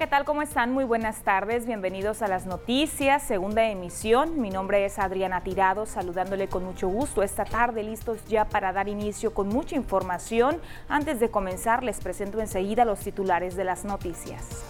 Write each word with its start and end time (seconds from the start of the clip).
¿qué 0.00 0.06
tal? 0.06 0.24
¿Cómo 0.24 0.40
están? 0.40 0.72
Muy 0.72 0.84
buenas 0.84 1.24
tardes. 1.24 1.66
Bienvenidos 1.66 2.22
a 2.22 2.26
las 2.26 2.46
noticias, 2.46 3.22
segunda 3.22 3.68
emisión. 3.68 4.40
Mi 4.40 4.48
nombre 4.48 4.86
es 4.86 4.98
Adriana 4.98 5.42
Tirado, 5.42 5.84
saludándole 5.84 6.48
con 6.48 6.64
mucho 6.64 6.88
gusto 6.88 7.22
esta 7.22 7.44
tarde, 7.44 7.82
listos 7.82 8.24
ya 8.26 8.46
para 8.46 8.72
dar 8.72 8.88
inicio 8.88 9.34
con 9.34 9.48
mucha 9.48 9.76
información. 9.76 10.58
Antes 10.88 11.20
de 11.20 11.28
comenzar, 11.30 11.84
les 11.84 12.00
presento 12.00 12.40
enseguida 12.40 12.86
los 12.86 13.00
titulares 13.00 13.56
de 13.56 13.64
las 13.64 13.84
noticias. 13.84 14.64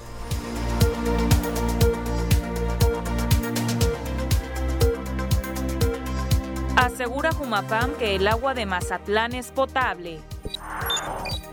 Asegura 6.74 7.30
Jumapam 7.30 7.92
que 8.00 8.16
el 8.16 8.26
agua 8.26 8.54
de 8.54 8.66
Mazatlán 8.66 9.36
es 9.36 9.52
potable. 9.52 10.18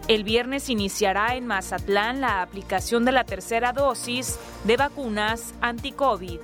El 0.08 0.24
viernes 0.24 0.70
iniciará 0.70 1.36
en 1.36 1.48
Mazatlán 1.48 2.22
la 2.22 2.42
aplicación 2.42 3.04
de 3.04 3.12
la 3.12 3.26
tercera 3.26 3.74
dosis 3.74 4.40
de 4.64 4.78
vacunas 4.78 5.54
anti-COVID. 5.60 6.40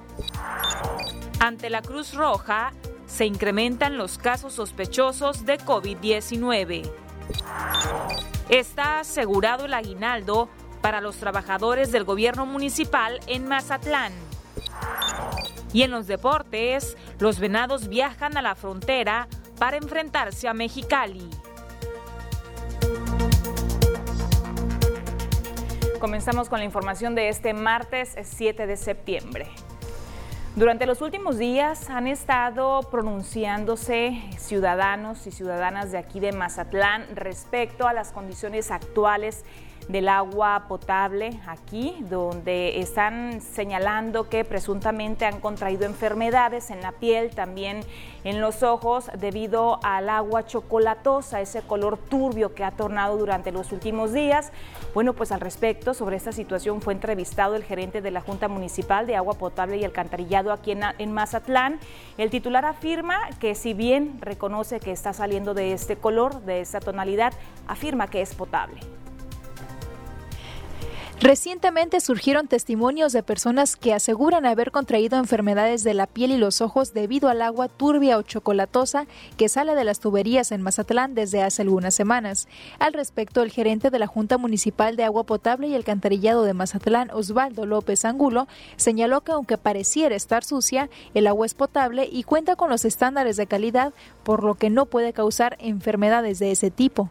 Ante 1.39 1.69
la 1.69 1.81
Cruz 1.81 2.13
Roja, 2.13 2.73
se 3.07 3.25
incrementan 3.25 3.97
los 3.97 4.17
casos 4.17 4.53
sospechosos 4.53 5.45
de 5.45 5.59
COVID-19. 5.59 6.91
Está 8.49 8.99
asegurado 8.99 9.65
el 9.65 9.73
aguinaldo 9.73 10.49
para 10.81 10.99
los 10.99 11.15
trabajadores 11.15 11.93
del 11.93 12.03
gobierno 12.03 12.45
municipal 12.45 13.21
en 13.27 13.47
Mazatlán. 13.47 14.11
Y 15.71 15.83
en 15.83 15.91
los 15.91 16.07
deportes, 16.07 16.97
los 17.19 17.39
venados 17.39 17.87
viajan 17.87 18.35
a 18.35 18.41
la 18.41 18.55
frontera 18.55 19.29
para 19.57 19.77
enfrentarse 19.77 20.49
a 20.49 20.53
Mexicali. 20.53 21.29
Comenzamos 26.03 26.49
con 26.49 26.59
la 26.59 26.65
información 26.65 27.15
de 27.15 27.29
este 27.29 27.53
martes 27.53 28.17
7 28.21 28.67
de 28.67 28.75
septiembre. 28.75 29.47
Durante 30.57 30.85
los 30.85 31.01
últimos 31.01 31.37
días 31.37 31.89
han 31.89 32.07
estado 32.07 32.81
pronunciándose 32.91 34.21
ciudadanos 34.37 35.25
y 35.27 35.31
ciudadanas 35.31 35.93
de 35.93 35.99
aquí 35.99 36.19
de 36.19 36.33
Mazatlán 36.33 37.05
respecto 37.15 37.87
a 37.87 37.93
las 37.93 38.11
condiciones 38.11 38.69
actuales 38.69 39.45
del 39.87 40.09
agua 40.09 40.65
potable 40.67 41.39
aquí, 41.47 41.95
donde 42.09 42.79
están 42.79 43.41
señalando 43.41 44.29
que 44.29 44.45
presuntamente 44.45 45.25
han 45.25 45.39
contraído 45.39 45.85
enfermedades 45.85 46.69
en 46.69 46.81
la 46.81 46.93
piel, 46.93 47.31
también 47.31 47.81
en 48.23 48.39
los 48.39 48.63
ojos, 48.63 49.09
debido 49.17 49.79
al 49.83 50.09
agua 50.09 50.45
chocolatosa, 50.45 51.41
ese 51.41 51.61
color 51.61 51.97
turbio 51.97 52.53
que 52.55 52.63
ha 52.63 52.71
tornado 52.71 53.17
durante 53.17 53.51
los 53.51 53.71
últimos 53.71 54.13
días. 54.13 54.51
Bueno, 54.93 55.13
pues 55.13 55.31
al 55.31 55.41
respecto, 55.41 55.93
sobre 55.93 56.15
esta 56.15 56.31
situación 56.31 56.81
fue 56.81 56.93
entrevistado 56.93 57.55
el 57.55 57.63
gerente 57.63 58.01
de 58.01 58.11
la 58.11 58.21
Junta 58.21 58.47
Municipal 58.47 59.05
de 59.07 59.15
Agua 59.15 59.33
Potable 59.33 59.77
y 59.77 59.83
Alcantarillado 59.83 60.51
aquí 60.51 60.71
en, 60.71 61.11
Mazatlán. 61.11 61.79
El 62.17 62.29
titular 62.29 62.65
afirma 62.65 63.29
que 63.39 63.55
si 63.55 63.73
bien 63.73 64.17
reconoce 64.21 64.79
que 64.79 64.91
está 64.91 65.13
saliendo 65.13 65.53
de 65.53 65.73
este 65.73 65.97
color, 65.97 66.41
de 66.41 66.61
esta 66.61 66.79
tonalidad, 66.79 67.33
afirma 67.67 68.07
que 68.07 68.21
es 68.21 68.33
potable. 68.33 68.79
Recientemente 71.23 72.01
surgieron 72.01 72.49
testimonios 72.49 73.13
de 73.13 73.23
personas 73.23 73.77
que 73.77 73.93
aseguran 73.93 74.45
haber 74.45 74.71
contraído 74.71 75.17
enfermedades 75.17 75.85
de 75.85 75.93
la 75.93 76.05
piel 76.05 76.31
y 76.31 76.37
los 76.37 76.59
ojos 76.59 76.93
debido 76.93 77.29
al 77.29 77.41
agua 77.41 77.69
turbia 77.69 78.17
o 78.17 78.23
chocolatosa 78.23 79.07
que 79.37 79.47
sale 79.47 79.73
de 79.73 79.85
las 79.85 80.01
tuberías 80.01 80.51
en 80.51 80.61
Mazatlán 80.61 81.15
desde 81.15 81.41
hace 81.41 81.61
algunas 81.61 81.95
semanas. 81.95 82.49
Al 82.77 82.91
respecto, 82.91 83.41
el 83.41 83.51
gerente 83.51 83.89
de 83.89 83.99
la 83.99 84.07
Junta 84.07 84.37
Municipal 84.37 84.97
de 84.97 85.05
Agua 85.05 85.23
Potable 85.23 85.69
y 85.69 85.75
Alcantarillado 85.75 86.43
de 86.43 86.53
Mazatlán, 86.53 87.09
Osvaldo 87.11 87.65
López 87.65 88.03
Angulo, 88.03 88.49
señaló 88.75 89.21
que 89.21 89.31
aunque 89.31 89.57
pareciera 89.57 90.17
estar 90.17 90.43
sucia, 90.43 90.89
el 91.13 91.27
agua 91.27 91.45
es 91.45 91.53
potable 91.53 92.05
y 92.11 92.23
cuenta 92.23 92.57
con 92.57 92.69
los 92.69 92.83
estándares 92.83 93.37
de 93.37 93.47
calidad, 93.47 93.93
por 94.23 94.43
lo 94.43 94.55
que 94.55 94.69
no 94.69 94.87
puede 94.87 95.13
causar 95.13 95.55
enfermedades 95.61 96.39
de 96.39 96.51
ese 96.51 96.69
tipo. 96.69 97.09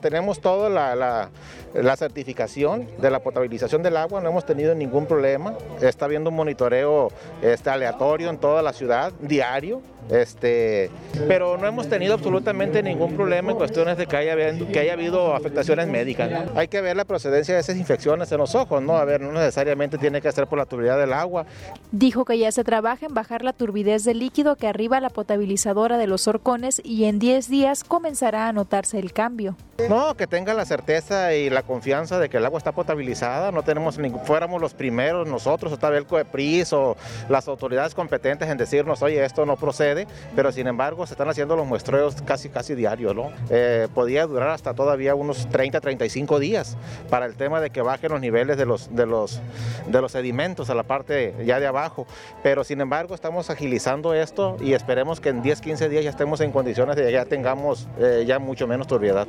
Tenemos 0.00 0.40
toda 0.40 0.68
la, 0.68 1.30
la 1.74 1.96
certificación 1.96 2.88
de 2.98 3.10
la 3.10 3.20
potabilidad 3.22 3.41
del 3.82 3.96
agua, 3.96 4.20
no 4.20 4.28
hemos 4.28 4.46
tenido 4.46 4.74
ningún 4.74 5.06
problema. 5.06 5.54
Está 5.80 6.06
habiendo 6.06 6.30
un 6.30 6.36
monitoreo 6.36 7.10
este, 7.40 7.70
aleatorio 7.70 8.30
en 8.30 8.38
toda 8.38 8.62
la 8.62 8.72
ciudad, 8.72 9.12
diario. 9.20 9.82
Este, 10.10 10.90
pero 11.26 11.56
no 11.56 11.66
hemos 11.66 11.88
tenido 11.88 12.14
absolutamente 12.14 12.82
ningún 12.82 13.14
problema 13.14 13.52
en 13.52 13.56
cuestiones 13.56 13.96
de 13.96 14.06
que 14.06 14.16
haya, 14.16 14.36
que 14.36 14.78
haya 14.78 14.92
habido 14.92 15.34
afectaciones 15.34 15.88
médicas. 15.88 16.50
Hay 16.54 16.68
que 16.68 16.80
ver 16.80 16.96
la 16.96 17.04
procedencia 17.04 17.54
de 17.54 17.60
esas 17.60 17.76
infecciones 17.76 18.30
en 18.32 18.38
los 18.38 18.54
ojos, 18.54 18.82
¿no? 18.82 18.96
A 18.96 19.04
ver, 19.04 19.20
no 19.20 19.32
necesariamente 19.32 19.98
tiene 19.98 20.20
que 20.20 20.30
ser 20.32 20.46
por 20.46 20.58
la 20.58 20.66
turbidez 20.66 20.96
del 20.96 21.12
agua. 21.12 21.46
Dijo 21.92 22.24
que 22.24 22.38
ya 22.38 22.52
se 22.52 22.64
trabaja 22.64 23.06
en 23.06 23.14
bajar 23.14 23.42
la 23.42 23.52
turbidez 23.52 24.04
del 24.04 24.18
líquido 24.18 24.56
que 24.56 24.68
arriba 24.68 25.00
la 25.00 25.10
potabilizadora 25.10 25.98
de 25.98 26.06
los 26.06 26.28
horcones 26.28 26.80
y 26.84 27.04
en 27.04 27.18
10 27.18 27.48
días 27.48 27.84
comenzará 27.84 28.48
a 28.48 28.52
notarse 28.52 28.98
el 28.98 29.12
cambio. 29.12 29.56
No, 29.88 30.14
que 30.16 30.26
tenga 30.26 30.54
la 30.54 30.64
certeza 30.64 31.34
y 31.34 31.50
la 31.50 31.62
confianza 31.62 32.18
de 32.18 32.28
que 32.28 32.36
el 32.36 32.44
agua 32.44 32.58
está 32.58 32.72
potabilizada, 32.72 33.50
no 33.50 33.62
tenemos 33.62 33.98
fuéramos 34.24 34.60
los 34.60 34.74
primeros 34.74 35.26
nosotros, 35.26 35.72
o 35.72 35.78
tal 35.78 35.92
vez 35.92 36.00
el 36.00 36.06
COEPRIS 36.06 36.72
o 36.72 36.96
las 37.28 37.48
autoridades 37.48 37.94
competentes 37.94 38.48
en 38.48 38.58
decirnos, 38.58 39.02
oye, 39.02 39.24
esto 39.24 39.44
no 39.46 39.56
procede 39.56 39.91
pero 40.34 40.52
sin 40.52 40.66
embargo 40.66 41.06
se 41.06 41.14
están 41.14 41.28
haciendo 41.28 41.56
los 41.56 41.66
muestreos 41.66 42.20
casi 42.22 42.48
casi 42.48 42.74
diarios, 42.74 43.14
¿no? 43.14 43.30
Eh, 43.50 43.88
podía 43.94 44.26
durar 44.26 44.50
hasta 44.50 44.74
todavía 44.74 45.14
unos 45.14 45.48
30, 45.48 45.80
35 45.80 46.38
días 46.38 46.76
para 47.10 47.26
el 47.26 47.34
tema 47.34 47.60
de 47.60 47.70
que 47.70 47.82
bajen 47.82 48.12
los 48.12 48.20
niveles 48.20 48.56
de 48.56 48.66
los, 48.66 48.94
de 48.94 49.06
los, 49.06 49.40
de 49.86 50.00
los 50.00 50.12
sedimentos 50.12 50.70
a 50.70 50.74
la 50.74 50.82
parte 50.82 51.34
ya 51.44 51.60
de 51.60 51.66
abajo, 51.66 52.06
pero 52.42 52.64
sin 52.64 52.80
embargo 52.80 53.14
estamos 53.14 53.50
agilizando 53.50 54.14
esto 54.14 54.56
y 54.60 54.74
esperemos 54.74 55.20
que 55.20 55.30
en 55.30 55.42
10, 55.42 55.60
15 55.60 55.88
días 55.88 56.04
ya 56.04 56.10
estemos 56.10 56.40
en 56.40 56.52
condiciones 56.52 56.96
de 56.96 57.04
que 57.04 57.12
ya 57.12 57.24
tengamos 57.24 57.88
eh, 57.98 58.24
ya 58.26 58.38
mucho 58.38 58.66
menos 58.66 58.86
turbiedad. 58.86 59.26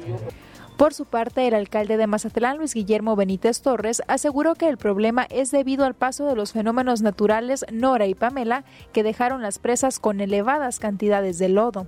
Por 0.77 0.93
su 0.93 1.05
parte, 1.05 1.47
el 1.47 1.53
alcalde 1.53 1.97
de 1.97 2.07
Mazatlán, 2.07 2.57
Luis 2.57 2.73
Guillermo 2.73 3.15
Benítez 3.15 3.61
Torres, 3.61 4.01
aseguró 4.07 4.55
que 4.55 4.67
el 4.67 4.77
problema 4.77 5.27
es 5.29 5.51
debido 5.51 5.85
al 5.85 5.93
paso 5.93 6.25
de 6.25 6.35
los 6.35 6.51
fenómenos 6.51 7.01
naturales 7.01 7.63
Nora 7.71 8.07
y 8.07 8.15
Pamela, 8.15 8.63
que 8.91 9.03
dejaron 9.03 9.43
las 9.43 9.59
presas 9.59 9.99
con 9.99 10.19
elevadas 10.19 10.79
cantidades 10.79 11.37
de 11.37 11.49
lodo. 11.49 11.87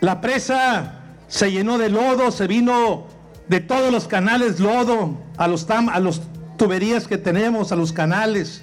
La 0.00 0.20
presa 0.20 1.00
se 1.26 1.50
llenó 1.50 1.78
de 1.78 1.88
lodo, 1.88 2.30
se 2.30 2.46
vino 2.46 3.06
de 3.48 3.60
todos 3.60 3.90
los 3.90 4.06
canales 4.06 4.60
lodo, 4.60 5.16
a 5.38 5.48
los, 5.48 5.68
a 5.70 5.98
los 5.98 6.20
tuberías 6.58 7.08
que 7.08 7.16
tenemos, 7.16 7.72
a 7.72 7.76
los 7.76 7.92
canales, 7.92 8.62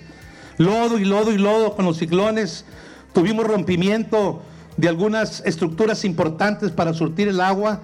lodo 0.57 0.99
y 0.99 1.05
lodo 1.05 1.31
y 1.31 1.39
lodo 1.39 1.75
con 1.75 1.85
los 1.85 1.97
ciclones. 1.97 2.65
Tuvimos 3.13 3.47
rompimiento 3.47 4.43
de 4.77 4.89
algunas 4.89 5.41
estructuras 5.43 6.05
importantes 6.05 6.71
para 6.71 6.93
surtir 6.93 7.27
el 7.29 7.41
agua 7.41 7.81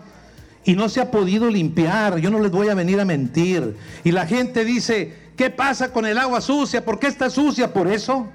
y 0.63 0.75
no 0.75 0.89
se 0.89 1.01
ha 1.01 1.11
podido 1.11 1.49
limpiar. 1.49 2.17
Yo 2.17 2.29
no 2.29 2.39
les 2.39 2.51
voy 2.51 2.69
a 2.69 2.75
venir 2.75 2.99
a 2.99 3.05
mentir. 3.05 3.75
Y 4.03 4.11
la 4.11 4.25
gente 4.25 4.63
dice, 4.63 5.31
¿qué 5.35 5.49
pasa 5.49 5.91
con 5.91 6.05
el 6.05 6.17
agua 6.17 6.41
sucia? 6.41 6.83
¿Por 6.83 6.99
qué 6.99 7.07
está 7.07 7.29
sucia? 7.29 7.73
Por 7.73 7.87
eso. 7.87 8.27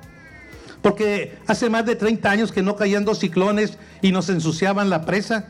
Porque 0.82 1.38
hace 1.47 1.70
más 1.70 1.87
de 1.87 1.97
30 1.97 2.31
años 2.31 2.53
que 2.53 2.62
no 2.62 2.76
caían 2.76 3.04
dos 3.04 3.19
ciclones 3.19 3.78
y 4.03 4.12
nos 4.12 4.28
ensuciaban 4.28 4.91
la 4.91 5.04
presa. 5.04 5.48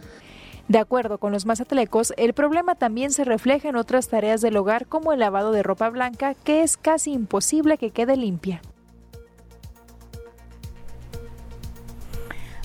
De 0.69 0.79
acuerdo 0.79 1.19
con 1.19 1.33
los 1.33 1.47
mazatlecos, 1.47 2.13
el 2.17 2.33
problema 2.33 2.75
también 2.75 3.13
se 3.13 3.25
refleja 3.25 3.69
en 3.69 3.77
otras 3.77 4.09
tareas 4.09 4.41
del 4.41 4.57
hogar 4.57 4.87
como 4.87 5.13
el 5.13 5.21
lavado 5.21 5.53
de 5.53 5.63
ropa 5.63 5.89
blanca, 5.91 6.35
que 6.35 6.63
es 6.63 6.77
casi 6.77 7.13
imposible 7.13 7.79
que 7.79 7.91
quede 7.91 8.17
limpia. 8.17 8.61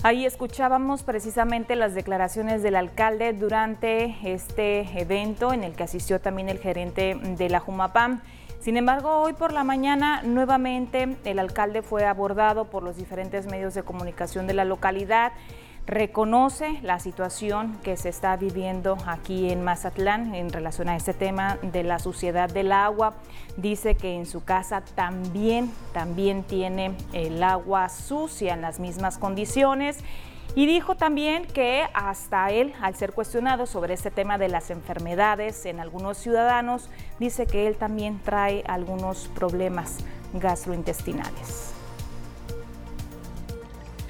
Ahí 0.04 0.26
escuchábamos 0.26 1.04
precisamente 1.04 1.76
las 1.76 1.94
declaraciones 1.94 2.64
del 2.64 2.74
alcalde 2.74 3.32
durante 3.34 4.16
este 4.24 4.80
evento 5.00 5.52
en 5.52 5.62
el 5.62 5.76
que 5.76 5.84
asistió 5.84 6.20
también 6.20 6.48
el 6.48 6.58
gerente 6.58 7.14
de 7.14 7.48
la 7.48 7.60
Jumapam. 7.60 8.20
Sin 8.58 8.76
embargo, 8.76 9.18
hoy 9.18 9.32
por 9.32 9.52
la 9.52 9.62
mañana 9.62 10.20
nuevamente 10.24 11.16
el 11.24 11.38
alcalde 11.38 11.82
fue 11.82 12.04
abordado 12.04 12.64
por 12.64 12.82
los 12.82 12.96
diferentes 12.96 13.46
medios 13.46 13.74
de 13.74 13.84
comunicación 13.84 14.48
de 14.48 14.54
la 14.54 14.64
localidad 14.64 15.34
reconoce 15.86 16.78
la 16.82 17.00
situación 17.00 17.78
que 17.82 17.96
se 17.96 18.08
está 18.08 18.36
viviendo 18.36 18.96
aquí 19.06 19.50
en 19.50 19.64
Mazatlán 19.64 20.34
en 20.34 20.50
relación 20.50 20.88
a 20.88 20.96
este 20.96 21.12
tema 21.12 21.58
de 21.60 21.82
la 21.82 21.98
suciedad 21.98 22.48
del 22.48 22.72
agua. 22.72 23.14
Dice 23.56 23.96
que 23.96 24.14
en 24.14 24.26
su 24.26 24.44
casa 24.44 24.82
también, 24.94 25.72
también 25.92 26.44
tiene 26.44 26.96
el 27.12 27.42
agua 27.42 27.88
sucia 27.88 28.54
en 28.54 28.62
las 28.62 28.78
mismas 28.78 29.18
condiciones. 29.18 29.98
Y 30.54 30.66
dijo 30.66 30.96
también 30.96 31.46
que 31.46 31.84
hasta 31.94 32.50
él, 32.50 32.74
al 32.82 32.94
ser 32.94 33.12
cuestionado 33.12 33.64
sobre 33.66 33.94
este 33.94 34.10
tema 34.10 34.36
de 34.36 34.48
las 34.48 34.70
enfermedades 34.70 35.64
en 35.64 35.80
algunos 35.80 36.18
ciudadanos, 36.18 36.90
dice 37.18 37.46
que 37.46 37.66
él 37.66 37.76
también 37.76 38.20
trae 38.22 38.62
algunos 38.66 39.28
problemas 39.34 39.98
gastrointestinales. 40.34 41.71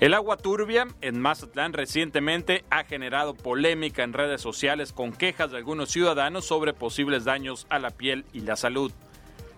El 0.02 0.14
agua 0.14 0.36
turbia 0.36 0.88
en 1.00 1.20
Mazatlán 1.20 1.72
recientemente 1.72 2.64
ha 2.70 2.82
generado 2.82 3.34
polémica 3.34 4.02
en 4.02 4.12
redes 4.12 4.40
sociales 4.40 4.92
con 4.92 5.12
quejas 5.12 5.52
de 5.52 5.58
algunos 5.58 5.90
ciudadanos 5.92 6.44
sobre 6.44 6.72
posibles 6.72 7.24
daños 7.24 7.68
a 7.70 7.78
la 7.78 7.90
piel 7.90 8.24
y 8.32 8.40
la 8.40 8.56
salud. 8.56 8.90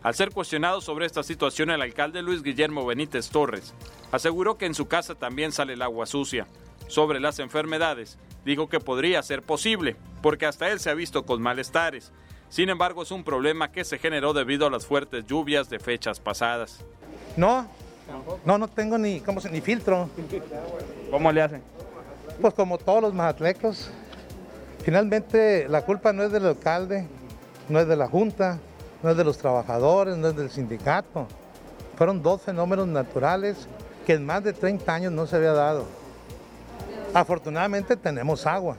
Al 0.03 0.15
ser 0.15 0.33
cuestionado 0.33 0.83
sobre 0.83 1.07
esta 1.07 1.23
situación, 1.23 1.71
el 1.71 1.81
alcalde 1.81 2.21
Luis 2.21 2.43
Guillermo 2.43 2.85
Benítez 2.85 3.31
Torres 3.31 3.73
aseguró 4.13 4.59
que 4.59 4.67
en 4.67 4.75
su 4.75 4.87
casa 4.87 5.15
también 5.15 5.51
sale 5.51 5.73
el 5.73 5.81
agua 5.81 6.05
sucia. 6.05 6.47
Sobre 6.89 7.21
las 7.21 7.39
enfermedades, 7.39 8.19
dijo 8.45 8.69
que 8.69 8.81
podría 8.81 9.23
ser 9.23 9.41
posible, 9.41 9.97
porque 10.21 10.45
hasta 10.45 10.71
él 10.71 10.79
se 10.79 10.91
ha 10.91 10.95
visto 10.95 11.25
con 11.25 11.41
malestares. 11.41 12.13
Sin 12.51 12.69
embargo, 12.69 13.05
es 13.05 13.13
un 13.13 13.25
problema 13.25 13.73
que 13.73 13.83
se 13.83 13.97
generó 13.97 14.35
debido 14.35 14.67
a 14.67 14.71
las 14.71 14.85
fuertes 14.85 15.25
lluvias 15.25 15.71
de 15.71 15.79
fechas 15.79 16.21
pasadas. 16.21 16.85
No, 17.39 17.67
no, 18.45 18.59
no 18.59 18.69
tengo 18.69 18.99
ni, 18.99 19.21
¿cómo 19.21 19.41
se, 19.41 19.51
ni 19.51 19.61
filtro. 19.61 20.09
¿Cómo 21.11 21.33
le 21.33 21.43
hacen? 21.43 21.63
Pues 22.41 22.55
como 22.55 22.79
todos 22.79 23.03
los 23.03 23.15
mazatlecos. 23.15 23.91
Finalmente 24.83 25.67
la 25.69 25.83
culpa 25.83 26.13
no 26.13 26.23
es 26.23 26.33
del 26.33 26.47
alcalde, 26.47 27.07
no 27.69 27.81
es 27.81 27.89
de 27.89 27.97
la 27.97 28.07
junta, 28.07 28.59
no 29.03 29.11
es 29.11 29.17
de 29.17 29.25
los 29.25 29.39
trabajadores, 29.39 30.17
no 30.17 30.29
es 30.29 30.37
del 30.37 30.51
sindicato. 30.51 31.27
Fueron 31.97 32.23
dos 32.23 32.43
fenómenos 32.43 32.87
naturales 32.89 33.69
que 34.07 34.15
en 34.15 34.27
más 34.27 34.45
de 34.45 34.53
30 34.53 34.93
años 34.93 35.13
no 35.13 35.27
se 35.27 35.37
había 35.37 35.53
dado. 35.53 35.87
Afortunadamente 37.15 37.97
tenemos 37.97 38.47
agua. 38.47 38.77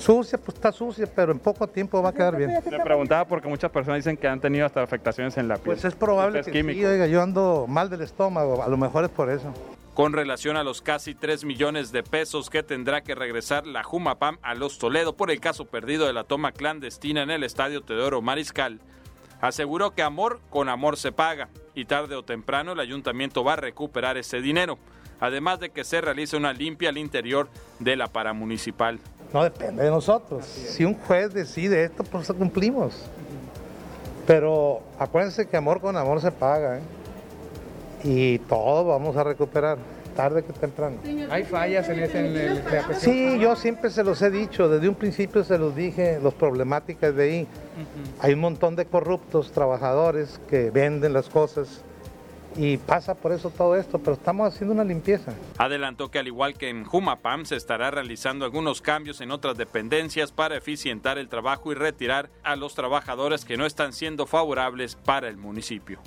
Sucia, 0.00 0.38
pues 0.38 0.54
está 0.54 0.72
sucia, 0.72 1.06
pero 1.14 1.30
en 1.30 1.38
poco 1.38 1.66
tiempo 1.66 2.02
va 2.02 2.08
a 2.08 2.12
quedar 2.12 2.36
bien. 2.36 2.58
Le 2.70 2.80
preguntaba 2.80 3.26
porque 3.26 3.48
muchas 3.48 3.70
personas 3.70 3.98
dicen 3.98 4.16
que 4.16 4.26
han 4.26 4.40
tenido 4.40 4.64
hasta 4.64 4.82
afectaciones 4.82 5.36
en 5.36 5.46
la 5.46 5.56
piel. 5.56 5.66
Pues 5.66 5.84
es 5.84 5.94
probable 5.94 6.42
que 6.42 6.62
sí, 6.62 6.84
oiga, 6.84 7.06
yo 7.06 7.22
ando 7.22 7.66
mal 7.68 7.90
del 7.90 8.00
estómago, 8.00 8.62
a 8.62 8.68
lo 8.68 8.78
mejor 8.78 9.04
es 9.04 9.10
por 9.10 9.30
eso. 9.30 9.52
Con 9.92 10.14
relación 10.14 10.56
a 10.56 10.64
los 10.64 10.80
casi 10.80 11.14
3 11.14 11.44
millones 11.44 11.92
de 11.92 12.02
pesos 12.02 12.48
que 12.48 12.62
tendrá 12.62 13.02
que 13.02 13.14
regresar 13.14 13.66
la 13.66 13.82
Jumapam 13.82 14.38
a 14.40 14.54
los 14.54 14.78
Toledo 14.78 15.14
por 15.14 15.30
el 15.30 15.40
caso 15.40 15.66
perdido 15.66 16.06
de 16.06 16.14
la 16.14 16.24
toma 16.24 16.52
clandestina 16.52 17.22
en 17.22 17.30
el 17.30 17.44
estadio 17.44 17.82
Teodoro 17.82 18.22
Mariscal, 18.22 18.80
aseguró 19.42 19.90
que 19.90 20.02
amor 20.02 20.40
con 20.48 20.70
amor 20.70 20.96
se 20.96 21.12
paga 21.12 21.50
y 21.74 21.84
tarde 21.84 22.14
o 22.14 22.22
temprano 22.22 22.72
el 22.72 22.80
ayuntamiento 22.80 23.44
va 23.44 23.54
a 23.54 23.56
recuperar 23.56 24.16
ese 24.16 24.40
dinero, 24.40 24.78
además 25.20 25.60
de 25.60 25.70
que 25.70 25.84
se 25.84 26.00
realice 26.00 26.36
una 26.36 26.52
limpia 26.52 26.88
al 26.88 26.98
interior 26.98 27.48
de 27.78 27.96
la 27.96 28.08
paramunicipal. 28.08 28.98
No 29.32 29.44
depende 29.44 29.84
de 29.84 29.90
nosotros. 29.90 30.44
Si 30.44 30.84
un 30.84 30.94
juez 30.94 31.32
decide 31.32 31.84
esto, 31.84 32.02
pues 32.02 32.26
cumplimos. 32.32 33.04
Pero 34.26 34.80
acuérdense 34.98 35.46
que 35.46 35.56
amor 35.56 35.80
con 35.80 35.96
amor 35.96 36.20
se 36.20 36.32
paga. 36.32 36.78
¿eh? 36.78 36.82
Y 38.02 38.38
todo 38.40 38.84
vamos 38.86 39.16
a 39.16 39.24
recuperar, 39.24 39.78
tarde 40.16 40.42
que 40.42 40.52
temprano. 40.52 40.96
¿Hay 41.30 41.44
fallas 41.44 41.88
en 41.88 42.00
ese? 42.00 42.18
En 42.20 42.36
el, 42.36 42.62
sí, 42.96 43.38
yo 43.38 43.54
siempre 43.56 43.90
se 43.90 44.02
los 44.02 44.20
he 44.22 44.30
dicho, 44.30 44.68
desde 44.68 44.88
un 44.88 44.94
principio 44.94 45.44
se 45.44 45.58
los 45.58 45.76
dije, 45.76 46.18
las 46.22 46.34
problemáticas 46.34 47.14
de 47.14 47.22
ahí. 47.22 47.46
Hay 48.20 48.32
un 48.32 48.40
montón 48.40 48.74
de 48.74 48.86
corruptos 48.86 49.52
trabajadores 49.52 50.40
que 50.48 50.70
venden 50.70 51.12
las 51.12 51.28
cosas 51.28 51.82
y 52.56 52.76
pasa 52.76 53.14
por 53.14 53.32
eso 53.32 53.50
todo 53.50 53.76
esto, 53.76 53.98
pero 53.98 54.14
estamos 54.14 54.52
haciendo 54.52 54.74
una 54.74 54.84
limpieza. 54.84 55.32
Adelantó 55.58 56.10
que 56.10 56.18
al 56.18 56.26
igual 56.26 56.54
que 56.54 56.68
en 56.68 56.84
Jumapam 56.84 57.44
se 57.44 57.56
estará 57.56 57.90
realizando 57.90 58.44
algunos 58.44 58.80
cambios 58.80 59.20
en 59.20 59.30
otras 59.30 59.56
dependencias 59.56 60.32
para 60.32 60.56
eficientar 60.56 61.18
el 61.18 61.28
trabajo 61.28 61.72
y 61.72 61.74
retirar 61.74 62.30
a 62.42 62.56
los 62.56 62.74
trabajadores 62.74 63.44
que 63.44 63.56
no 63.56 63.66
están 63.66 63.92
siendo 63.92 64.26
favorables 64.26 64.96
para 64.96 65.28
el 65.28 65.36
municipio. 65.36 66.00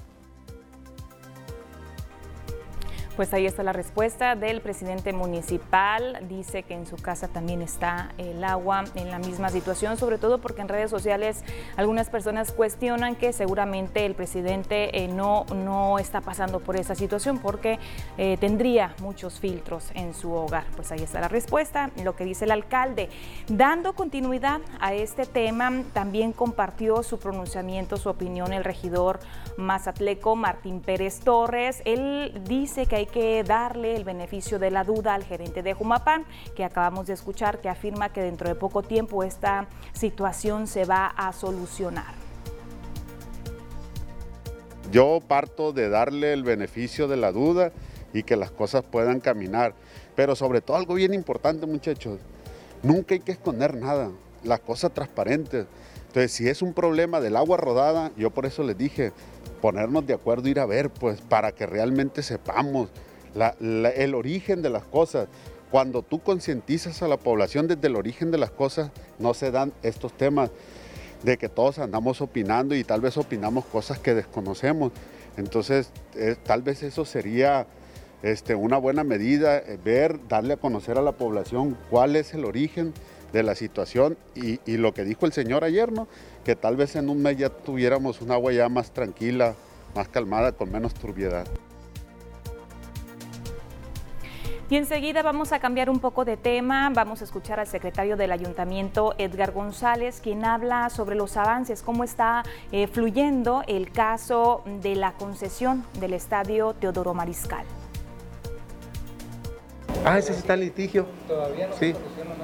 Pues 3.15 3.31
ahí 3.31 3.45
está 3.45 3.61
la 3.61 3.73
respuesta 3.73 4.35
del 4.35 4.59
presidente 4.59 5.13
municipal. 5.13 6.17
Dice 6.27 6.63
que 6.63 6.73
en 6.73 6.87
su 6.87 6.95
casa 6.95 7.27
también 7.27 7.61
está 7.61 8.11
el 8.17 8.43
agua 8.43 8.85
en 8.95 9.11
la 9.11 9.19
misma 9.19 9.49
situación, 9.49 9.97
sobre 9.97 10.17
todo 10.17 10.39
porque 10.39 10.61
en 10.61 10.67
redes 10.67 10.89
sociales 10.89 11.43
algunas 11.77 12.09
personas 12.09 12.51
cuestionan 12.51 13.15
que 13.15 13.31
seguramente 13.31 14.07
el 14.07 14.15
presidente 14.15 15.03
eh, 15.03 15.07
no, 15.09 15.45
no 15.53 15.99
está 15.99 16.21
pasando 16.21 16.59
por 16.59 16.75
esa 16.75 16.95
situación 16.95 17.37
porque 17.37 17.77
eh, 18.17 18.37
tendría 18.39 18.95
muchos 18.99 19.39
filtros 19.39 19.91
en 19.93 20.15
su 20.15 20.31
hogar. 20.31 20.65
Pues 20.75 20.91
ahí 20.91 21.03
está 21.03 21.21
la 21.21 21.27
respuesta, 21.27 21.91
lo 22.03 22.15
que 22.15 22.25
dice 22.25 22.45
el 22.45 22.51
alcalde. 22.51 23.09
Dando 23.47 23.93
continuidad 23.93 24.59
a 24.79 24.95
este 24.95 25.27
tema, 25.27 25.83
también 25.93 26.33
compartió 26.33 27.03
su 27.03 27.19
pronunciamiento, 27.19 27.97
su 27.97 28.09
opinión 28.09 28.53
el 28.53 28.63
regidor 28.63 29.19
mazatleco 29.55 30.35
Martín 30.35 30.81
Pérez 30.81 31.19
Torres. 31.19 31.83
Él 31.85 32.41
dice 32.47 32.87
que 32.87 32.95
hay 32.95 33.02
hay 33.03 33.07
que 33.07 33.43
darle 33.43 33.97
el 33.97 34.05
beneficio 34.05 34.59
de 34.59 34.71
la 34.71 34.85
duda 34.85 35.13
al 35.13 35.25
gerente 35.25 35.61
de 35.61 35.73
Jumapán, 35.73 36.25
que 36.55 36.63
acabamos 36.63 37.05
de 37.07 37.13
escuchar, 37.13 37.59
que 37.59 37.67
afirma 37.67 38.13
que 38.13 38.21
dentro 38.21 38.47
de 38.47 38.55
poco 38.55 38.81
tiempo 38.81 39.23
esta 39.23 39.67
situación 39.91 40.67
se 40.67 40.85
va 40.85 41.07
a 41.07 41.33
solucionar. 41.33 42.13
Yo 44.89 45.19
parto 45.27 45.73
de 45.73 45.89
darle 45.89 46.31
el 46.31 46.43
beneficio 46.43 47.09
de 47.09 47.17
la 47.17 47.33
duda 47.33 47.73
y 48.13 48.23
que 48.23 48.37
las 48.37 48.51
cosas 48.51 48.83
puedan 48.83 49.19
caminar. 49.19 49.73
Pero 50.15 50.35
sobre 50.35 50.61
todo 50.61 50.77
algo 50.77 50.93
bien 50.93 51.13
importante, 51.13 51.65
muchachos, 51.65 52.19
nunca 52.83 53.15
hay 53.15 53.19
que 53.19 53.33
esconder 53.33 53.75
nada, 53.75 54.11
las 54.43 54.61
cosas 54.61 54.93
transparentes. 54.93 55.65
Entonces, 56.07 56.31
si 56.31 56.47
es 56.47 56.61
un 56.61 56.73
problema 56.73 57.19
del 57.19 57.35
agua 57.35 57.57
rodada, 57.57 58.11
yo 58.15 58.29
por 58.29 58.45
eso 58.45 58.63
les 58.63 58.77
dije, 58.77 59.11
ponernos 59.63 60.05
de 60.05 60.13
acuerdo, 60.13 60.49
ir 60.49 60.59
a 60.59 60.65
ver, 60.65 60.89
pues 60.89 61.21
para 61.21 61.53
que 61.53 61.65
realmente 61.65 62.21
sepamos 62.21 62.89
el 63.61 64.13
origen 64.13 64.61
de 64.61 64.69
las 64.69 64.83
cosas. 64.83 65.29
Cuando 65.71 66.01
tú 66.01 66.19
concientizas 66.19 67.01
a 67.01 67.07
la 67.07 67.15
población 67.15 67.69
desde 67.69 67.87
el 67.87 67.95
origen 67.95 68.29
de 68.29 68.39
las 68.39 68.51
cosas, 68.51 68.91
no 69.19 69.33
se 69.33 69.51
dan 69.51 69.71
estos 69.81 70.11
temas 70.17 70.51
de 71.23 71.37
que 71.37 71.47
todos 71.47 71.79
andamos 71.79 72.19
opinando 72.19 72.75
y 72.75 72.83
tal 72.83 72.99
vez 72.99 73.15
opinamos 73.15 73.63
cosas 73.63 73.99
que 73.99 74.13
desconocemos. 74.13 74.91
Entonces, 75.37 75.91
eh, 76.15 76.35
tal 76.43 76.61
vez 76.61 76.83
eso 76.83 77.05
sería 77.05 77.65
este, 78.21 78.55
una 78.55 78.77
buena 78.77 79.05
medida, 79.05 79.59
eh, 79.59 79.79
ver, 79.81 80.19
darle 80.27 80.55
a 80.55 80.57
conocer 80.57 80.97
a 80.97 81.01
la 81.01 81.13
población 81.13 81.77
cuál 81.89 82.17
es 82.17 82.33
el 82.33 82.43
origen 82.43 82.93
de 83.33 83.43
la 83.43 83.55
situación 83.55 84.15
y, 84.35 84.77
lo 84.77 84.93
que 84.93 85.03
dijo 85.03 85.25
el 85.25 85.33
señor 85.33 85.63
ayer, 85.63 85.91
¿no? 85.91 86.07
que 86.45 86.55
tal 86.55 86.77
vez 86.77 86.95
en 86.95 87.09
un 87.09 87.21
mes 87.21 87.37
ya 87.37 87.49
tuviéramos 87.49 88.21
un 88.21 88.31
agua 88.31 88.53
ya 88.53 88.69
más 88.69 88.91
tranquila, 88.91 89.55
más 89.95 90.07
calmada, 90.07 90.51
con 90.51 90.71
menos 90.71 90.93
turbiedad. 90.93 91.47
Y 94.69 94.77
enseguida 94.77 95.21
vamos 95.21 95.51
a 95.51 95.59
cambiar 95.59 95.89
un 95.89 95.99
poco 95.99 96.25
de 96.25 96.37
tema, 96.37 96.89
vamos 96.91 97.21
a 97.21 97.25
escuchar 97.25 97.59
al 97.59 97.67
secretario 97.67 98.17
del 98.17 98.31
ayuntamiento, 98.31 99.13
Edgar 99.17 99.51
González, 99.51 100.19
quien 100.21 100.45
habla 100.45 100.89
sobre 100.89 101.15
los 101.15 101.37
avances, 101.37 101.81
cómo 101.83 102.03
está 102.03 102.43
eh, 102.71 102.87
fluyendo 102.87 103.63
el 103.67 103.91
caso 103.91 104.63
de 104.81 104.95
la 104.95 105.13
concesión 105.13 105.83
del 105.99 106.13
estadio 106.13 106.73
Teodoro 106.73 107.13
Mariscal. 107.13 107.65
Ah, 110.05 110.17
ese 110.17 110.33
sí 110.33 110.39
está 110.39 110.53
en 110.55 110.61
litigio. 110.61 111.05
Todavía 111.27 111.67
no 111.67 111.75
sí. 111.77 111.93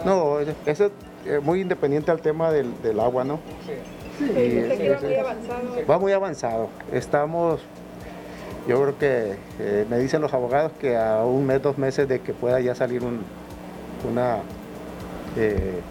No, 0.06 0.40
eso 0.40 0.86
es 0.86 0.92
eh, 1.26 1.40
muy 1.40 1.62
independiente 1.62 2.12
al 2.12 2.22
tema 2.22 2.52
del, 2.52 3.00
agua, 3.00 3.24
¿no? 3.24 3.40
Sí. 3.66 3.74
sí 4.18 4.88
va 4.90 5.00
muy 5.00 5.16
avanzado. 5.16 5.88
Va 5.90 6.00
muy 6.00 6.12
avanzado. 6.14 6.70
Estamos, 6.94 7.62
yo 8.68 8.82
creo 8.82 8.98
que 8.98 9.36
eh, 9.60 9.86
me 9.90 9.98
dicen 10.00 10.22
los 10.22 10.34
abogados 10.34 10.72
que 10.80 10.96
a 10.98 11.24
un 11.26 11.46
mes, 11.46 11.62
dos 11.62 11.78
meses 11.78 12.08
de 12.08 12.22
que 12.22 12.34
pueda 12.34 12.60
ya 12.62 12.76
salir 12.76 13.02
una, 13.04 14.38
eh, 15.36 15.82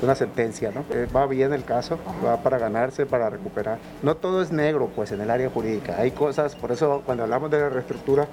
una 0.00 0.14
sentencia, 0.14 0.70
¿no? 0.70 0.84
va 1.14 1.26
bien 1.26 1.52
el 1.52 1.64
caso, 1.64 1.98
va 2.24 2.36
para 2.42 2.58
ganarse, 2.58 3.04
para 3.04 3.28
recuperar. 3.28 3.78
No 4.02 4.16
todo 4.16 4.42
es 4.42 4.52
negro, 4.52 4.88
pues, 4.94 5.10
en 5.10 5.20
el 5.20 5.30
área 5.30 5.50
jurídica. 5.50 5.96
Hay 5.98 6.12
cosas, 6.12 6.54
por 6.54 6.70
eso 6.70 7.02
cuando 7.04 7.24
hablamos 7.24 7.50
de 7.50 7.58
la 7.58 7.68
reestructura, 7.68 8.28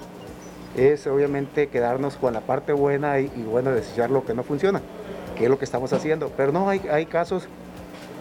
es 0.76 1.06
obviamente 1.06 1.68
quedarnos 1.68 2.16
con 2.16 2.34
la 2.34 2.40
parte 2.40 2.72
buena 2.72 3.18
y, 3.18 3.28
bueno, 3.50 3.70
desechar 3.72 4.10
lo 4.10 4.24
que 4.24 4.34
no 4.34 4.42
funciona, 4.42 4.80
que 5.36 5.44
es 5.44 5.50
lo 5.50 5.58
que 5.58 5.64
estamos 5.64 5.92
haciendo. 5.92 6.30
Pero 6.36 6.52
no, 6.52 6.68
hay, 6.68 6.82
hay 6.90 7.06
casos, 7.06 7.48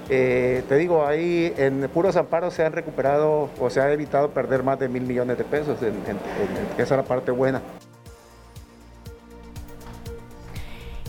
eh, 0.09 0.63
te 0.67 0.75
digo, 0.77 1.05
ahí 1.05 1.53
en 1.57 1.89
puros 1.93 2.15
amparos 2.15 2.53
se 2.53 2.65
han 2.65 2.74
recuperado 2.74 3.50
o 3.59 3.69
se 3.69 3.81
ha 3.81 3.91
evitado 3.91 4.29
perder 4.29 4.63
más 4.63 4.79
de 4.79 4.88
mil 4.88 5.03
millones 5.03 5.38
de 5.38 5.43
pesos, 5.43 5.81
en, 5.81 5.95
esa 6.77 6.81
es 6.81 6.89
la 6.91 7.03
parte 7.03 7.31
buena. 7.31 7.62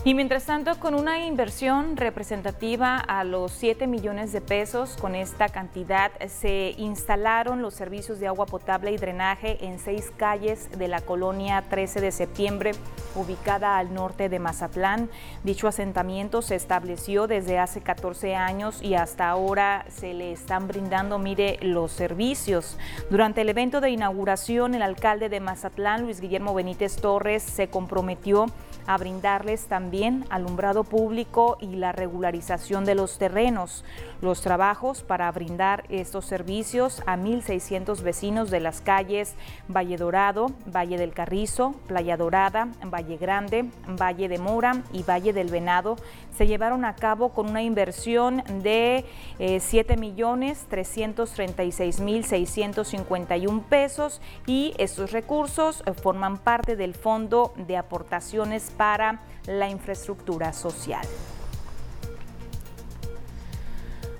Y 0.07 0.13
mientras 0.13 0.45
tanto, 0.45 0.79
con 0.79 0.95
una 0.95 1.25
inversión 1.25 1.97
representativa 1.97 2.95
a 2.95 3.25
los 3.25 3.51
7 3.51 3.87
millones 3.87 4.31
de 4.31 4.39
pesos, 4.39 4.95
con 4.95 5.15
esta 5.15 5.49
cantidad 5.49 6.13
se 6.29 6.75
instalaron 6.77 7.61
los 7.61 7.73
servicios 7.73 8.17
de 8.21 8.27
agua 8.27 8.45
potable 8.45 8.93
y 8.93 8.95
drenaje 8.95 9.65
en 9.65 9.79
seis 9.79 10.13
calles 10.15 10.69
de 10.79 10.87
la 10.87 11.01
colonia 11.01 11.61
13 11.69 11.99
de 11.99 12.13
septiembre, 12.13 12.71
ubicada 13.15 13.77
al 13.77 13.93
norte 13.93 14.29
de 14.29 14.39
Mazatlán. 14.39 15.09
Dicho 15.43 15.67
asentamiento 15.67 16.41
se 16.41 16.55
estableció 16.55 17.27
desde 17.27 17.59
hace 17.59 17.81
14 17.81 18.33
años 18.33 18.81
y 18.81 18.95
hasta 18.95 19.27
ahora 19.27 19.83
se 19.89 20.13
le 20.13 20.31
están 20.31 20.69
brindando, 20.69 21.19
mire, 21.19 21.59
los 21.61 21.91
servicios. 21.91 22.77
Durante 23.09 23.41
el 23.41 23.49
evento 23.49 23.81
de 23.81 23.89
inauguración, 23.89 24.73
el 24.73 24.83
alcalde 24.83 25.27
de 25.27 25.41
Mazatlán, 25.41 26.03
Luis 26.03 26.21
Guillermo 26.21 26.53
Benítez 26.53 26.95
Torres, 26.95 27.43
se 27.43 27.67
comprometió 27.67 28.45
a 28.87 28.97
brindarles 28.97 29.67
también 29.67 30.25
alumbrado 30.29 30.83
público 30.83 31.57
y 31.59 31.75
la 31.75 31.91
regularización 31.91 32.85
de 32.85 32.95
los 32.95 33.17
terrenos. 33.17 33.83
Los 34.21 34.41
trabajos 34.41 35.03
para 35.03 35.31
brindar 35.31 35.83
estos 35.89 36.25
servicios 36.25 37.03
a 37.05 37.17
1.600 37.17 38.01
vecinos 38.01 38.49
de 38.49 38.59
las 38.59 38.81
calles 38.81 39.35
Valle 39.67 39.97
Dorado, 39.97 40.47
Valle 40.65 40.97
del 40.97 41.13
Carrizo, 41.13 41.75
Playa 41.87 42.17
Dorada, 42.17 42.69
Valle 42.85 43.17
Grande, 43.17 43.69
Valle 43.87 44.27
de 44.27 44.39
Mora 44.39 44.81
y 44.91 45.03
Valle 45.03 45.33
del 45.33 45.49
Venado 45.49 45.97
se 46.37 46.45
llevaron 46.45 46.85
a 46.85 46.95
cabo 46.95 47.29
con 47.29 47.49
una 47.49 47.63
inversión 47.63 48.43
de 48.61 49.05
eh, 49.39 49.59
7 49.59 49.97
millones 49.97 50.67
336 50.69 51.99
mil 51.99 52.23
651 52.23 53.63
pesos 53.63 54.21
y 54.45 54.73
estos 54.77 55.11
recursos 55.11 55.83
forman 56.03 56.37
parte 56.37 56.75
del 56.75 56.93
Fondo 56.93 57.53
de 57.55 57.75
Aportaciones 57.75 58.69
para 58.77 59.19
la 59.45 59.69
Infraestructura 59.69 60.53
Social. 60.53 61.05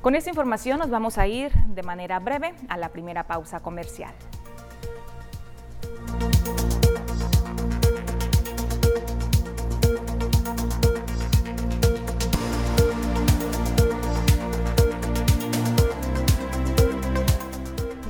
Con 0.01 0.15
esta 0.15 0.29
información 0.29 0.79
nos 0.79 0.89
vamos 0.89 1.17
a 1.17 1.27
ir 1.27 1.51
de 1.53 1.83
manera 1.83 2.19
breve 2.19 2.55
a 2.69 2.77
la 2.77 2.89
primera 2.89 3.27
pausa 3.27 3.59
comercial. 3.59 4.13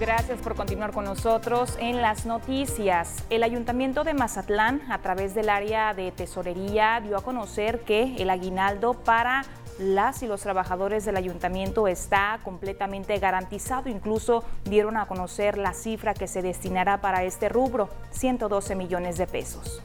Gracias 0.07 0.39
por 0.39 0.55
continuar 0.55 0.93
con 0.93 1.03
nosotros 1.03 1.75
en 1.81 2.01
las 2.01 2.25
noticias. 2.25 3.25
El 3.29 3.43
Ayuntamiento 3.43 4.05
de 4.05 4.13
Mazatlán, 4.13 4.81
a 4.89 5.01
través 5.01 5.35
del 5.35 5.49
área 5.49 5.93
de 5.93 6.13
tesorería, 6.13 7.01
dio 7.03 7.17
a 7.17 7.21
conocer 7.21 7.81
que 7.81 8.15
el 8.17 8.29
aguinaldo 8.29 8.93
para 8.93 9.43
las 9.79 10.23
y 10.23 10.27
los 10.27 10.39
trabajadores 10.39 11.03
del 11.03 11.17
ayuntamiento 11.17 11.89
está 11.89 12.39
completamente 12.45 13.19
garantizado. 13.19 13.89
Incluso 13.89 14.45
dieron 14.63 14.95
a 14.95 15.07
conocer 15.07 15.57
la 15.57 15.73
cifra 15.73 16.13
que 16.13 16.27
se 16.27 16.41
destinará 16.41 17.01
para 17.01 17.25
este 17.25 17.49
rubro, 17.49 17.89
112 18.11 18.75
millones 18.75 19.17
de 19.17 19.27
pesos. 19.27 19.83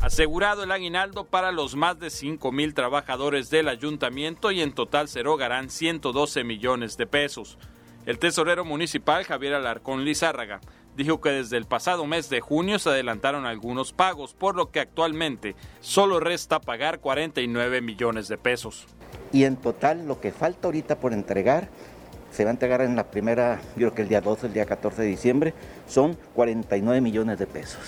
Asegurado 0.00 0.62
el 0.62 0.70
aguinaldo 0.70 1.24
para 1.24 1.50
los 1.50 1.74
más 1.74 1.98
de 1.98 2.08
5 2.08 2.52
mil 2.52 2.72
trabajadores 2.72 3.50
del 3.50 3.66
ayuntamiento 3.66 4.52
y 4.52 4.60
en 4.60 4.72
total 4.72 5.08
se 5.08 5.18
erogarán 5.18 5.70
112 5.70 6.44
millones 6.44 6.96
de 6.96 7.08
pesos. 7.08 7.58
El 8.06 8.18
tesorero 8.18 8.66
municipal 8.66 9.24
Javier 9.24 9.54
Alarcón 9.54 10.04
Lizárraga 10.04 10.60
dijo 10.94 11.22
que 11.22 11.30
desde 11.30 11.56
el 11.56 11.64
pasado 11.64 12.06
mes 12.06 12.28
de 12.28 12.42
junio 12.42 12.78
se 12.78 12.90
adelantaron 12.90 13.46
algunos 13.46 13.94
pagos, 13.94 14.34
por 14.34 14.56
lo 14.56 14.70
que 14.70 14.80
actualmente 14.80 15.56
solo 15.80 16.20
resta 16.20 16.60
pagar 16.60 17.00
49 17.00 17.80
millones 17.80 18.28
de 18.28 18.36
pesos. 18.36 18.86
Y 19.32 19.44
en 19.44 19.56
total 19.56 20.06
lo 20.06 20.20
que 20.20 20.32
falta 20.32 20.68
ahorita 20.68 21.00
por 21.00 21.14
entregar, 21.14 21.70
se 22.30 22.44
va 22.44 22.50
a 22.50 22.52
entregar 22.52 22.82
en 22.82 22.94
la 22.94 23.10
primera, 23.10 23.62
yo 23.68 23.88
creo 23.88 23.94
que 23.94 24.02
el 24.02 24.08
día 24.08 24.20
12, 24.20 24.48
el 24.48 24.52
día 24.52 24.66
14 24.66 25.00
de 25.00 25.08
diciembre, 25.08 25.54
son 25.88 26.18
49 26.34 27.00
millones 27.00 27.38
de 27.38 27.46
pesos, 27.46 27.80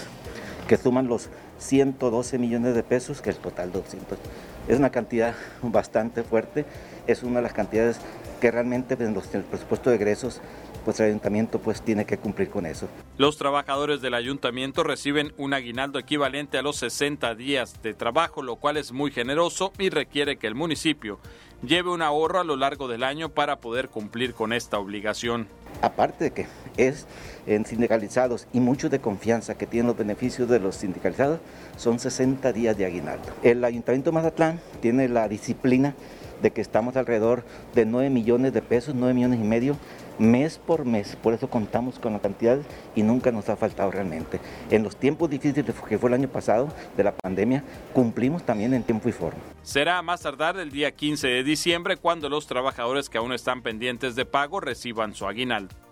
que 0.66 0.78
suman 0.78 1.08
los 1.08 1.28
112 1.58 2.38
millones 2.38 2.74
de 2.74 2.82
pesos, 2.82 3.20
que 3.20 3.28
el 3.28 3.36
total 3.36 3.70
200. 3.70 4.18
Es 4.66 4.78
una 4.78 4.88
cantidad 4.88 5.34
bastante 5.60 6.22
fuerte, 6.22 6.64
es 7.06 7.22
una 7.22 7.36
de 7.36 7.42
las 7.42 7.52
cantidades 7.52 8.00
que 8.40 8.50
realmente 8.50 8.96
en, 8.98 9.14
los, 9.14 9.26
en 9.34 9.40
el 9.40 9.46
presupuesto 9.46 9.90
de 9.90 9.96
egresos 9.96 10.40
pues 10.86 11.00
el 11.00 11.06
ayuntamiento 11.06 11.58
pues 11.58 11.82
tiene 11.82 12.04
que 12.04 12.16
cumplir 12.16 12.48
con 12.48 12.64
eso. 12.64 12.86
Los 13.18 13.36
trabajadores 13.36 14.00
del 14.00 14.14
ayuntamiento 14.14 14.84
reciben 14.84 15.32
un 15.36 15.52
aguinaldo 15.52 15.98
equivalente 15.98 16.58
a 16.58 16.62
los 16.62 16.76
60 16.76 17.34
días 17.34 17.82
de 17.82 17.92
trabajo, 17.92 18.40
lo 18.40 18.54
cual 18.54 18.76
es 18.76 18.92
muy 18.92 19.10
generoso 19.10 19.72
y 19.80 19.90
requiere 19.90 20.36
que 20.36 20.46
el 20.46 20.54
municipio 20.54 21.18
lleve 21.60 21.90
un 21.90 22.02
ahorro 22.02 22.38
a 22.38 22.44
lo 22.44 22.54
largo 22.54 22.86
del 22.86 23.02
año 23.02 23.30
para 23.30 23.56
poder 23.58 23.88
cumplir 23.88 24.32
con 24.32 24.52
esta 24.52 24.78
obligación. 24.78 25.48
Aparte 25.82 26.24
de 26.24 26.30
que 26.30 26.46
es 26.76 27.08
en 27.46 27.66
sindicalizados 27.66 28.46
y 28.52 28.60
muchos 28.60 28.90
de 28.90 29.00
confianza 29.00 29.58
que 29.58 29.66
tienen 29.66 29.88
los 29.88 29.96
beneficios 29.96 30.48
de 30.48 30.60
los 30.60 30.76
sindicalizados, 30.76 31.40
son 31.76 31.98
60 31.98 32.52
días 32.52 32.76
de 32.76 32.86
aguinaldo. 32.86 33.28
El 33.42 33.64
ayuntamiento 33.64 34.10
de 34.10 34.14
Mazatlán 34.14 34.60
tiene 34.80 35.08
la 35.08 35.28
disciplina 35.28 35.94
de 36.42 36.50
que 36.50 36.60
estamos 36.60 36.96
alrededor 36.96 37.44
de 37.74 37.86
9 37.86 38.10
millones 38.10 38.52
de 38.52 38.62
pesos, 38.62 38.94
9 38.94 39.14
millones 39.14 39.40
y 39.40 39.44
medio 39.44 39.76
mes 40.18 40.58
por 40.58 40.84
mes. 40.84 41.16
Por 41.16 41.34
eso 41.34 41.48
contamos 41.48 41.98
con 41.98 42.12
la 42.12 42.20
cantidad 42.20 42.58
y 42.94 43.02
nunca 43.02 43.32
nos 43.32 43.48
ha 43.48 43.56
faltado 43.56 43.90
realmente. 43.90 44.40
En 44.70 44.82
los 44.82 44.96
tiempos 44.96 45.30
difíciles 45.30 45.74
que 45.88 45.98
fue 45.98 46.10
el 46.10 46.14
año 46.14 46.28
pasado 46.28 46.68
de 46.96 47.04
la 47.04 47.14
pandemia, 47.14 47.64
cumplimos 47.92 48.44
también 48.44 48.74
en 48.74 48.82
tiempo 48.82 49.08
y 49.08 49.12
forma. 49.12 49.40
Será 49.62 50.00
más 50.02 50.22
tardar 50.22 50.58
el 50.58 50.70
día 50.70 50.92
15 50.92 51.26
de 51.28 51.44
diciembre 51.44 51.96
cuando 51.96 52.28
los 52.28 52.46
trabajadores 52.46 53.08
que 53.08 53.18
aún 53.18 53.32
están 53.32 53.62
pendientes 53.62 54.16
de 54.16 54.24
pago 54.24 54.60
reciban 54.60 55.14
su 55.14 55.26
aguinaldo. 55.26 55.85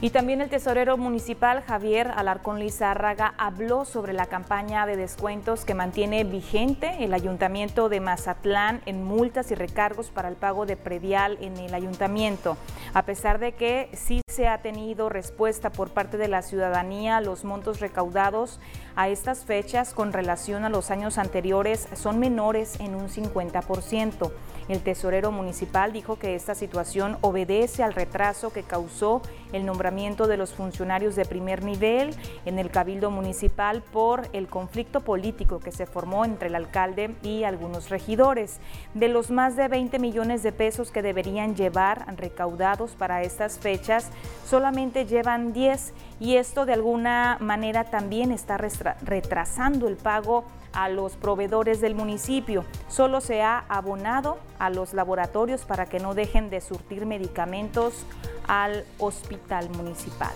Y 0.00 0.10
también 0.10 0.40
el 0.40 0.50
tesorero 0.50 0.96
municipal 0.96 1.62
Javier 1.62 2.12
Alarcón 2.14 2.58
Lizárraga 2.58 3.34
habló 3.38 3.84
sobre 3.84 4.12
la 4.12 4.26
campaña 4.26 4.86
de 4.86 4.96
descuentos 4.96 5.64
que 5.64 5.74
mantiene 5.74 6.24
vigente 6.24 7.04
el 7.04 7.14
ayuntamiento 7.14 7.88
de 7.88 8.00
Mazatlán 8.00 8.82
en 8.86 9.02
multas 9.04 9.50
y 9.50 9.54
recargos 9.54 10.10
para 10.10 10.28
el 10.28 10.36
pago 10.36 10.66
de 10.66 10.76
predial 10.76 11.38
en 11.40 11.56
el 11.56 11.72
ayuntamiento. 11.74 12.58
A 12.92 13.04
pesar 13.04 13.38
de 13.38 13.52
que 13.52 13.88
sí 13.94 14.20
se 14.28 14.48
ha 14.48 14.58
tenido 14.58 15.08
respuesta 15.08 15.70
por 15.70 15.90
parte 15.90 16.18
de 16.18 16.28
la 16.28 16.42
ciudadanía, 16.42 17.20
los 17.20 17.44
montos 17.44 17.80
recaudados 17.80 18.60
a 18.96 19.08
estas 19.08 19.44
fechas 19.44 19.94
con 19.94 20.12
relación 20.12 20.64
a 20.64 20.70
los 20.70 20.90
años 20.90 21.18
anteriores 21.18 21.88
son 21.94 22.18
menores 22.18 22.78
en 22.80 22.94
un 22.94 23.08
50%. 23.08 24.32
El 24.68 24.80
tesorero 24.80 25.30
municipal 25.30 25.92
dijo 25.92 26.18
que 26.18 26.34
esta 26.34 26.54
situación 26.54 27.18
obedece 27.20 27.82
al 27.82 27.92
retraso 27.92 28.52
que 28.52 28.62
causó 28.62 29.20
el 29.52 29.66
nombramiento 29.66 30.26
de 30.26 30.36
los 30.36 30.54
funcionarios 30.54 31.16
de 31.16 31.26
primer 31.26 31.62
nivel 31.62 32.14
en 32.46 32.58
el 32.58 32.70
Cabildo 32.70 33.10
Municipal 33.10 33.82
por 33.82 34.26
el 34.32 34.48
conflicto 34.48 35.00
político 35.00 35.60
que 35.60 35.70
se 35.70 35.86
formó 35.86 36.24
entre 36.24 36.48
el 36.48 36.54
alcalde 36.54 37.14
y 37.22 37.44
algunos 37.44 37.90
regidores. 37.90 38.58
De 38.94 39.08
los 39.08 39.30
más 39.30 39.54
de 39.54 39.68
20 39.68 39.98
millones 39.98 40.42
de 40.42 40.52
pesos 40.52 40.90
que 40.90 41.02
deberían 41.02 41.54
llevar 41.54 42.16
recaudados 42.16 42.92
para 42.92 43.22
estas 43.22 43.58
fechas, 43.58 44.10
solamente 44.46 45.04
llevan 45.04 45.52
10 45.52 45.92
y 46.20 46.36
esto 46.36 46.64
de 46.64 46.72
alguna 46.72 47.36
manera 47.40 47.84
también 47.84 48.32
está 48.32 48.56
retrasando 48.56 49.88
el 49.88 49.96
pago 49.96 50.44
a 50.74 50.88
los 50.88 51.16
proveedores 51.16 51.80
del 51.80 51.94
municipio. 51.94 52.64
Solo 52.88 53.20
se 53.20 53.42
ha 53.42 53.64
abonado 53.68 54.38
a 54.58 54.70
los 54.70 54.94
laboratorios 54.94 55.64
para 55.64 55.86
que 55.86 56.00
no 56.00 56.14
dejen 56.14 56.50
de 56.50 56.60
surtir 56.60 57.06
medicamentos 57.06 58.04
al 58.46 58.84
hospital 58.98 59.70
municipal. 59.70 60.32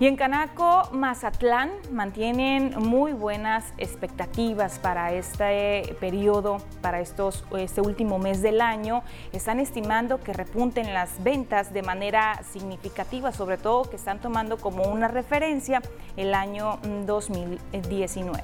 Y 0.00 0.06
en 0.06 0.16
Canaco, 0.16 0.88
Mazatlán 0.92 1.70
mantienen 1.92 2.74
muy 2.78 3.12
buenas 3.12 3.64
expectativas 3.78 4.80
para 4.80 5.12
este 5.12 5.96
periodo, 6.00 6.56
para 6.82 7.00
estos, 7.00 7.44
este 7.56 7.80
último 7.80 8.18
mes 8.18 8.42
del 8.42 8.60
año. 8.60 9.04
Están 9.32 9.60
estimando 9.60 10.20
que 10.20 10.32
repunten 10.32 10.92
las 10.92 11.22
ventas 11.22 11.72
de 11.72 11.82
manera 11.82 12.42
significativa, 12.42 13.30
sobre 13.30 13.56
todo 13.56 13.88
que 13.88 13.94
están 13.94 14.20
tomando 14.20 14.56
como 14.56 14.82
una 14.84 15.06
referencia 15.06 15.80
el 16.16 16.34
año 16.34 16.80
2019. 17.06 18.42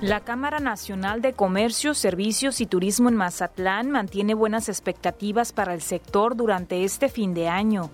La 0.00 0.20
Cámara 0.20 0.60
Nacional 0.60 1.22
de 1.22 1.32
Comercio, 1.32 1.92
Servicios 1.92 2.60
y 2.60 2.66
Turismo 2.66 3.08
en 3.08 3.16
Mazatlán 3.16 3.90
mantiene 3.90 4.34
buenas 4.34 4.68
expectativas 4.68 5.52
para 5.52 5.74
el 5.74 5.80
sector 5.80 6.36
durante 6.36 6.84
este 6.84 7.08
fin 7.08 7.34
de 7.34 7.48
año. 7.48 7.90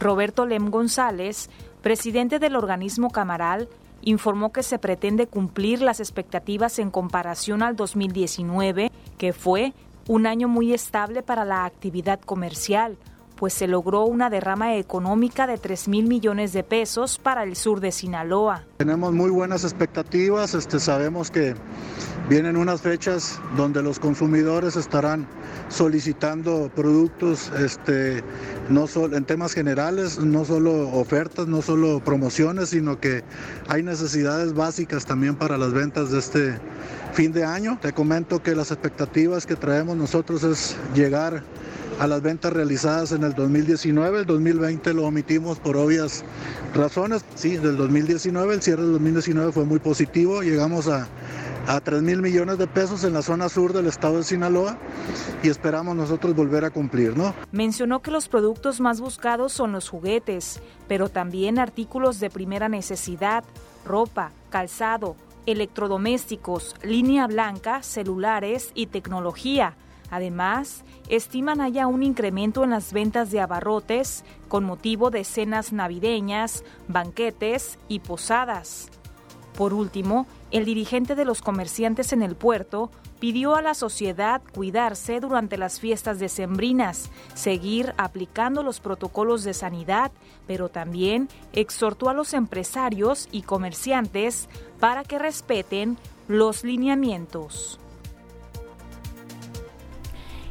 Roberto 0.00 0.44
Lem 0.44 0.70
González, 0.70 1.48
presidente 1.80 2.38
del 2.38 2.56
organismo 2.56 3.10
camaral, 3.10 3.68
informó 4.02 4.52
que 4.52 4.62
se 4.62 4.78
pretende 4.78 5.26
cumplir 5.26 5.80
las 5.80 6.00
expectativas 6.00 6.78
en 6.78 6.90
comparación 6.90 7.62
al 7.62 7.76
2019, 7.76 8.90
que 9.16 9.32
fue 9.32 9.72
un 10.08 10.26
año 10.26 10.48
muy 10.48 10.74
estable 10.74 11.22
para 11.22 11.44
la 11.44 11.64
actividad 11.64 12.20
comercial, 12.20 12.98
pues 13.36 13.54
se 13.54 13.66
logró 13.66 14.04
una 14.04 14.30
derrama 14.30 14.76
económica 14.76 15.46
de 15.46 15.58
3 15.58 15.88
mil 15.88 16.06
millones 16.06 16.52
de 16.52 16.62
pesos 16.62 17.18
para 17.18 17.42
el 17.42 17.56
sur 17.56 17.80
de 17.80 17.92
Sinaloa. 17.92 18.64
Tenemos 18.76 19.12
muy 19.12 19.30
buenas 19.30 19.64
expectativas, 19.64 20.54
este, 20.54 20.78
sabemos 20.78 21.30
que 21.30 21.54
vienen 22.28 22.56
unas 22.56 22.80
fechas 22.80 23.38
donde 23.56 23.82
los 23.82 23.98
consumidores 23.98 24.76
estarán 24.76 25.26
solicitando 25.68 26.70
productos 26.74 27.50
este, 27.58 28.22
no 28.68 28.86
solo 28.86 29.16
en 29.16 29.24
temas 29.24 29.52
generales, 29.52 30.18
no 30.18 30.44
solo 30.44 30.88
ofertas, 30.90 31.46
no 31.46 31.62
solo 31.62 32.00
promociones, 32.04 32.70
sino 32.70 32.98
que 32.98 33.22
hay 33.68 33.82
necesidades 33.82 34.54
básicas 34.54 35.04
también 35.04 35.36
para 35.36 35.58
las 35.58 35.72
ventas 35.72 36.10
de 36.10 36.18
este 36.18 36.58
fin 37.12 37.32
de 37.32 37.44
año. 37.44 37.78
Te 37.80 37.92
comento 37.92 38.42
que 38.42 38.54
las 38.54 38.70
expectativas 38.70 39.46
que 39.46 39.56
traemos 39.56 39.96
nosotros 39.96 40.42
es 40.44 40.76
llegar 40.94 41.42
a 41.98 42.06
las 42.06 42.22
ventas 42.22 42.52
realizadas 42.52 43.12
en 43.12 43.22
el 43.22 43.34
2019. 43.34 44.20
El 44.20 44.26
2020 44.26 44.94
lo 44.94 45.04
omitimos 45.04 45.58
por 45.58 45.76
obvias 45.76 46.24
razones. 46.74 47.24
Sí, 47.34 47.56
del 47.56 47.76
2019, 47.76 48.54
el 48.54 48.62
cierre 48.62 48.82
del 48.82 48.92
2019 48.92 49.52
fue 49.52 49.64
muy 49.64 49.78
positivo. 49.78 50.42
Llegamos 50.42 50.88
a, 50.88 51.06
a 51.66 51.80
3 51.80 52.02
mil 52.02 52.20
millones 52.20 52.58
de 52.58 52.66
pesos 52.66 53.04
en 53.04 53.12
la 53.12 53.22
zona 53.22 53.48
sur 53.48 53.72
del 53.72 53.86
estado 53.86 54.18
de 54.18 54.24
Sinaloa 54.24 54.78
y 55.42 55.48
esperamos 55.48 55.96
nosotros 55.96 56.34
volver 56.34 56.64
a 56.64 56.70
cumplir, 56.70 57.16
¿no? 57.16 57.34
Mencionó 57.52 58.02
que 58.02 58.10
los 58.10 58.28
productos 58.28 58.80
más 58.80 59.00
buscados 59.00 59.52
son 59.52 59.72
los 59.72 59.88
juguetes, 59.88 60.60
pero 60.88 61.08
también 61.08 61.58
artículos 61.58 62.20
de 62.20 62.30
primera 62.30 62.68
necesidad, 62.68 63.44
ropa, 63.84 64.32
calzado, 64.50 65.16
electrodomésticos, 65.46 66.74
línea 66.82 67.26
blanca, 67.26 67.82
celulares 67.82 68.70
y 68.74 68.86
tecnología. 68.86 69.76
Además, 70.10 70.84
estiman 71.08 71.60
haya 71.60 71.86
un 71.86 72.02
incremento 72.02 72.62
en 72.62 72.70
las 72.70 72.92
ventas 72.92 73.30
de 73.30 73.40
abarrotes 73.40 74.24
con 74.48 74.64
motivo 74.64 75.10
de 75.10 75.24
cenas 75.24 75.72
navideñas, 75.72 76.62
banquetes 76.88 77.78
y 77.88 78.00
posadas. 78.00 78.90
Por 79.56 79.72
último, 79.72 80.26
el 80.54 80.64
dirigente 80.64 81.16
de 81.16 81.24
los 81.24 81.42
comerciantes 81.42 82.12
en 82.12 82.22
el 82.22 82.36
puerto 82.36 82.92
pidió 83.18 83.56
a 83.56 83.60
la 83.60 83.74
sociedad 83.74 84.40
cuidarse 84.52 85.18
durante 85.18 85.58
las 85.58 85.80
fiestas 85.80 86.20
decembrinas, 86.20 87.10
seguir 87.34 87.92
aplicando 87.96 88.62
los 88.62 88.78
protocolos 88.78 89.42
de 89.42 89.52
sanidad, 89.52 90.12
pero 90.46 90.68
también 90.68 91.28
exhortó 91.54 92.08
a 92.08 92.14
los 92.14 92.34
empresarios 92.34 93.28
y 93.32 93.42
comerciantes 93.42 94.48
para 94.78 95.02
que 95.02 95.18
respeten 95.18 95.98
los 96.28 96.62
lineamientos. 96.62 97.80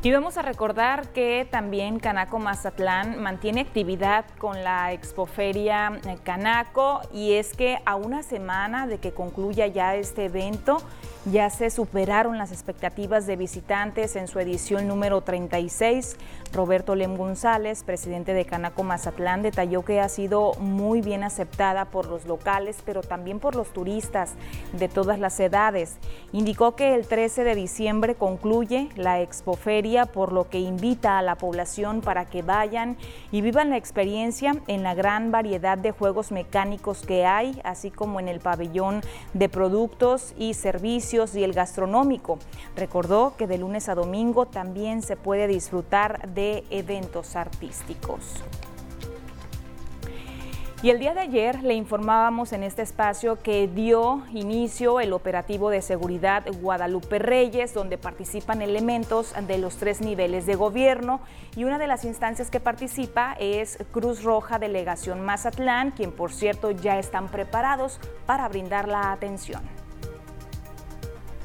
Y 0.05 0.11
vamos 0.11 0.37
a 0.37 0.41
recordar 0.41 1.13
que 1.13 1.47
también 1.49 1.97
Canaco 1.97 2.37
Mazatlán 2.37 3.21
mantiene 3.21 3.61
actividad 3.61 4.25
con 4.37 4.61
la 4.61 4.91
Expoferia 4.91 5.93
Canaco 6.23 6.99
y 7.13 7.35
es 7.35 7.53
que 7.53 7.77
a 7.85 7.95
una 7.95 8.21
semana 8.21 8.85
de 8.85 8.97
que 8.97 9.13
concluya 9.13 9.65
ya 9.67 9.95
este 9.95 10.25
evento, 10.25 10.81
ya 11.25 11.49
se 11.49 11.69
superaron 11.69 12.37
las 12.37 12.51
expectativas 12.51 13.25
de 13.25 13.37
visitantes 13.37 14.17
en 14.17 14.27
su 14.27 14.39
edición 14.39 14.87
número 14.87 15.21
36. 15.21 16.17
Roberto 16.51 16.95
Lem 16.95 17.15
González, 17.15 17.83
presidente 17.83 18.33
de 18.33 18.45
Canaco 18.45 18.83
Mazatlán, 18.83 19.41
detalló 19.41 19.85
que 19.85 20.01
ha 20.01 20.09
sido 20.09 20.53
muy 20.55 21.01
bien 21.01 21.23
aceptada 21.23 21.85
por 21.85 22.07
los 22.07 22.25
locales, 22.25 22.77
pero 22.85 23.01
también 23.01 23.39
por 23.39 23.55
los 23.55 23.71
turistas 23.71 24.33
de 24.73 24.89
todas 24.89 25.17
las 25.17 25.39
edades. 25.39 25.97
Indicó 26.33 26.75
que 26.75 26.93
el 26.93 27.07
13 27.07 27.45
de 27.45 27.55
diciembre 27.55 28.15
concluye 28.15 28.89
la 28.95 29.21
expoferia, 29.21 30.05
por 30.05 30.33
lo 30.33 30.49
que 30.49 30.59
invita 30.59 31.17
a 31.17 31.21
la 31.21 31.35
población 31.35 32.01
para 32.01 32.25
que 32.25 32.41
vayan 32.41 32.97
y 33.31 33.41
vivan 33.41 33.69
la 33.69 33.77
experiencia 33.77 34.55
en 34.67 34.83
la 34.83 34.93
gran 34.93 35.31
variedad 35.31 35.77
de 35.77 35.91
juegos 35.91 36.31
mecánicos 36.31 37.01
que 37.01 37.25
hay, 37.25 37.61
así 37.63 37.91
como 37.91 38.19
en 38.19 38.27
el 38.27 38.41
pabellón 38.41 39.01
de 39.33 39.47
productos 39.47 40.33
y 40.37 40.53
servicios 40.53 41.12
y 41.13 41.43
el 41.43 41.53
gastronómico. 41.53 42.39
Recordó 42.75 43.35
que 43.37 43.45
de 43.45 43.59
lunes 43.59 43.87
a 43.87 43.95
domingo 43.95 44.47
también 44.47 45.03
se 45.03 45.15
puede 45.15 45.47
disfrutar 45.47 46.27
de 46.33 46.63
eventos 46.71 47.35
artísticos. 47.35 48.43
Y 50.83 50.89
el 50.89 50.99
día 50.99 51.13
de 51.13 51.21
ayer 51.21 51.63
le 51.63 51.75
informábamos 51.75 52.51
en 52.51 52.61
este 52.61 52.81
espacio 52.81 53.41
que 53.41 53.69
dio 53.69 54.21
inicio 54.33 54.99
el 54.99 55.13
operativo 55.13 55.69
de 55.69 55.81
seguridad 55.81 56.43
Guadalupe 56.61 57.19
Reyes, 57.19 57.73
donde 57.73 57.97
participan 57.97 58.61
elementos 58.61 59.33
de 59.47 59.59
los 59.59 59.77
tres 59.77 60.01
niveles 60.01 60.45
de 60.45 60.55
gobierno 60.55 61.21
y 61.55 61.63
una 61.63 61.79
de 61.79 61.87
las 61.87 62.03
instancias 62.03 62.51
que 62.51 62.59
participa 62.59 63.37
es 63.39 63.77
Cruz 63.93 64.23
Roja 64.23 64.59
Delegación 64.59 65.21
Mazatlán, 65.21 65.91
quien 65.91 66.11
por 66.11 66.33
cierto 66.33 66.71
ya 66.71 66.99
están 66.99 67.29
preparados 67.29 68.01
para 68.25 68.49
brindar 68.49 68.89
la 68.89 69.13
atención. 69.13 69.61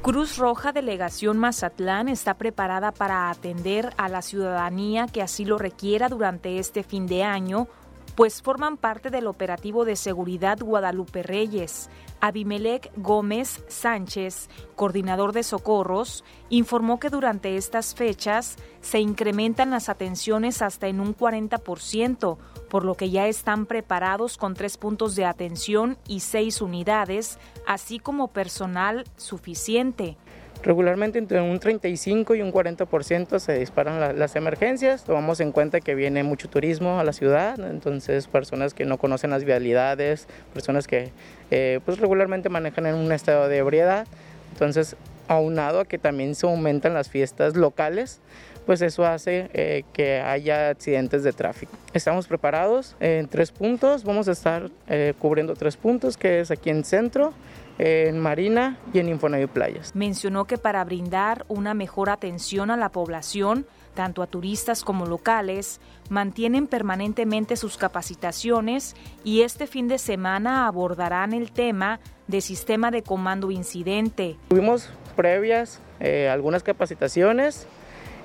Cruz 0.02 0.38
Roja 0.38 0.70
Delegación 0.72 1.38
Mazatlán 1.38 2.08
está 2.08 2.34
preparada 2.34 2.92
para 2.92 3.30
atender 3.30 3.92
a 3.98 4.08
la 4.08 4.22
ciudadanía 4.22 5.06
que 5.06 5.22
así 5.22 5.44
lo 5.44 5.58
requiera 5.58 6.08
durante 6.08 6.58
este 6.58 6.84
fin 6.84 7.06
de 7.06 7.24
año, 7.24 7.66
pues 8.14 8.40
forman 8.40 8.76
parte 8.76 9.10
del 9.10 9.26
operativo 9.26 9.84
de 9.84 9.96
seguridad 9.96 10.58
Guadalupe 10.60 11.24
Reyes. 11.24 11.90
Abimelec 12.20 12.90
Gómez 12.96 13.64
Sánchez, 13.68 14.48
coordinador 14.76 15.32
de 15.32 15.42
socorros, 15.42 16.24
informó 16.48 16.98
que 16.98 17.10
durante 17.10 17.56
estas 17.56 17.94
fechas 17.94 18.56
se 18.80 19.00
incrementan 19.00 19.70
las 19.70 19.88
atenciones 19.88 20.62
hasta 20.62 20.88
en 20.88 21.00
un 21.00 21.16
40%, 21.16 22.38
por 22.68 22.84
lo 22.84 22.94
que 22.94 23.10
ya 23.10 23.28
están 23.28 23.66
preparados 23.66 24.36
con 24.36 24.54
tres 24.54 24.76
puntos 24.76 25.16
de 25.16 25.24
atención 25.24 25.98
y 26.06 26.20
seis 26.20 26.60
unidades, 26.60 27.38
así 27.66 27.98
como 27.98 28.28
personal 28.28 29.04
suficiente. 29.16 30.16
Regularmente 30.62 31.18
entre 31.18 31.40
un 31.40 31.60
35 31.60 32.34
y 32.34 32.42
un 32.42 32.52
40% 32.52 33.38
se 33.38 33.58
disparan 33.58 34.18
las 34.18 34.34
emergencias. 34.34 35.04
Tomamos 35.04 35.40
en 35.40 35.52
cuenta 35.52 35.80
que 35.80 35.94
viene 35.94 36.24
mucho 36.24 36.48
turismo 36.48 36.98
a 36.98 37.04
la 37.04 37.12
ciudad, 37.12 37.58
entonces 37.60 38.26
personas 38.26 38.74
que 38.74 38.84
no 38.84 38.98
conocen 38.98 39.30
las 39.30 39.44
vialidades, 39.44 40.26
personas 40.52 40.88
que 40.88 41.12
eh, 41.50 41.80
pues 41.84 41.98
regularmente 41.98 42.48
manejan 42.48 42.86
en 42.86 42.96
un 42.96 43.12
estado 43.12 43.48
de 43.48 43.58
ebriedad. 43.58 44.06
Entonces, 44.52 44.96
aunado 45.28 45.80
a 45.80 45.84
que 45.84 45.98
también 45.98 46.34
se 46.34 46.46
aumentan 46.46 46.94
las 46.94 47.08
fiestas 47.08 47.54
locales, 47.54 48.20
pues 48.66 48.82
eso 48.82 49.06
hace 49.06 49.48
eh, 49.54 49.84
que 49.92 50.20
haya 50.20 50.70
accidentes 50.70 51.22
de 51.22 51.32
tráfico. 51.32 51.72
Estamos 51.94 52.26
preparados 52.26 52.96
en 53.00 53.28
tres 53.28 53.50
puntos, 53.52 54.04
vamos 54.04 54.28
a 54.28 54.32
estar 54.32 54.70
eh, 54.88 55.14
cubriendo 55.18 55.54
tres 55.54 55.76
puntos, 55.76 56.16
que 56.16 56.40
es 56.40 56.50
aquí 56.50 56.68
en 56.70 56.84
centro, 56.84 57.32
en 57.78 58.18
Marina 58.18 58.76
y 58.92 58.98
en 58.98 59.08
Infonavit 59.08 59.50
Playas. 59.50 59.94
Mencionó 59.94 60.44
que 60.44 60.58
para 60.58 60.84
brindar 60.84 61.44
una 61.48 61.74
mejor 61.74 62.10
atención 62.10 62.70
a 62.70 62.76
la 62.76 62.90
población, 62.90 63.66
tanto 63.94 64.22
a 64.22 64.26
turistas 64.26 64.82
como 64.82 65.06
locales, 65.06 65.80
mantienen 66.10 66.66
permanentemente 66.66 67.56
sus 67.56 67.76
capacitaciones 67.76 68.94
y 69.24 69.42
este 69.42 69.66
fin 69.66 69.88
de 69.88 69.98
semana 69.98 70.66
abordarán 70.66 71.32
el 71.32 71.52
tema 71.52 72.00
de 72.26 72.40
sistema 72.40 72.90
de 72.90 73.02
comando 73.02 73.50
incidente. 73.50 74.36
Tuvimos 74.48 74.90
previas 75.16 75.80
eh, 76.00 76.28
algunas 76.28 76.62
capacitaciones 76.62 77.66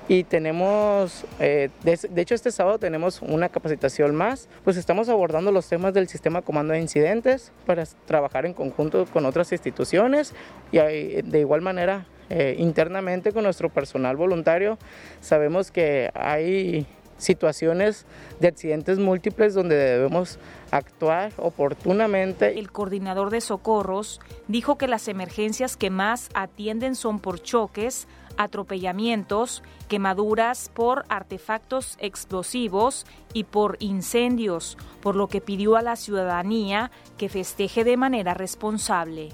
y 0.08 0.24
tenemos, 0.24 1.24
eh, 1.40 1.70
de, 1.82 2.20
hecho 2.20 2.34
este 2.34 2.50
sábado 2.50 2.78
tenemos 2.78 3.22
una 3.22 3.48
capacitación 3.48 4.14
más, 4.14 4.48
pues 4.62 4.76
estamos 4.76 5.08
abordando 5.08 5.50
los 5.50 5.68
temas 5.68 5.94
del 5.94 6.08
sistema 6.08 6.42
comando 6.42 6.74
de 6.74 6.80
incidentes 6.80 7.52
para 7.66 7.84
trabajar 8.06 8.44
en 8.44 8.52
conjunto 8.52 9.06
con 9.06 9.24
otras 9.24 9.50
instituciones 9.52 10.34
y 10.72 10.78
de 10.78 11.40
igual 11.40 11.62
manera 11.62 12.06
eh, 12.30 12.56
internamente 12.58 13.32
con 13.32 13.44
nuestro 13.44 13.68
personal 13.68 14.16
voluntario 14.16 14.78
sabemos 15.20 15.70
que 15.70 16.10
hay 16.14 16.86
situaciones 17.18 18.06
de 18.40 18.48
accidentes 18.48 18.98
múltiples 18.98 19.54
donde 19.54 19.76
debemos 19.76 20.38
actuar 20.70 21.32
oportunamente. 21.36 22.58
El 22.58 22.70
coordinador 22.70 23.30
de 23.30 23.40
socorros 23.40 24.20
dijo 24.48 24.76
que 24.76 24.88
las 24.88 25.08
emergencias 25.08 25.76
que 25.76 25.90
más 25.90 26.28
atienden 26.34 26.94
son 26.94 27.20
por 27.20 27.40
choques, 27.40 28.08
atropellamientos, 28.36 29.62
quemaduras 29.88 30.70
por 30.72 31.04
artefactos 31.08 31.96
explosivos 32.00 33.06
y 33.32 33.44
por 33.44 33.76
incendios, 33.80 34.76
por 35.00 35.16
lo 35.16 35.28
que 35.28 35.40
pidió 35.40 35.76
a 35.76 35.82
la 35.82 35.96
ciudadanía 35.96 36.90
que 37.16 37.28
festeje 37.28 37.84
de 37.84 37.96
manera 37.96 38.34
responsable. 38.34 39.30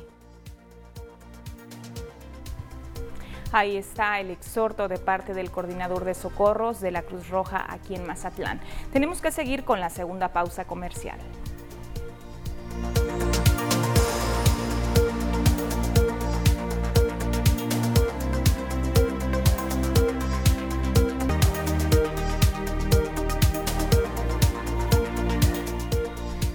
Ahí 3.52 3.76
está 3.76 4.20
el 4.20 4.30
exhorto 4.30 4.86
de 4.86 4.98
parte 4.98 5.34
del 5.34 5.50
coordinador 5.50 6.04
de 6.04 6.14
socorros 6.14 6.80
de 6.80 6.92
la 6.92 7.02
Cruz 7.02 7.28
Roja 7.28 7.66
aquí 7.68 7.96
en 7.96 8.06
Mazatlán. 8.06 8.60
Tenemos 8.92 9.20
que 9.20 9.32
seguir 9.32 9.64
con 9.64 9.80
la 9.80 9.90
segunda 9.90 10.28
pausa 10.32 10.66
comercial. 10.66 11.18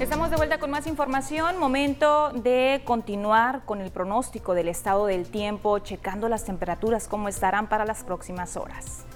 Estamos 0.06 0.30
de 0.30 0.36
vuelta 0.36 0.60
con 0.60 0.70
más 0.70 0.86
información. 0.86 1.58
Momento 1.58 2.30
de 2.32 2.84
continuar 2.86 3.66
con 3.66 3.82
el 3.82 3.90
pronóstico 3.90 4.54
del 4.54 4.68
estado 4.68 5.08
del 5.08 5.28
tiempo, 5.32 5.80
checando 5.80 6.30
las 6.30 6.46
temperaturas, 6.46 7.08
cómo 7.08 7.28
estarán 7.28 7.68
para 7.70 7.86
las 7.86 8.04
próximas 8.04 8.56
horas. 8.56 9.08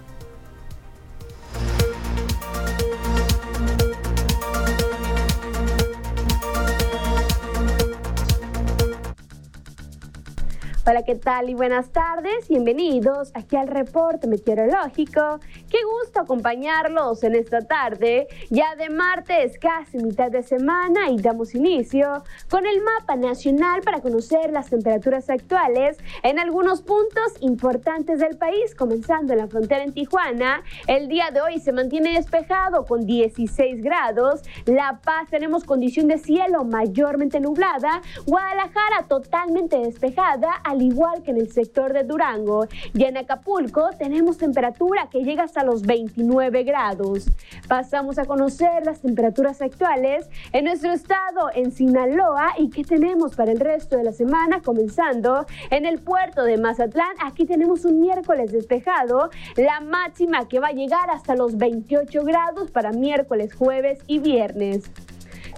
Hola, 10.90 11.04
¿qué 11.04 11.14
tal? 11.14 11.52
Y 11.52 11.54
buenas 11.54 11.92
tardes. 11.92 12.48
Bienvenidos 12.50 13.30
aquí 13.36 13.56
al 13.56 13.68
reporte 13.68 14.26
meteorológico. 14.26 15.40
Qué 15.70 15.78
gusto 15.84 16.22
acompañarlos 16.22 17.24
en 17.24 17.36
esta 17.36 17.62
tarde, 17.62 18.28
ya 18.50 18.76
de 18.76 18.90
martes, 18.90 19.60
casi 19.60 20.00
mitad 20.00 20.32
de 20.32 20.42
semana, 20.42 21.12
y 21.12 21.18
damos 21.18 21.54
inicio 21.54 22.24
con 22.50 22.66
el 22.66 22.82
mapa 22.82 23.16
nacional 23.18 23.82
para 23.82 24.02
conocer 24.02 24.52
las 24.52 24.72
temperaturas 24.72 25.30
actuales 25.30 26.00
en 26.24 26.40
algunos 26.40 26.82
puntos 26.82 27.34
importantes 27.42 28.18
del 28.18 28.40
país, 28.40 28.74
comenzando 28.74 29.34
en 29.34 29.40
la 29.40 29.48
frontera 29.48 29.84
en 29.84 29.94
Tijuana. 29.94 30.64
El 30.88 31.08
día 31.08 31.30
de 31.32 31.42
hoy 31.42 31.60
se 31.60 31.72
mantiene 31.72 32.16
despejado 32.16 32.86
con 32.86 33.06
16 33.06 33.84
grados. 33.84 34.42
La 34.66 35.02
Paz 35.04 35.28
tenemos 35.30 35.66
condición 35.66 36.08
de 36.08 36.18
cielo 36.18 36.64
mayormente 36.64 37.40
nublada. 37.40 38.02
Guadalajara 38.26 39.06
totalmente 39.08 39.78
despejada, 39.78 40.52
al 40.64 40.79
igual 40.82 41.24
que 41.24 41.32
en 41.32 41.38
el 41.38 41.52
sector 41.52 41.94
de 41.94 42.04
Durango. 42.04 42.68
Y 42.94 43.04
en 43.04 43.18
Acapulco 43.18 43.90
tenemos 43.98 44.38
temperatura 44.38 45.10
que 45.10 45.24
llega 45.24 45.44
hasta 45.44 45.64
los 45.64 45.84
29 45.84 46.64
grados. 46.64 47.26
Pasamos 47.68 48.18
a 48.18 48.26
conocer 48.26 48.86
las 48.86 49.02
temperaturas 49.02 49.62
actuales 49.62 50.30
en 50.54 50.66
nuestro 50.66 50.92
estado, 50.92 51.50
en 51.54 51.72
Sinaloa, 51.72 52.54
y 52.58 52.70
qué 52.70 52.84
tenemos 52.84 53.36
para 53.36 53.52
el 53.52 53.60
resto 53.60 53.98
de 53.98 54.04
la 54.04 54.14
semana, 54.14 54.62
comenzando 54.62 55.46
en 55.70 55.86
el 55.86 56.00
puerto 56.00 56.44
de 56.44 56.58
Mazatlán. 56.58 57.16
Aquí 57.24 57.46
tenemos 57.46 57.86
un 57.86 58.00
miércoles 58.00 58.52
despejado, 58.52 59.30
la 59.56 59.80
máxima 59.82 60.48
que 60.48 60.60
va 60.60 60.68
a 60.68 60.74
llegar 60.74 61.10
hasta 61.10 61.36
los 61.36 61.58
28 61.58 62.24
grados 62.24 62.72
para 62.72 62.92
miércoles, 62.92 63.54
jueves 63.54 64.00
y 64.08 64.20
viernes. 64.20 64.90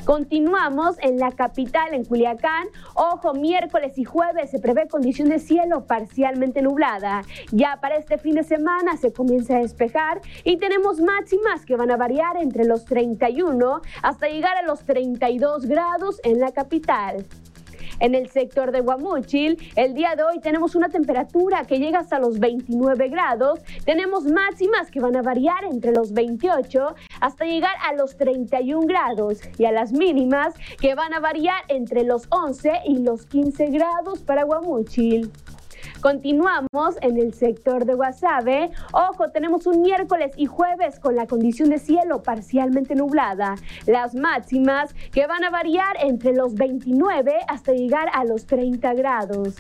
Continuamos 0.06 0.96
en 1.02 1.20
la 1.20 1.32
capital, 1.32 1.94
en 1.94 2.06
Culiacán. 2.06 2.68
Ojo, 2.96 3.34
miércoles 3.34 3.98
y 3.98 4.04
jueves 4.04 4.50
se 4.50 4.60
prevé 4.60 4.88
condición 4.88 5.30
de 5.30 5.38
cielo 5.38 5.86
parcialmente 5.86 6.62
nublada. 6.64 7.22
Ya 7.52 7.78
para 7.80 7.98
este 7.98 8.18
fin 8.18 8.36
de 8.36 8.44
semana 8.44 8.98
se 8.98 9.14
comienza 9.14 9.58
a 9.58 9.60
despejar 9.60 10.22
y 10.44 10.58
tenemos 10.58 11.00
máximas 11.00 11.66
que 11.66 11.76
van 11.76 11.92
a 11.92 11.98
variar 11.98 12.38
entre 12.38 12.66
los 12.66 12.86
31 12.86 13.82
hasta 14.02 14.28
llegar 14.28 14.58
a 14.58 14.64
los 14.64 14.84
32 14.86 15.68
grados 15.68 16.20
en 16.24 16.40
la 16.40 16.52
capital. 16.52 17.26
En 18.02 18.16
el 18.16 18.32
sector 18.32 18.72
de 18.72 18.82
Guamúchil, 18.82 19.60
el 19.76 19.94
día 19.94 20.16
de 20.16 20.24
hoy 20.24 20.40
tenemos 20.40 20.74
una 20.74 20.90
temperatura 20.90 21.66
que 21.66 21.78
llega 21.78 22.00
hasta 22.00 22.18
los 22.18 22.40
29 22.40 23.10
grados. 23.10 23.60
Tenemos 23.86 24.24
máximas 24.26 24.90
que 24.90 25.00
van 25.00 25.16
a 25.16 25.22
variar 25.22 25.66
entre 25.66 25.92
los 25.92 26.12
28 26.12 26.96
hasta 27.20 27.46
llegar 27.46 27.76
a 27.88 27.94
los 27.94 28.18
31 28.18 28.88
grados 28.88 29.40
y 29.60 29.66
a 29.66 29.72
las 29.72 29.92
mínimas 29.92 30.56
que 30.80 30.96
van 30.96 31.14
a 31.14 31.20
variar 31.20 31.62
entre 31.68 32.04
los 32.04 32.26
11 32.32 32.72
y 32.88 33.04
los 33.04 33.28
15 33.28 33.68
grados 33.68 34.24
para 34.24 34.46
Guamúchil. 34.46 35.32
Continuamos 36.02 36.98
en 37.02 37.18
el 37.18 37.34
sector 37.36 37.86
de 37.86 37.94
Guasave. 37.94 38.72
Ojo, 38.92 39.30
tenemos 39.30 39.68
un 39.68 39.84
miércoles 39.84 40.32
y 40.36 40.48
jueves 40.48 41.00
con 41.00 41.16
la 41.16 41.28
condición 41.28 41.70
de 41.70 41.78
cielo 41.78 42.24
parcialmente 42.24 42.96
nublada. 42.96 43.54
Las 43.86 44.16
máximas 44.16 44.96
que 45.12 45.28
van 45.28 45.44
a 45.44 45.52
variar 45.52 45.98
entre 46.02 46.34
los 46.34 46.56
29 46.56 47.34
hasta 47.48 47.74
llegar 47.74 48.08
a 48.14 48.24
los 48.24 48.48
30 48.48 48.96
grados. 48.96 49.56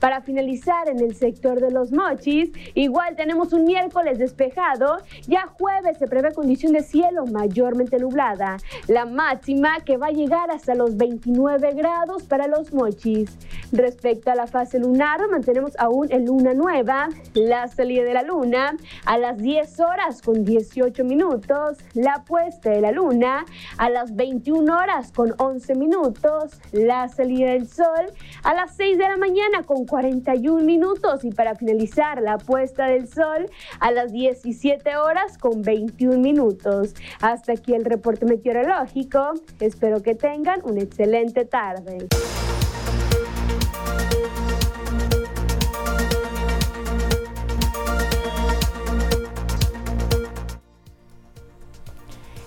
Para 0.00 0.20
finalizar 0.20 0.88
en 0.88 1.00
el 1.00 1.14
sector 1.14 1.60
de 1.60 1.70
los 1.70 1.92
mochis, 1.92 2.50
igual 2.74 3.16
tenemos 3.16 3.52
un 3.52 3.64
miércoles 3.64 4.18
despejado, 4.18 4.98
ya 5.26 5.46
jueves 5.58 5.98
se 5.98 6.06
prevé 6.06 6.32
condición 6.32 6.72
de 6.72 6.82
cielo 6.82 7.26
mayormente 7.26 7.98
nublada, 7.98 8.58
la 8.86 9.06
máxima 9.06 9.80
que 9.84 9.96
va 9.96 10.08
a 10.08 10.12
llegar 10.12 10.50
hasta 10.50 10.74
los 10.74 10.96
29 10.96 11.72
grados 11.74 12.24
para 12.24 12.46
los 12.46 12.72
mochis. 12.72 13.30
Respecto 13.72 14.30
a 14.30 14.34
la 14.34 14.46
fase 14.46 14.78
lunar, 14.78 15.20
mantenemos 15.30 15.72
aún 15.78 16.08
en 16.10 16.26
luna 16.26 16.54
nueva, 16.54 17.08
la 17.34 17.66
salida 17.68 18.04
de 18.04 18.14
la 18.14 18.22
luna 18.22 18.76
a 19.04 19.18
las 19.18 19.38
10 19.38 19.80
horas 19.80 20.22
con 20.22 20.44
18 20.44 21.02
minutos, 21.04 21.78
la 21.94 22.24
puesta 22.24 22.70
de 22.70 22.80
la 22.80 22.92
luna 22.92 23.44
a 23.78 23.90
las 23.90 24.14
21 24.14 24.76
horas 24.76 25.12
con 25.12 25.34
11 25.38 25.74
minutos, 25.74 26.60
la 26.72 27.08
salida 27.08 27.52
del 27.52 27.68
sol 27.68 28.12
a 28.42 28.54
las 28.54 28.76
6 28.76 28.98
de 28.98 29.08
la 29.08 29.16
mañana 29.16 29.63
con 29.64 29.86
41 29.86 30.62
minutos 30.64 31.24
y 31.24 31.30
para 31.30 31.54
finalizar 31.54 32.20
la 32.20 32.38
puesta 32.38 32.86
del 32.86 33.08
sol 33.08 33.50
a 33.80 33.90
las 33.90 34.12
17 34.12 34.96
horas 34.96 35.38
con 35.38 35.62
21 35.62 36.18
minutos. 36.18 36.94
Hasta 37.20 37.52
aquí 37.52 37.74
el 37.74 37.84
reporte 37.84 38.26
meteorológico. 38.26 39.34
Espero 39.60 40.02
que 40.02 40.14
tengan 40.14 40.60
una 40.64 40.80
excelente 40.80 41.44
tarde. 41.44 42.08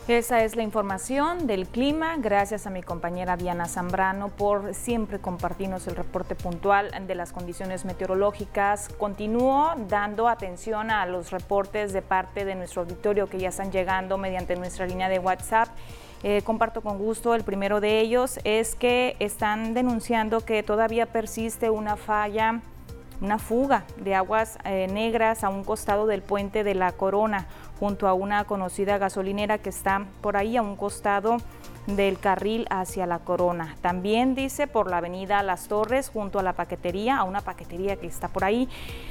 Esa 0.07 0.45
es 0.45 0.55
la 0.55 0.63
información 0.63 1.47
del 1.47 1.67
clima. 1.67 2.15
Gracias 2.15 2.65
a 2.65 2.69
mi 2.69 2.81
compañera 2.81 3.35
Diana 3.35 3.65
Zambrano 3.65 4.29
por 4.29 4.73
siempre 4.73 5.19
compartirnos 5.19 5.85
el 5.87 5.97
reporte 5.97 6.33
puntual 6.33 6.91
de 7.05 7.13
las 7.13 7.33
condiciones 7.33 7.83
meteorológicas. 7.83 8.87
Continúo 8.97 9.73
dando 9.89 10.29
atención 10.29 10.91
a 10.91 11.05
los 11.05 11.31
reportes 11.31 11.91
de 11.91 12.01
parte 12.01 12.45
de 12.45 12.55
nuestro 12.55 12.83
auditorio 12.83 13.27
que 13.27 13.37
ya 13.37 13.49
están 13.49 13.69
llegando 13.69 14.17
mediante 14.17 14.55
nuestra 14.55 14.87
línea 14.87 15.09
de 15.09 15.19
WhatsApp. 15.19 15.67
Eh, 16.23 16.41
comparto 16.41 16.79
con 16.79 16.97
gusto 16.97 17.35
el 17.35 17.43
primero 17.43 17.81
de 17.81 17.99
ellos 17.99 18.39
es 18.45 18.75
que 18.75 19.17
están 19.19 19.73
denunciando 19.73 20.39
que 20.39 20.63
todavía 20.63 21.07
persiste 21.07 21.69
una 21.69 21.97
falla 21.97 22.61
una 23.21 23.39
fuga 23.39 23.83
de 23.97 24.15
aguas 24.15 24.59
eh, 24.63 24.87
negras 24.91 25.43
a 25.43 25.49
un 25.49 25.63
costado 25.63 26.05
del 26.05 26.21
puente 26.21 26.63
de 26.63 26.75
la 26.75 26.91
Corona, 26.91 27.47
junto 27.79 28.07
a 28.07 28.13
una 28.13 28.43
conocida 28.45 28.97
gasolinera 28.97 29.57
que 29.57 29.69
está 29.69 30.05
por 30.21 30.37
ahí 30.37 30.57
a 30.57 30.61
un 30.61 30.75
costado 30.75 31.37
del 31.87 32.19
carril 32.19 32.67
hacia 32.69 33.05
la 33.05 33.19
Corona. 33.19 33.75
También 33.81 34.35
dice 34.35 34.67
por 34.67 34.89
la 34.89 34.97
avenida 34.97 35.41
Las 35.41 35.67
Torres, 35.67 36.09
junto 36.09 36.37
a 36.37 36.43
la 36.43 36.53
paquetería, 36.53 37.17
a 37.17 37.23
una 37.23 37.41
paquetería 37.41 37.95
que 37.95 38.07
está 38.07 38.27
por 38.27 38.43
ahí, 38.43 38.67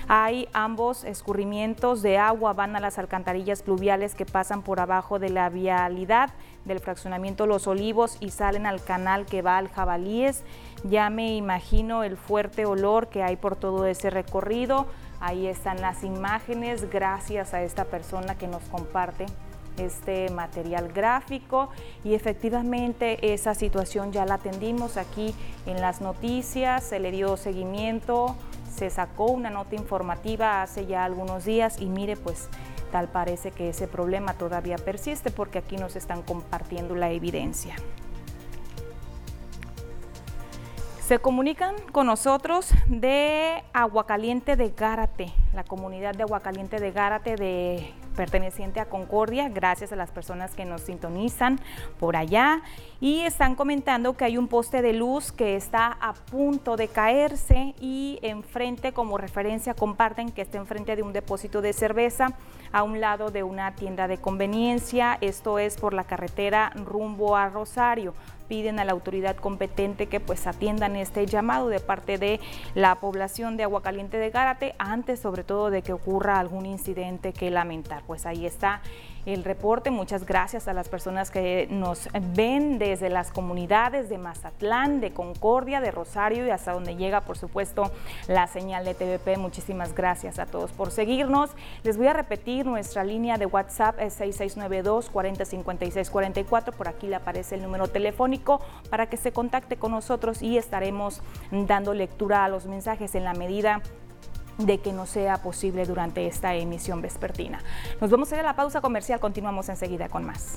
hay 0.09 0.49
ambos 0.53 1.05
escurrimientos 1.05 2.03
de 2.03 2.19
agua, 2.19 2.53
van 2.53 2.77
a 2.77 2.81
las 2.81 2.99
alcantarillas 2.99 3.63
pluviales 3.63 4.15
que 4.15 4.27
pasan 4.27 4.63
por 4.63 4.79
abajo 4.81 5.19
de 5.19 5.31
la 5.31 5.49
vialidad 5.49 6.31
del 6.67 6.81
fraccionamiento 6.81 7.47
Los 7.47 7.67
Olivos 7.67 8.19
y 8.21 8.31
salen 8.31 8.67
al 8.67 8.83
canal 8.83 9.25
que 9.25 9.41
va 9.41 9.57
al 9.57 9.69
Jabalíes. 9.69 10.45
Ya 10.85 11.09
me 11.09 11.35
imagino 11.35 12.03
el 12.03 12.17
fuerte 12.17 12.67
olor 12.67 13.09
que 13.09 13.23
hay 13.23 13.37
por 13.37 13.57
todo 13.57 13.87
ese 13.87 14.11
recorrido. 14.11 14.87
Ahí 15.27 15.49
están 15.49 15.81
las 15.81 16.05
imágenes, 16.05 16.89
gracias 16.89 17.53
a 17.53 17.61
esta 17.61 17.87
persona 17.87 18.39
que 18.39 18.47
nos 18.47 18.63
comparte 18.71 19.27
este 19.77 20.31
material 20.31 20.93
gráfico 20.93 21.69
y 22.05 22.15
efectivamente 22.15 23.35
esa 23.35 23.57
situación 23.57 24.13
ya 24.13 24.25
la 24.25 24.35
atendimos 24.35 24.97
aquí 24.97 25.35
en 25.67 25.81
las 25.81 26.01
noticias, 26.01 26.85
se 26.85 27.01
le 27.01 27.11
dio 27.11 27.37
seguimiento, 27.37 28.37
se 28.73 28.89
sacó 28.89 29.25
una 29.25 29.51
nota 29.51 29.75
informativa 29.75 30.63
hace 30.63 30.87
ya 30.87 31.05
algunos 31.05 31.45
días 31.45 31.81
y 31.81 31.87
mire 31.87 32.17
pues 32.17 32.49
tal 32.93 33.09
parece 33.09 33.51
que 33.51 33.71
ese 33.71 33.89
problema 33.89 34.35
todavía 34.35 34.77
persiste 34.77 35.33
porque 35.33 35.59
aquí 35.59 35.77
nos 35.77 35.97
están 35.97 36.23
compartiendo 36.23 36.95
la 36.95 37.11
evidencia. 37.11 37.75
Se 41.07 41.21
comunican 41.21 41.77
con 41.93 42.09
nosotros 42.09 42.71
de 42.89 43.63
Aguacaliente 43.73 44.57
de 44.57 44.71
Gárate, 44.71 45.33
la 45.55 45.63
comunidad 45.63 46.17
de 46.17 46.25
Aguacaliente 46.25 46.81
de 46.81 46.91
Gárate 46.91 47.37
de 47.37 47.95
perteneciente 48.17 48.81
a 48.81 48.87
Concordia, 48.87 49.49
gracias 49.49 49.93
a 49.93 49.97
las 49.97 50.11
personas 50.11 50.55
que 50.55 50.65
nos 50.65 50.81
sintonizan 50.81 51.61
por 52.01 52.17
allá. 52.17 52.63
Y 53.01 53.21
están 53.21 53.55
comentando 53.55 54.17
que 54.17 54.25
hay 54.25 54.39
un 54.39 54.49
poste 54.49 54.83
de 54.83 54.95
luz 54.95 55.31
que 55.31 55.55
está 55.55 55.97
a 56.01 56.15
punto 56.15 56.77
de 56.77 56.89
caerse 56.89 57.75
y 57.81 58.19
enfrente 58.23 58.93
como 58.93 59.19
referencia 59.19 59.75
comparten 59.75 60.31
que 60.31 60.43
está 60.43 60.59
enfrente 60.59 60.97
de 60.97 61.03
un 61.03 61.13
depósito 61.13 61.61
de 61.61 61.73
cerveza 61.73 62.29
a 62.73 62.83
un 62.83 63.01
lado 63.01 63.31
de 63.31 63.43
una 63.43 63.75
tienda 63.75 64.09
de 64.09 64.19
conveniencia, 64.19 65.19
esto 65.21 65.59
es 65.59 65.77
por 65.77 65.95
la 65.95 66.05
carretera 66.05 66.73
rumbo 66.75 67.37
a 67.37 67.49
Rosario. 67.49 68.15
Piden 68.49 68.79
a 68.79 68.85
la 68.85 68.93
autoridad 68.93 69.35
competente 69.37 70.07
que 70.07 70.21
pues 70.21 70.47
atiendan 70.47 70.95
este 70.95 71.27
llamado 71.27 71.69
de 71.69 71.81
parte 71.81 72.17
de 72.17 72.39
la 72.75 72.95
población 72.97 73.57
de 73.57 73.65
Aguacaliente 73.65 74.19
de 74.19 74.31
Gárate 74.31 74.75
antes 74.79 75.19
sobre 75.19 75.43
todo 75.43 75.71
de 75.71 75.83
que 75.83 75.93
ocurra 75.93 76.39
algún 76.39 76.65
incidente 76.65 77.33
que 77.33 77.51
lamentar. 77.51 78.05
Pues 78.07 78.27
ahí 78.27 78.47
está 78.47 78.81
el 79.27 79.43
reporte. 79.45 79.91
Muchas 79.91 80.25
gracias 80.25 80.69
a 80.69 80.73
las 80.73 80.89
personas 80.89 81.31
que 81.31 81.67
nos 81.71 82.09
ven 82.35 82.79
desde 82.79 83.11
las 83.11 83.33
comunidades 83.33 84.09
de 84.09 84.19
Mazatlán, 84.19 85.01
de 85.01 85.13
Concordia, 85.13 85.81
de 85.81 85.91
Rosario 85.91 86.47
y 86.47 86.51
hasta 86.51 86.73
donde 86.73 86.97
llega, 86.97 87.21
por 87.21 87.37
supuesto, 87.37 87.91
la 88.29 88.47
señal 88.47 88.85
de 88.85 88.95
TVP. 88.95 89.37
Muchísimas 89.37 89.95
gracias 89.95 90.39
a 90.39 90.47
todos 90.47 90.73
por 90.73 90.91
seguirnos. 90.91 91.51
Les 91.83 91.97
voy 91.97 92.07
a 92.07 92.13
repetir 92.13 92.67
nuestra 92.67 93.03
línea 93.05 93.37
de 93.37 93.47
WhatsApp 93.47 93.99
es 94.01 94.15
6692 94.15 95.11
4056 95.11 96.11
44. 96.11 96.73
Por 96.73 96.89
aquí 96.89 97.09
le 97.09 97.17
aparece 97.17 97.57
el 97.57 97.63
número 97.63 97.89
telefónico 97.89 98.61
para 98.91 99.07
que 99.07 99.17
se 99.17 99.33
contacte 99.33 99.77
con 99.77 99.91
nosotros 99.91 100.43
y 100.43 100.57
estaremos 100.57 101.23
dando 101.51 101.95
lectura 101.95 102.45
a 102.45 102.49
los 102.49 102.67
mensajes 102.67 103.15
en 103.15 103.25
la 103.25 103.35
medida 103.35 103.83
de 104.59 104.79
que 104.79 104.93
no 104.93 105.07
sea 105.07 105.39
posible 105.39 105.85
durante 105.85 106.27
esta 106.27 106.55
emisión 106.55 107.03
vespertina. 107.03 107.61
Nos 108.01 108.11
vamos 108.11 108.33
a 108.33 108.37
ir 108.37 108.41
a 108.41 108.45
la 108.45 108.57
pausa 108.57 108.81
comercial, 108.81 109.21
continuamos 109.21 109.69
enseguida 109.69 110.09
con 110.09 110.25
más. 110.25 110.57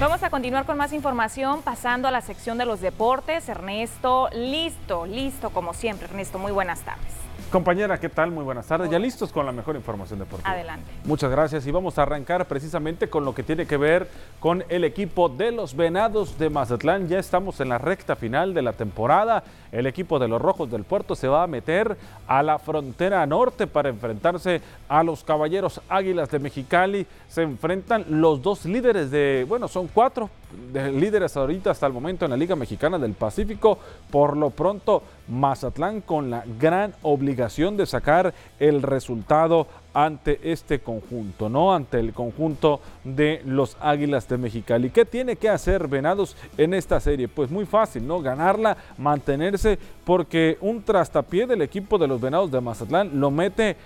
Vamos 0.00 0.22
a 0.22 0.30
continuar 0.30 0.64
con 0.64 0.78
más 0.78 0.94
información, 0.94 1.60
pasando 1.60 2.08
a 2.08 2.10
la 2.10 2.22
sección 2.22 2.56
de 2.56 2.64
los 2.64 2.80
deportes. 2.80 3.46
Ernesto, 3.50 4.30
listo, 4.32 5.04
listo 5.04 5.50
como 5.50 5.74
siempre. 5.74 6.06
Ernesto, 6.06 6.38
muy 6.38 6.52
buenas 6.52 6.80
tardes. 6.80 7.29
Compañera, 7.50 7.98
¿qué 7.98 8.08
tal? 8.08 8.30
Muy 8.30 8.44
buenas 8.44 8.68
tardes. 8.68 8.88
Ya 8.88 8.98
listos 9.00 9.32
con 9.32 9.44
la 9.44 9.50
mejor 9.50 9.74
información 9.74 10.20
deportiva. 10.20 10.52
Adelante. 10.52 10.88
Muchas 11.04 11.32
gracias 11.32 11.66
y 11.66 11.72
vamos 11.72 11.98
a 11.98 12.02
arrancar 12.02 12.46
precisamente 12.46 13.10
con 13.10 13.24
lo 13.24 13.34
que 13.34 13.42
tiene 13.42 13.66
que 13.66 13.76
ver 13.76 14.06
con 14.38 14.62
el 14.68 14.84
equipo 14.84 15.28
de 15.28 15.50
los 15.50 15.74
Venados 15.74 16.38
de 16.38 16.48
Mazatlán. 16.48 17.08
Ya 17.08 17.18
estamos 17.18 17.58
en 17.60 17.70
la 17.70 17.78
recta 17.78 18.14
final 18.14 18.54
de 18.54 18.62
la 18.62 18.72
temporada. 18.72 19.42
El 19.72 19.88
equipo 19.88 20.20
de 20.20 20.28
los 20.28 20.40
Rojos 20.40 20.70
del 20.70 20.84
Puerto 20.84 21.16
se 21.16 21.26
va 21.26 21.42
a 21.42 21.48
meter 21.48 21.96
a 22.28 22.40
la 22.44 22.60
frontera 22.60 23.26
norte 23.26 23.66
para 23.66 23.88
enfrentarse 23.88 24.60
a 24.88 25.02
los 25.02 25.24
Caballeros 25.24 25.80
Águilas 25.88 26.30
de 26.30 26.38
Mexicali. 26.38 27.04
Se 27.28 27.42
enfrentan 27.42 28.04
los 28.10 28.40
dos 28.40 28.64
líderes 28.64 29.10
de, 29.10 29.44
bueno, 29.48 29.66
son 29.66 29.88
cuatro 29.88 30.30
líderes 30.72 31.36
ahorita 31.36 31.70
hasta 31.70 31.86
el 31.86 31.92
momento 31.92 32.24
en 32.24 32.30
la 32.30 32.36
Liga 32.36 32.56
Mexicana 32.56 32.98
del 32.98 33.14
Pacífico. 33.14 33.78
Por 34.10 34.36
lo 34.36 34.50
pronto, 34.50 35.02
Mazatlán 35.28 36.00
con 36.00 36.30
la 36.30 36.44
gran 36.58 36.94
obligación 37.02 37.76
de 37.76 37.86
sacar 37.86 38.34
el 38.58 38.82
resultado 38.82 39.66
ante 39.92 40.52
este 40.52 40.80
conjunto, 40.80 41.48
¿no? 41.48 41.74
Ante 41.74 41.98
el 41.98 42.12
conjunto 42.12 42.80
de 43.04 43.42
los 43.44 43.76
Águilas 43.80 44.28
de 44.28 44.38
Mexicali. 44.38 44.90
¿Qué 44.90 45.04
tiene 45.04 45.36
que 45.36 45.48
hacer 45.48 45.88
Venados 45.88 46.36
en 46.56 46.74
esta 46.74 47.00
serie? 47.00 47.28
Pues 47.28 47.50
muy 47.50 47.66
fácil, 47.66 48.06
¿no? 48.06 48.20
Ganarla, 48.20 48.76
mantenerse, 48.98 49.78
porque 50.04 50.58
un 50.60 50.82
trastapié 50.82 51.46
del 51.46 51.62
equipo 51.62 51.98
de 51.98 52.06
los 52.06 52.20
Venados 52.20 52.50
de 52.50 52.60
Mazatlán 52.60 53.18
lo 53.18 53.30
mete 53.30 53.76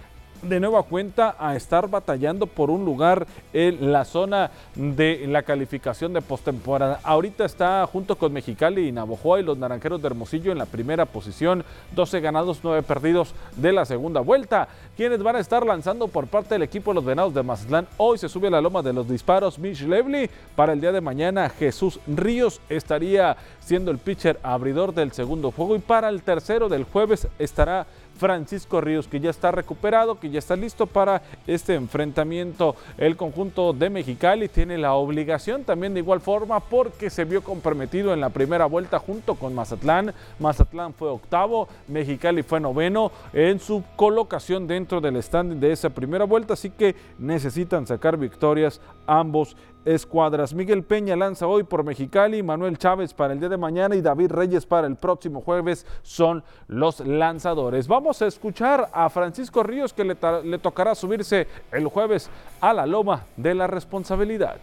de 0.43 0.61
nueva 0.61 0.83
cuenta 0.83 1.37
a 1.39 1.57
estar 1.57 1.89
batallando 1.89 2.47
por 2.47 2.71
un 2.71 2.85
lugar 2.85 3.27
en 3.53 3.93
la 3.93 4.05
zona 4.05 4.51
de 4.75 5.27
la 5.27 5.43
calificación 5.43 6.13
de 6.13 6.21
postemporada. 6.21 7.01
Ahorita 7.03 7.45
está 7.45 7.87
junto 7.87 8.17
con 8.17 8.33
Mexicali 8.33 8.89
y 8.89 8.93
Navojoa 8.93 9.41
y 9.41 9.43
los 9.43 9.59
Naranjeros 9.59 10.01
de 10.01 10.09
Hermosillo 10.09 10.53
en 10.53 10.59
la 10.59 10.67
primera 10.67 11.07
posición, 11.07 11.65
12 11.95 12.21
ganados, 12.21 12.61
9 12.63 12.83
perdidos 12.83 13.35
de 13.57 13.73
la 13.73 13.85
segunda 13.85 14.21
vuelta. 14.21 14.69
Quienes 14.97 15.23
van 15.23 15.37
a 15.37 15.41
estar 15.41 15.67
lanzando 15.67 16.09
por 16.09 16.27
parte 16.27 16.55
del 16.55 16.63
equipo 16.63 16.91
de 16.91 16.97
los 16.97 17.05
Venados 17.05 17.35
de 17.35 17.43
Mazatlán. 17.43 17.89
Hoy 17.97 18.19
se 18.19 18.29
sube 18.29 18.49
a 18.49 18.51
la 18.51 18.61
loma 18.61 18.83
de 18.83 18.93
los 18.93 19.09
disparos 19.09 19.59
Mitch 19.59 19.83
Levely. 19.83 20.31
Para 20.55 20.73
el 20.73 20.81
día 20.81 20.93
de 20.93 21.01
mañana 21.01 21.49
Jesús 21.49 22.01
Ríos 22.07 22.61
estaría 22.69 23.37
siendo 23.61 23.91
el 23.91 23.99
pitcher 23.99 24.39
abridor 24.43 24.95
del 24.95 25.13
segundo 25.13 25.51
juego 25.51 25.77
y 25.77 25.81
para 25.81 26.09
el 26.09 26.23
tercero 26.23 26.69
del 26.69 26.85
jueves 26.85 27.29
estará 27.39 27.87
Francisco 28.17 28.81
Ríos, 28.81 29.09
que 29.09 29.21
ya 29.21 29.31
está 29.31 29.51
recuperado, 29.51 30.19
que 30.19 30.31
ya 30.31 30.39
está 30.39 30.57
listo 30.57 30.87
para 30.87 31.23
este 31.47 31.75
enfrentamiento. 31.75 32.77
El 32.97 33.17
conjunto 33.17 33.73
de 33.73 33.91
Mexicali 33.91 34.49
tiene 34.49 34.79
la 34.79 34.95
obligación 34.95 35.65
también 35.65 35.95
de 35.95 36.01
igual 36.01 36.21
forma 36.21 36.61
porque 36.61 37.11
se 37.11 37.25
vio 37.25 37.43
comprometido 37.43 38.13
en 38.13 38.21
la 38.21 38.31
primera 38.31 38.67
vuelta 38.67 38.99
junto 38.99 39.35
con 39.35 39.55
Mazatlán. 39.55 40.15
Mazatlán 40.39 40.95
fue 40.95 41.09
octavo, 41.09 41.69
Mexicali 41.89 42.43
fue 42.43 42.61
noveno 42.61 43.13
en 43.33 43.59
su 43.61 43.83
colocación 43.97 44.67
dentro 44.67 45.01
del 45.01 45.17
stand 45.17 45.61
de 45.61 45.73
esa 45.73 45.91
primera 45.91 46.25
vuelta, 46.25 46.55
así 46.55 46.71
que 46.71 46.95
necesitan 47.19 47.87
sacar 47.87 48.17
victorias 48.17 48.81
ambos 49.07 49.57
escuadras. 49.85 50.55
Miguel 50.55 50.83
Peña 50.83 51.17
lanza 51.17 51.47
hoy 51.47 51.63
por 51.63 51.85
Mexicali, 51.85 52.43
Manuel 52.43 52.79
Chávez 52.79 53.15
para 53.15 53.33
el 53.33 53.41
día 53.41 53.49
de 53.49 53.57
mañana 53.57 53.95
y 53.95 54.01
David 54.01 54.31
Reyes 54.31 54.67
para 54.67 54.87
el 54.87 54.97
próximo 54.97 55.41
jueves 55.41 55.87
son 56.03 56.43
los 56.69 57.01
lanzadores. 57.01 57.89
Vamos 57.89 58.23
a 58.23 58.27
escuchar 58.27 58.89
a 58.93 59.09
Francisco 59.11 59.63
Ríos 59.63 59.93
que 59.93 60.05
le, 60.05 60.15
tocará 60.59 60.95
subirse 60.95 61.47
el 61.73 61.87
jueves 61.89 62.31
a 62.61 62.73
la 62.73 62.87
loma 62.87 63.25
de 63.37 63.55
la 63.55 63.67
responsabilidad. 63.67 64.57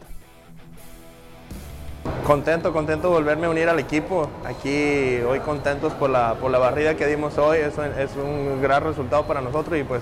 Contento, 2.26 2.74
contento 2.74 3.10
de 3.10 3.14
volverme 3.14 3.48
a 3.48 3.50
unir 3.50 3.70
al 3.70 3.80
equipo. 3.80 4.30
Aquí 4.46 5.20
hoy 5.28 5.40
contentos 5.40 5.94
por 5.94 6.10
la, 6.10 6.36
por 6.36 6.50
la 6.50 6.58
barrida 6.58 6.96
que 6.96 7.06
dimos 7.06 7.38
hoy. 7.38 7.60
Es, 7.60 7.78
es 7.78 8.16
un 8.16 8.62
gran 8.62 8.84
resultado 8.84 9.24
para 9.26 9.42
nosotros 9.42 9.78
y 9.80 9.84
pues 9.84 10.02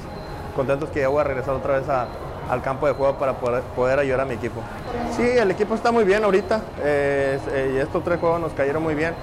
contentos 0.56 0.90
que 0.90 1.02
ya 1.02 1.08
voy 1.10 1.22
a 1.22 1.24
regresar 1.24 1.56
otra 1.56 1.80
vez 1.80 1.90
a, 1.90 2.08
al 2.50 2.62
campo 2.62 2.88
de 2.88 2.94
juego 2.94 3.16
para 3.16 3.34
poder, 3.34 4.00
ayudar 4.00 4.22
a 4.22 4.26
mi 4.26 4.34
equipo. 4.34 4.62
Sí, 5.16 5.24
el 5.24 5.52
equipo 5.52 5.76
está 5.76 5.92
muy 5.92 6.04
bien 6.04 6.24
ahorita 6.24 6.62
eh, 6.84 7.40
estos 7.82 8.04
tres 8.04 8.20
juegos 8.20 8.42
nos 8.42 8.54
cayeron 8.54 8.84
muy 8.84 8.96
bien. 8.96 9.14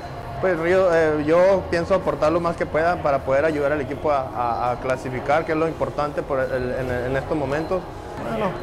Pues 0.41 0.55
eh, 0.63 1.25
yo 1.27 1.63
pienso 1.71 1.95
aportar 1.95 2.31
lo 2.31 2.41
más 2.41 2.57
que 2.57 2.67
pueda 2.67 3.03
para 3.03 3.21
poder 3.21 3.47
ayudar 3.47 3.73
al 3.73 3.81
equipo 3.81 4.13
a, 4.13 4.77
clasificar, 4.83 5.47
que 5.47 5.53
es 5.53 5.59
lo 5.59 5.67
importante 5.67 6.21
en, 6.21 7.17
estos 7.17 7.37
momentos. 7.37 7.83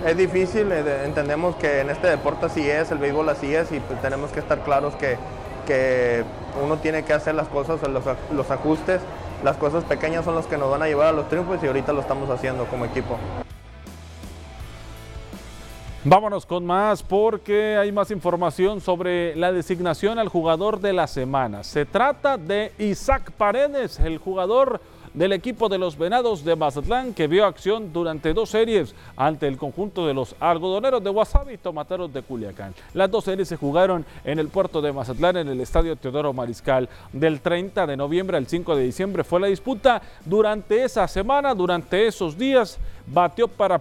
Es 0.05 0.15
difícil, 0.15 0.71
eh, 0.71 1.03
entendemos 1.05 1.55
que 1.55 1.81
en 1.81 1.89
este 1.89 2.07
deporte 2.07 2.45
así 2.45 2.69
es, 2.69 2.91
el 2.91 2.99
béisbol 2.99 3.27
así 3.29 3.53
es 3.55 3.71
y 3.71 3.79
pues 3.79 3.99
tenemos 4.01 4.31
que 4.31 4.39
estar 4.39 4.59
claros 4.59 4.95
que, 4.95 5.17
que 5.65 6.23
uno 6.63 6.77
tiene 6.77 7.03
que 7.03 7.13
hacer 7.13 7.33
las 7.33 7.47
cosas, 7.47 7.81
los, 7.87 8.03
los 8.31 8.51
ajustes, 8.51 9.01
las 9.43 9.57
cosas 9.57 9.83
pequeñas 9.83 10.25
son 10.25 10.35
las 10.35 10.45
que 10.45 10.57
nos 10.57 10.69
van 10.69 10.83
a 10.83 10.87
llevar 10.87 11.07
a 11.07 11.11
los 11.11 11.27
triunfos 11.27 11.57
y 11.63 11.67
ahorita 11.67 11.91
lo 11.91 12.01
estamos 12.01 12.29
haciendo 12.29 12.65
como 12.65 12.85
equipo. 12.85 13.17
Vámonos 16.05 16.45
con 16.45 16.65
más 16.65 17.01
porque 17.01 17.77
hay 17.77 17.93
más 17.93 18.11
información 18.11 18.81
sobre 18.81 19.37
la 19.37 19.53
designación 19.53 20.19
al 20.19 20.27
jugador 20.27 20.81
de 20.81 20.91
la 20.91 21.07
semana. 21.07 21.63
Se 21.63 21.85
trata 21.85 22.37
de 22.37 22.73
Isaac 22.77 23.31
Paredes, 23.31 24.01
el 24.01 24.17
jugador 24.17 24.81
del 25.13 25.31
equipo 25.31 25.69
de 25.69 25.77
los 25.77 25.97
Venados 25.97 26.43
de 26.43 26.57
Mazatlán 26.57 27.13
que 27.13 27.27
vio 27.27 27.45
acción 27.45 27.93
durante 27.93 28.33
dos 28.33 28.49
series 28.49 28.93
ante 29.15 29.47
el 29.47 29.57
conjunto 29.57 30.05
de 30.05 30.13
los 30.13 30.35
algodoneros 30.41 31.01
de 31.01 31.09
Wasabi 31.09 31.53
y 31.53 31.57
tomateros 31.57 32.11
de 32.11 32.21
Culiacán. 32.21 32.73
Las 32.93 33.09
dos 33.09 33.23
series 33.23 33.47
se 33.47 33.55
jugaron 33.55 34.05
en 34.25 34.39
el 34.39 34.49
puerto 34.49 34.81
de 34.81 34.91
Mazatlán 34.91 35.37
en 35.37 35.47
el 35.47 35.61
estadio 35.61 35.95
Teodoro 35.95 36.33
Mariscal. 36.33 36.89
Del 37.13 37.39
30 37.39 37.87
de 37.87 37.95
noviembre 37.95 38.35
al 38.35 38.47
5 38.47 38.75
de 38.75 38.83
diciembre 38.83 39.23
fue 39.23 39.39
la 39.39 39.47
disputa. 39.47 40.01
Durante 40.25 40.83
esa 40.83 41.07
semana, 41.07 41.55
durante 41.55 42.07
esos 42.07 42.37
días, 42.37 42.77
batió 43.07 43.47
para 43.47 43.79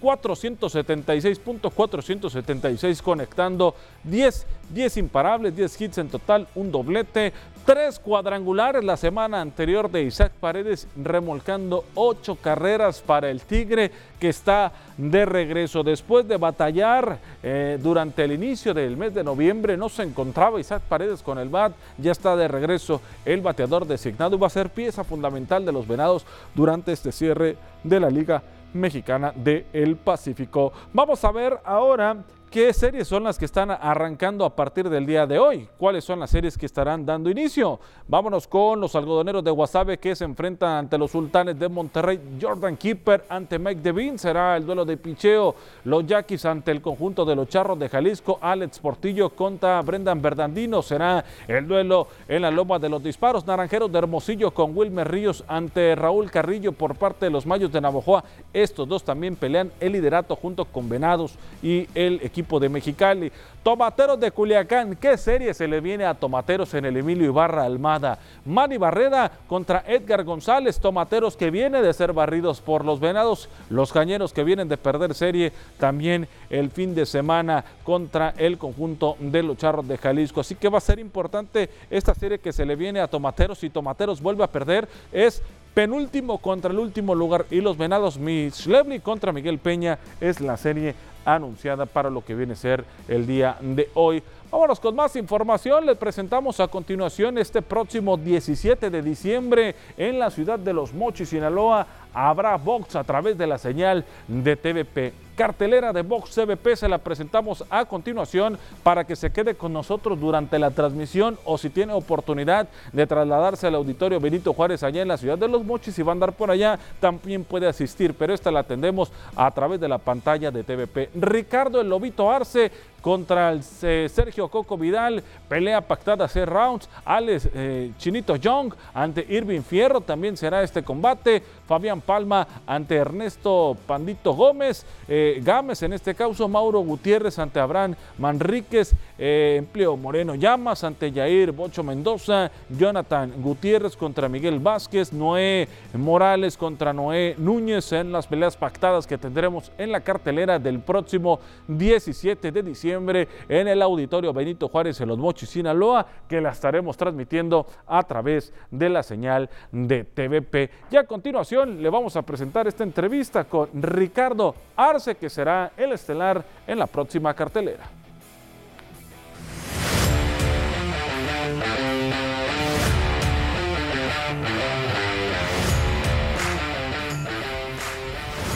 476 0.00 1.38
puntos, 1.38 1.72
476 1.72 3.02
conectando 3.02 3.74
10, 4.04 4.46
10 4.70 4.96
imparables, 4.98 5.56
10 5.56 5.80
hits 5.80 5.98
en 5.98 6.08
total, 6.08 6.46
un 6.54 6.70
doblete, 6.70 7.32
tres 7.68 7.98
cuadrangulares 7.98 8.82
la 8.82 8.96
semana 8.96 9.42
anterior 9.42 9.90
de 9.90 10.02
Isaac 10.02 10.32
Paredes, 10.40 10.88
remolcando 10.96 11.84
ocho 11.94 12.36
carreras 12.36 13.02
para 13.02 13.28
el 13.28 13.42
Tigre 13.42 13.90
que 14.18 14.30
está 14.30 14.72
de 14.96 15.26
regreso. 15.26 15.82
Después 15.82 16.26
de 16.26 16.38
batallar 16.38 17.18
eh, 17.42 17.78
durante 17.82 18.24
el 18.24 18.32
inicio 18.32 18.72
del 18.72 18.96
mes 18.96 19.12
de 19.12 19.22
noviembre, 19.22 19.76
no 19.76 19.90
se 19.90 20.02
encontraba 20.02 20.58
Isaac 20.58 20.82
Paredes 20.88 21.22
con 21.22 21.38
el 21.38 21.50
BAT, 21.50 21.72
ya 21.98 22.12
está 22.12 22.36
de 22.36 22.48
regreso 22.48 23.02
el 23.26 23.42
bateador 23.42 23.86
designado 23.86 24.36
y 24.36 24.38
va 24.38 24.46
a 24.46 24.50
ser 24.50 24.70
pieza 24.70 25.04
fundamental 25.04 25.66
de 25.66 25.72
los 25.72 25.86
Venados 25.86 26.24
durante 26.54 26.92
este 26.92 27.12
cierre 27.12 27.58
de 27.84 28.00
la 28.00 28.08
Liga 28.08 28.42
Mexicana 28.72 29.32
del 29.34 29.96
Pacífico. 29.96 30.72
Vamos 30.92 31.24
a 31.24 31.32
ver 31.32 31.58
ahora 31.64 32.16
¿Qué 32.50 32.72
series 32.72 33.06
son 33.06 33.24
las 33.24 33.38
que 33.38 33.44
están 33.44 33.70
arrancando 33.70 34.42
a 34.42 34.56
partir 34.56 34.88
del 34.88 35.04
día 35.04 35.26
de 35.26 35.38
hoy? 35.38 35.68
¿Cuáles 35.76 36.02
son 36.02 36.18
las 36.18 36.30
series 36.30 36.56
que 36.56 36.64
estarán 36.64 37.04
dando 37.04 37.28
inicio? 37.28 37.78
Vámonos 38.06 38.48
con 38.48 38.80
los 38.80 38.94
algodoneros 38.94 39.44
de 39.44 39.50
Guasave 39.50 39.98
que 39.98 40.16
se 40.16 40.24
enfrentan 40.24 40.70
ante 40.70 40.96
los 40.96 41.10
sultanes 41.10 41.58
de 41.58 41.68
Monterrey. 41.68 42.18
Jordan 42.40 42.78
Keeper 42.78 43.26
ante 43.28 43.58
Mike 43.58 43.82
Devin 43.82 44.18
será 44.18 44.56
el 44.56 44.64
duelo 44.64 44.86
de 44.86 44.96
picheo. 44.96 45.54
Los 45.84 46.06
Yaquis 46.06 46.46
ante 46.46 46.70
el 46.70 46.80
conjunto 46.80 47.26
de 47.26 47.36
los 47.36 47.48
Charros 47.48 47.78
de 47.78 47.90
Jalisco. 47.90 48.38
Alex 48.40 48.78
Portillo 48.78 49.28
contra 49.28 49.82
Brendan 49.82 50.22
Verdandino 50.22 50.80
será 50.80 51.22
el 51.46 51.68
duelo 51.68 52.08
en 52.28 52.40
la 52.40 52.50
loma 52.50 52.78
de 52.78 52.88
los 52.88 53.02
disparos. 53.02 53.46
Naranjeros 53.46 53.92
de 53.92 53.98
Hermosillo 53.98 54.52
con 54.52 54.74
Wilmer 54.74 55.06
Ríos 55.06 55.44
ante 55.48 55.94
Raúl 55.94 56.30
Carrillo 56.30 56.72
por 56.72 56.94
parte 56.96 57.26
de 57.26 57.30
los 57.30 57.44
Mayos 57.44 57.70
de 57.70 57.82
Navojoa. 57.82 58.24
Estos 58.54 58.88
dos 58.88 59.04
también 59.04 59.36
pelean 59.36 59.70
el 59.80 59.92
liderato 59.92 60.34
junto 60.34 60.64
con 60.64 60.88
Venados 60.88 61.36
y 61.62 61.86
el 61.94 62.22
equipo 62.22 62.37
equipo 62.38 62.60
de 62.60 62.68
Mexicali. 62.68 63.32
Tomateros 63.64 64.20
de 64.20 64.30
Culiacán, 64.30 64.94
¿qué 64.94 65.18
serie 65.18 65.52
se 65.52 65.66
le 65.66 65.80
viene 65.80 66.04
a 66.04 66.14
Tomateros 66.14 66.72
en 66.74 66.84
el 66.84 66.96
Emilio 66.96 67.26
Ibarra 67.26 67.64
Almada? 67.64 68.16
Manny 68.44 68.76
Barreda 68.76 69.32
contra 69.48 69.82
Edgar 69.88 70.22
González, 70.22 70.78
Tomateros 70.78 71.36
que 71.36 71.50
viene 71.50 71.82
de 71.82 71.92
ser 71.92 72.12
barridos 72.12 72.60
por 72.60 72.84
los 72.84 73.00
Venados, 73.00 73.48
los 73.70 73.92
Cañeros 73.92 74.32
que 74.32 74.44
vienen 74.44 74.68
de 74.68 74.76
perder 74.76 75.14
serie 75.14 75.52
también 75.78 76.28
el 76.48 76.70
fin 76.70 76.94
de 76.94 77.06
semana 77.06 77.64
contra 77.82 78.34
el 78.38 78.56
conjunto 78.56 79.16
de 79.18 79.42
los 79.42 79.56
Charros 79.56 79.88
de 79.88 79.98
Jalisco. 79.98 80.40
Así 80.40 80.54
que 80.54 80.68
va 80.68 80.78
a 80.78 80.80
ser 80.80 81.00
importante 81.00 81.68
esta 81.90 82.14
serie 82.14 82.38
que 82.38 82.52
se 82.52 82.64
le 82.64 82.76
viene 82.76 83.00
a 83.00 83.08
Tomateros. 83.08 83.58
Si 83.58 83.68
Tomateros 83.68 84.22
vuelve 84.22 84.44
a 84.44 84.50
perder, 84.50 84.88
es 85.10 85.42
penúltimo 85.74 86.38
contra 86.38 86.72
el 86.72 86.78
último 86.78 87.14
lugar 87.14 87.46
y 87.50 87.60
los 87.60 87.76
Venados 87.76 88.18
Mislevny 88.18 89.00
contra 89.00 89.32
Miguel 89.32 89.58
Peña 89.58 89.98
es 90.20 90.40
la 90.40 90.56
serie 90.56 90.94
anunciada 91.34 91.86
para 91.86 92.10
lo 92.10 92.24
que 92.24 92.34
viene 92.34 92.54
a 92.54 92.56
ser 92.56 92.84
el 93.08 93.26
día 93.26 93.56
de 93.60 93.90
hoy. 93.94 94.22
Vámonos 94.50 94.80
con 94.80 94.96
más 94.96 95.14
información. 95.16 95.84
Les 95.84 95.96
presentamos 95.98 96.58
a 96.58 96.68
continuación 96.68 97.36
este 97.36 97.60
próximo 97.60 98.16
17 98.16 98.88
de 98.88 99.02
diciembre 99.02 99.74
en 99.96 100.18
la 100.18 100.30
ciudad 100.30 100.58
de 100.58 100.72
Los 100.72 100.94
Mochis, 100.94 101.28
Sinaloa. 101.28 101.86
Habrá 102.12 102.56
box 102.56 102.96
a 102.96 103.04
través 103.04 103.36
de 103.38 103.46
la 103.46 103.58
señal 103.58 104.04
de 104.26 104.56
TVP. 104.56 105.28
Cartelera 105.38 105.92
de 105.92 106.02
Box 106.02 106.34
TVP 106.34 106.74
se 106.74 106.88
la 106.88 106.98
presentamos 106.98 107.64
a 107.70 107.84
continuación 107.84 108.58
para 108.82 109.04
que 109.04 109.14
se 109.14 109.30
quede 109.30 109.54
con 109.54 109.72
nosotros 109.72 110.18
durante 110.18 110.58
la 110.58 110.72
transmisión 110.72 111.38
o 111.44 111.56
si 111.56 111.70
tiene 111.70 111.92
oportunidad 111.92 112.66
de 112.92 113.06
trasladarse 113.06 113.68
al 113.68 113.76
auditorio 113.76 114.18
Benito 114.18 114.52
Juárez 114.52 114.82
allá 114.82 115.00
en 115.00 115.06
la 115.06 115.16
ciudad 115.16 115.38
de 115.38 115.46
Los 115.46 115.64
Mochis 115.64 115.96
y 115.96 116.02
va 116.02 116.10
a 116.10 116.14
andar 116.14 116.32
por 116.32 116.50
allá, 116.50 116.76
también 116.98 117.44
puede 117.44 117.68
asistir, 117.68 118.14
pero 118.14 118.34
esta 118.34 118.50
la 118.50 118.60
atendemos 118.60 119.12
a 119.36 119.48
través 119.52 119.78
de 119.78 119.86
la 119.86 119.98
pantalla 119.98 120.50
de 120.50 120.64
TVP. 120.64 121.10
Ricardo 121.14 121.80
El 121.80 121.88
Lobito 121.88 122.28
Arce 122.32 122.72
contra 123.00 123.52
el, 123.52 123.60
eh, 123.82 124.08
Sergio 124.12 124.48
Coco 124.48 124.76
Vidal, 124.76 125.22
pelea 125.48 125.80
pactada 125.80 126.26
seis 126.26 126.46
rounds, 126.46 126.88
Alex 127.04 127.48
eh, 127.54 127.92
Chinito 127.96 128.34
Young 128.34 128.74
ante 128.92 129.24
Irving 129.28 129.62
Fierro, 129.62 130.00
también 130.00 130.36
será 130.36 130.64
este 130.64 130.82
combate, 130.82 131.42
Fabián 131.66 131.97
Palma 132.00 132.46
ante 132.66 132.96
Ernesto 132.96 133.76
Pandito 133.86 134.34
Gómez, 134.34 134.84
eh, 135.08 135.40
Gámez 135.42 135.82
en 135.82 135.92
este 135.92 136.14
caso, 136.14 136.48
Mauro 136.48 136.80
Gutiérrez 136.80 137.38
ante 137.38 137.60
Abraham 137.60 137.94
Manríquez, 138.18 138.92
Empleo 139.18 139.96
Moreno 139.96 140.34
Llamas 140.34 140.84
ante 140.84 141.12
Jair 141.12 141.52
Bocho 141.52 141.82
Mendoza, 141.82 142.50
Jonathan 142.68 143.32
Gutiérrez 143.42 143.96
contra 143.96 144.28
Miguel 144.28 144.60
Vázquez, 144.60 145.12
Noé 145.12 145.68
Morales 145.94 146.56
contra 146.56 146.92
Noé 146.92 147.34
Núñez 147.38 147.92
en 147.92 148.12
las 148.12 148.26
peleas 148.26 148.56
pactadas 148.56 149.06
que 149.06 149.18
tendremos 149.18 149.72
en 149.78 149.92
la 149.92 150.00
cartelera 150.00 150.58
del 150.58 150.80
próximo 150.80 151.40
17 151.66 152.52
de 152.52 152.62
diciembre 152.62 153.28
en 153.48 153.68
el 153.68 153.82
Auditorio 153.82 154.32
Benito 154.32 154.68
Juárez 154.68 155.00
en 155.00 155.08
Los 155.08 155.18
Mochis, 155.18 155.48
Sinaloa, 155.48 156.06
que 156.28 156.40
la 156.40 156.50
estaremos 156.50 156.96
transmitiendo 156.96 157.66
a 157.86 158.02
través 158.02 158.52
de 158.70 158.88
la 158.88 159.02
señal 159.02 159.50
de 159.72 160.04
TVP. 160.04 160.70
Y 160.90 160.96
a 160.96 161.04
continuación 161.04 161.82
le 161.82 161.87
vamos 161.90 162.16
a 162.16 162.22
presentar 162.22 162.66
esta 162.66 162.84
entrevista 162.84 163.44
con 163.44 163.68
Ricardo 163.74 164.54
Arce, 164.76 165.16
que 165.16 165.30
será 165.30 165.72
el 165.76 165.92
estelar 165.92 166.44
en 166.66 166.78
la 166.78 166.86
próxima 166.86 167.34
cartelera. 167.34 167.84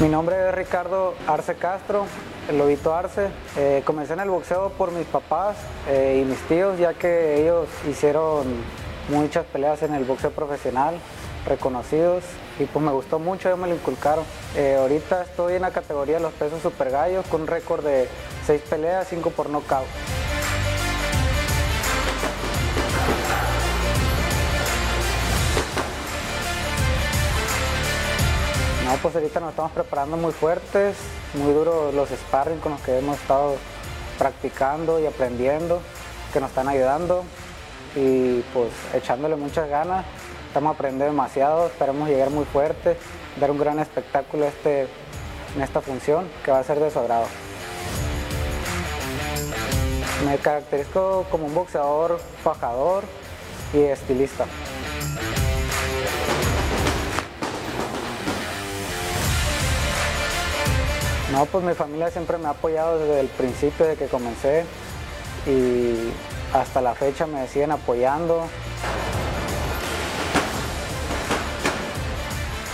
Mi 0.01 0.09
nombre 0.09 0.49
es 0.49 0.55
Ricardo 0.55 1.15
Arce 1.29 1.55
Castro, 1.55 2.07
el 2.49 2.59
Lobito 2.59 2.93
Arce. 2.93 3.29
Eh, 3.57 3.83
comencé 3.85 4.15
en 4.15 4.21
el 4.21 4.31
boxeo 4.31 4.71
por 4.71 4.91
mis 4.91 5.07
papás 5.07 5.57
eh, 5.89 6.21
y 6.21 6.29
mis 6.29 6.41
tíos, 6.49 6.77
ya 6.77 6.93
que 6.95 7.41
ellos 7.41 7.69
hicieron 7.89 8.47
muchas 9.09 9.47
peleas 9.47 9.81
en 9.83 9.95
el 9.95 10.05
boxeo 10.05 10.31
profesional, 10.33 10.97
reconocidos, 11.47 12.25
y 12.59 12.65
pues 12.65 12.85
me 12.85 12.93
gustó 12.93 13.19
mucho, 13.19 13.49
ellos 13.49 13.59
me 13.59 13.69
lo 13.69 13.75
inculcaron. 13.75 14.25
Eh, 14.57 14.77
ahorita 14.79 15.23
estoy 15.23 15.55
en 15.55 15.63
la 15.63 15.71
categoría 15.71 16.17
de 16.17 16.23
los 16.23 16.33
pesos 16.33 16.63
super 16.63 16.91
gallos 16.91 17.27
con 17.27 17.43
un 17.43 17.47
récord 17.47 17.85
de 17.85 18.09
6 18.47 18.63
peleas, 18.69 19.09
5 19.09 19.31
por 19.31 19.49
nocaut. 19.51 19.87
No, 28.85 28.99
pues 28.99 29.15
ahorita 29.15 29.41
nos 29.41 29.51
estamos 29.51 29.73
preparando 29.73 30.17
muy 30.17 30.33
fuertes, 30.33 30.97
muy 31.35 31.53
duros 31.55 31.95
los 31.95 32.11
sparring 32.11 32.59
con 32.59 32.73
los 32.73 32.81
que 32.83 32.99
hemos 32.99 33.19
estado 33.19 33.57
practicando 34.19 35.01
y 35.01 35.07
aprendiendo, 35.07 35.81
que 36.33 36.41
nos 36.41 36.51
están 36.51 36.69
ayudando 36.69 37.25
y 37.97 38.41
pues 38.53 38.71
echándole 38.93 39.37
muchas 39.37 39.69
ganas. 39.69 40.05
Estamos 40.53 40.75
aprendiendo 40.75 41.07
demasiado, 41.07 41.67
esperamos 41.69 42.11
llegar 42.11 42.29
muy 42.29 42.45
fuerte, 42.45 42.99
dar 43.41 43.51
un 43.51 43.57
gran 43.57 43.79
espectáculo 43.79 44.45
este, 44.45 44.83
en 45.57 45.63
esta 45.63 45.81
función 45.81 46.29
que 46.45 46.51
va 46.51 46.59
a 46.59 46.63
ser 46.63 46.79
de 46.79 46.91
su 46.91 46.99
agrado. 46.99 47.25
Me 50.27 50.37
caracterizo 50.37 51.25
como 51.31 51.47
un 51.47 51.55
boxeador 51.55 52.21
fajador 52.45 53.05
y 53.73 53.79
estilista. 53.79 54.45
No, 61.33 61.47
pues 61.47 61.65
mi 61.65 61.73
familia 61.73 62.11
siempre 62.11 62.37
me 62.37 62.49
ha 62.49 62.51
apoyado 62.51 62.99
desde 62.99 63.21
el 63.21 63.29
principio 63.29 63.87
de 63.87 63.97
que 63.97 64.05
comencé 64.05 64.67
y 65.47 66.13
hasta 66.53 66.83
la 66.83 66.95
fecha 66.95 67.27
me 67.27 67.49
siguen 67.49 67.71
apoyando. 67.71 68.47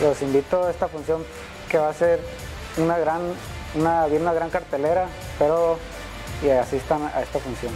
Los 0.00 0.22
invito 0.22 0.66
a 0.66 0.70
esta 0.70 0.88
función 0.88 1.24
que 1.68 1.78
va 1.78 1.88
a 1.88 1.94
ser 1.94 2.20
una 2.76 2.98
gran, 2.98 3.20
una, 3.74 4.06
una 4.06 4.32
gran 4.32 4.50
cartelera, 4.50 5.06
pero 5.38 5.78
y 6.42 6.50
asistan 6.50 7.10
a 7.14 7.20
esta 7.20 7.38
función. 7.38 7.72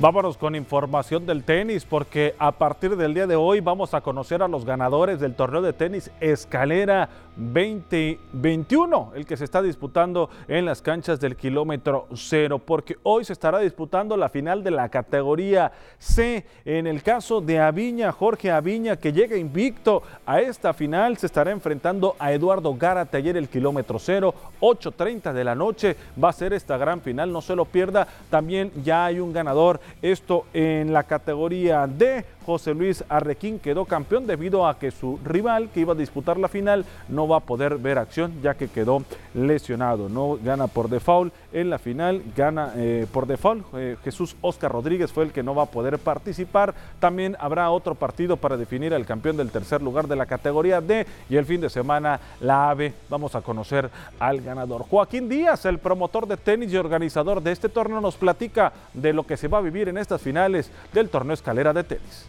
Vámonos 0.00 0.36
con 0.36 0.56
información 0.56 1.24
del 1.24 1.44
tenis 1.44 1.84
porque 1.84 2.34
a 2.40 2.50
partir 2.50 2.96
del 2.96 3.14
día 3.14 3.28
de 3.28 3.36
hoy 3.36 3.60
vamos 3.60 3.94
a 3.94 4.00
conocer 4.00 4.42
a 4.42 4.48
los 4.48 4.64
ganadores 4.64 5.20
del 5.20 5.36
torneo 5.36 5.62
de 5.62 5.72
tenis 5.72 6.10
Escalera 6.20 7.08
2021, 7.36 9.12
el 9.14 9.26
que 9.26 9.36
se 9.36 9.44
está 9.44 9.62
disputando 9.62 10.30
en 10.48 10.64
las 10.64 10.82
canchas 10.82 11.20
del 11.20 11.36
kilómetro 11.36 12.06
cero, 12.14 12.58
porque 12.58 12.96
hoy 13.02 13.24
se 13.24 13.32
estará 13.32 13.58
disputando 13.58 14.16
la 14.16 14.28
final 14.28 14.62
de 14.62 14.70
la 14.70 14.88
categoría 14.88 15.72
C. 15.98 16.44
En 16.64 16.86
el 16.86 17.02
caso 17.02 17.40
de 17.40 17.58
Aviña, 17.58 18.12
Jorge 18.12 18.50
Aviña, 18.50 18.96
que 18.96 19.12
llega 19.12 19.36
invicto 19.36 20.02
a 20.26 20.40
esta 20.40 20.72
final, 20.72 21.16
se 21.16 21.26
estará 21.26 21.50
enfrentando 21.50 22.14
a 22.18 22.32
Eduardo 22.32 22.74
Gárate 22.74 23.16
ayer 23.16 23.36
el 23.36 23.48
kilómetro 23.48 23.98
cero, 23.98 24.34
8.30 24.60 25.32
de 25.32 25.44
la 25.44 25.54
noche 25.54 25.96
va 26.22 26.30
a 26.30 26.32
ser 26.32 26.52
esta 26.52 26.76
gran 26.76 27.00
final, 27.00 27.32
no 27.32 27.40
se 27.40 27.56
lo 27.56 27.64
pierda. 27.64 28.06
También 28.30 28.70
ya 28.84 29.06
hay 29.06 29.20
un 29.20 29.32
ganador 29.32 29.80
esto 30.02 30.46
en 30.52 30.92
la 30.92 31.04
categoría 31.04 31.86
D. 31.86 32.24
José 32.44 32.74
Luis 32.74 33.02
Arrequín 33.08 33.58
quedó 33.58 33.86
campeón 33.86 34.26
debido 34.26 34.66
a 34.66 34.78
que 34.78 34.90
su 34.90 35.18
rival 35.24 35.70
que 35.70 35.80
iba 35.80 35.94
a 35.94 35.96
disputar 35.96 36.36
la 36.36 36.48
final 36.48 36.84
no 37.08 37.26
va 37.26 37.38
a 37.38 37.40
poder 37.40 37.78
ver 37.78 37.98
acción 37.98 38.34
ya 38.42 38.54
que 38.54 38.68
quedó 38.68 39.02
lesionado. 39.32 40.08
No 40.08 40.38
gana 40.42 40.66
por 40.66 40.88
default 40.88 41.32
en 41.54 41.70
la 41.70 41.78
final, 41.78 42.22
gana 42.36 42.72
eh, 42.76 43.06
por 43.10 43.26
default. 43.26 43.64
Eh, 43.74 43.96
Jesús 44.04 44.36
Oscar 44.40 44.72
Rodríguez 44.72 45.12
fue 45.12 45.24
el 45.24 45.32
que 45.32 45.42
no 45.42 45.54
va 45.54 45.62
a 45.62 45.66
poder 45.66 45.98
participar. 45.98 46.74
También 46.98 47.36
habrá 47.38 47.70
otro 47.70 47.94
partido 47.94 48.36
para 48.36 48.56
definir 48.56 48.92
al 48.92 49.06
campeón 49.06 49.36
del 49.36 49.50
tercer 49.50 49.80
lugar 49.80 50.08
de 50.08 50.16
la 50.16 50.26
categoría 50.26 50.80
D 50.80 51.06
y 51.30 51.36
el 51.36 51.46
fin 51.46 51.60
de 51.60 51.70
semana 51.70 52.20
la 52.40 52.70
AVE. 52.70 52.92
Vamos 53.08 53.36
a 53.36 53.40
conocer 53.40 53.88
al 54.18 54.40
ganador. 54.40 54.82
Joaquín 54.82 55.28
Díaz, 55.28 55.64
el 55.64 55.78
promotor 55.78 56.26
de 56.26 56.36
tenis 56.36 56.72
y 56.72 56.76
organizador 56.76 57.40
de 57.40 57.52
este 57.52 57.68
torneo, 57.68 58.00
nos 58.00 58.16
platica 58.16 58.72
de 58.92 59.12
lo 59.12 59.24
que 59.24 59.36
se 59.36 59.46
va 59.46 59.58
a 59.58 59.62
vivir 59.62 59.88
en 59.88 59.96
estas 59.96 60.20
finales 60.20 60.70
del 60.92 61.08
torneo 61.08 61.34
escalera 61.34 61.72
de 61.72 61.84
tenis. 61.84 62.26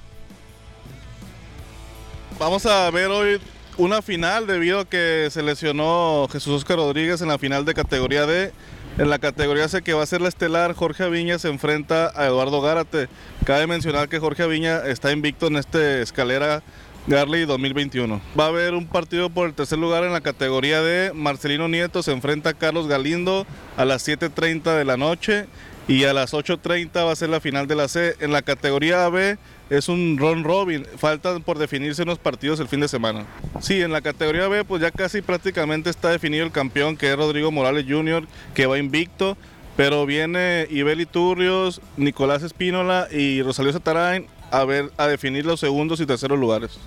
Vamos 2.37 2.65
a 2.67 2.91
ver 2.91 3.07
hoy 3.07 3.39
una 3.77 4.01
final 4.01 4.45
debido 4.45 4.81
a 4.81 4.85
que 4.85 5.29
se 5.31 5.41
lesionó 5.41 6.27
Jesús 6.31 6.57
Oscar 6.57 6.77
Rodríguez 6.77 7.21
en 7.21 7.27
la 7.29 7.37
final 7.37 7.65
de 7.65 7.73
categoría 7.73 8.25
D. 8.25 8.53
En 8.97 9.09
la 9.09 9.19
categoría 9.19 9.67
que 9.83 9.93
va 9.93 10.03
a 10.03 10.05
ser 10.05 10.21
la 10.21 10.29
estelar, 10.29 10.73
Jorge 10.73 11.03
Aviña 11.03 11.37
se 11.37 11.49
enfrenta 11.49 12.13
a 12.15 12.27
Eduardo 12.27 12.61
Gárate. 12.61 13.09
Cabe 13.43 13.67
mencionar 13.67 14.07
que 14.07 14.19
Jorge 14.19 14.43
Aviña 14.43 14.85
está 14.85 15.11
invicto 15.11 15.47
en 15.47 15.57
este 15.57 16.01
escalera 16.01 16.63
Garley 17.05 17.43
2021. 17.43 18.21
Va 18.39 18.45
a 18.45 18.47
haber 18.47 18.73
un 18.73 18.87
partido 18.87 19.29
por 19.29 19.47
el 19.47 19.53
tercer 19.53 19.79
lugar 19.79 20.05
en 20.05 20.13
la 20.13 20.21
categoría 20.21 20.81
D. 20.81 21.11
Marcelino 21.13 21.67
Nieto 21.67 22.03
se 22.03 22.13
enfrenta 22.13 22.51
a 22.51 22.53
Carlos 22.53 22.87
Galindo 22.87 23.45
a 23.75 23.83
las 23.83 24.07
7.30 24.07 24.77
de 24.77 24.85
la 24.85 24.95
noche 24.95 25.47
y 25.89 26.05
a 26.05 26.13
las 26.13 26.33
8.30 26.33 27.05
va 27.05 27.11
a 27.11 27.15
ser 27.17 27.27
la 27.27 27.41
final 27.41 27.67
de 27.67 27.75
la 27.75 27.89
C. 27.89 28.15
En 28.21 28.31
la 28.31 28.43
categoría 28.43 29.09
B 29.09 29.37
es 29.69 29.89
un 29.89 30.17
ron 30.19 30.43
robin, 30.43 30.85
faltan 30.97 31.41
por 31.41 31.57
definirse 31.57 32.03
unos 32.03 32.19
partidos 32.19 32.59
el 32.59 32.67
fin 32.67 32.79
de 32.79 32.87
semana. 32.87 33.25
Sí, 33.61 33.81
en 33.81 33.91
la 33.91 34.01
categoría 34.01 34.47
B 34.47 34.63
pues 34.63 34.81
ya 34.81 34.91
casi 34.91 35.21
prácticamente 35.21 35.89
está 35.89 36.09
definido 36.09 36.45
el 36.45 36.51
campeón 36.51 36.97
que 36.97 37.11
es 37.11 37.17
Rodrigo 37.17 37.51
Morales 37.51 37.85
Jr., 37.87 38.27
que 38.53 38.65
va 38.65 38.77
invicto. 38.77 39.37
Pero 39.75 40.05
viene 40.05 40.67
Ibeli 40.69 41.05
Turrios, 41.05 41.81
Nicolás 41.97 42.43
Espínola 42.43 43.09
y 43.11 43.41
Rosalío 43.41 43.73
Satarain 43.73 44.25
a, 44.49 44.63
ver, 44.63 44.91
a 44.95 45.07
definir 45.07 45.45
los 45.45 45.59
segundos 45.59 45.99
y 45.99 46.05
terceros 46.05 46.39
lugares. 46.39 46.79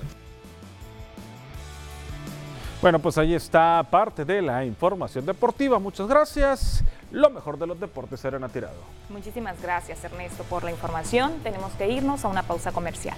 Bueno, 2.81 2.99
pues 3.01 3.19
ahí 3.19 3.35
está 3.35 3.85
parte 3.91 4.25
de 4.25 4.41
la 4.41 4.65
información 4.65 5.27
deportiva. 5.27 5.79
Muchas 5.79 6.09
gracias. 6.09 6.85
Lo 7.11 7.31
mejor 7.31 7.59
de 7.59 7.67
los 7.67 7.81
deportes 7.81 8.21
será 8.21 8.39
tirado. 8.49 8.77
Muchísimas 9.09 9.61
gracias 9.63 10.05
Ernesto 10.05 10.45
por 10.45 10.63
la 10.65 10.71
información. 10.71 11.33
Tenemos 11.43 11.73
que 11.73 11.89
irnos 11.89 12.25
a 12.25 12.29
una 12.29 12.43
pausa 12.43 12.73
comercial. 12.73 13.17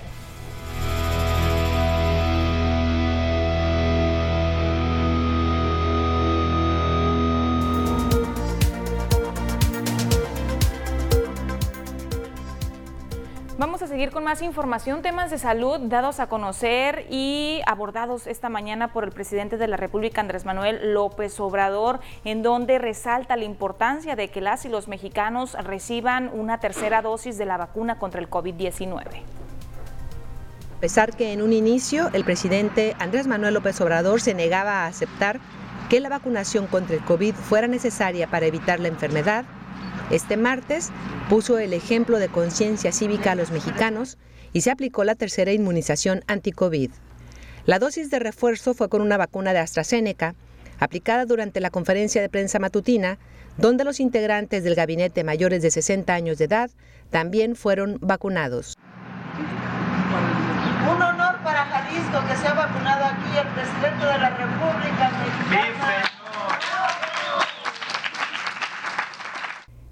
Con 14.09 14.25
más 14.25 14.41
información, 14.41 15.03
temas 15.03 15.31
de 15.31 15.39
salud 15.39 15.79
dados 15.79 16.21
a 16.21 16.29
conocer 16.29 17.05
y 17.11 17.61
abordados 17.67 18.27
esta 18.27 18.49
mañana 18.49 18.95
por 18.95 19.05
el 19.05 19.11
presidente 19.11 19.59
de 19.59 19.69
la 19.69 19.77
República, 19.77 20.23
Andrés 20.23 20.47
Manuel 20.47 20.95
López 20.95 21.39
Obrador, 21.39 22.01
en 22.25 22.43
donde 22.43 22.79
resalta 22.79 23.37
la 23.37 23.45
importancia 23.45 24.17
de 24.17 24.29
que 24.29 24.41
las 24.41 24.65
y 24.65 24.71
los 24.71 24.89
mexicanos 24.89 25.53
reciban 25.63 26.31
una 26.33 26.59
tercera 26.59 27.03
dosis 27.03 27.37
de 27.37 27.45
la 27.45 27.59
vacuna 27.59 27.99
contra 27.99 28.23
el 28.23 28.31
COVID-19. 28.31 29.05
A 30.77 30.81
pesar 30.81 31.15
que 31.15 31.35
en 31.35 31.43
un 31.43 31.53
inicio 31.53 32.09
el 32.15 32.25
presidente 32.25 32.97
Andrés 32.99 33.27
Manuel 33.27 33.53
López 33.53 33.79
Obrador 33.83 34.23
se 34.23 34.33
negaba 34.33 34.85
a 34.85 34.87
aceptar 34.87 35.41
que 35.91 36.01
la 36.01 36.09
vacunación 36.09 36.69
contra 36.69 36.97
el 36.97 37.05
COVID 37.05 37.35
fuera 37.35 37.67
necesaria 37.67 38.29
para 38.29 38.47
evitar 38.47 38.81
la 38.81 38.89
enfermedad, 38.89 39.45
este 40.11 40.37
martes 40.37 40.91
puso 41.29 41.59
el 41.59 41.73
ejemplo 41.73 42.19
de 42.19 42.29
conciencia 42.29 42.91
cívica 42.91 43.33
a 43.33 43.35
los 43.37 43.51
mexicanos 43.51 44.19
y 44.53 44.63
se 44.63 44.71
aplicó 44.71 45.05
la 45.05 45.15
tercera 45.15 45.53
inmunización 45.53 46.25
anti-COVID. 46.27 46.91
La 47.67 47.79
dosis 47.79 48.11
de 48.11 48.19
refuerzo 48.19 48.75
fue 48.75 48.89
con 48.89 49.03
una 49.03 49.17
vacuna 49.17 49.53
de 49.53 49.61
AstraZeneca, 49.61 50.35
aplicada 50.81 51.27
durante 51.27 51.61
la 51.61 51.71
conferencia 51.71 52.21
de 52.21 52.29
prensa 52.29 52.59
matutina, 52.59 53.19
donde 53.57 53.85
los 53.85 54.01
integrantes 54.01 54.65
del 54.65 54.75
gabinete 54.75 55.23
mayores 55.23 55.63
de 55.63 55.71
60 55.71 56.13
años 56.13 56.39
de 56.39 56.47
edad 56.47 56.71
también 57.11 57.55
fueron 57.55 57.99
vacunados. 58.01 58.75
Un 60.91 61.03
honor 61.03 61.37
para 61.45 61.67
Jalisco 61.67 62.27
que 62.27 62.37
se 62.37 62.49
ha 62.49 62.55
vacunado 62.55 63.05
aquí 63.05 63.39
el 63.39 63.47
presidente 63.49 64.07
de 64.07 64.19
la 64.19 64.31
República 64.31 65.10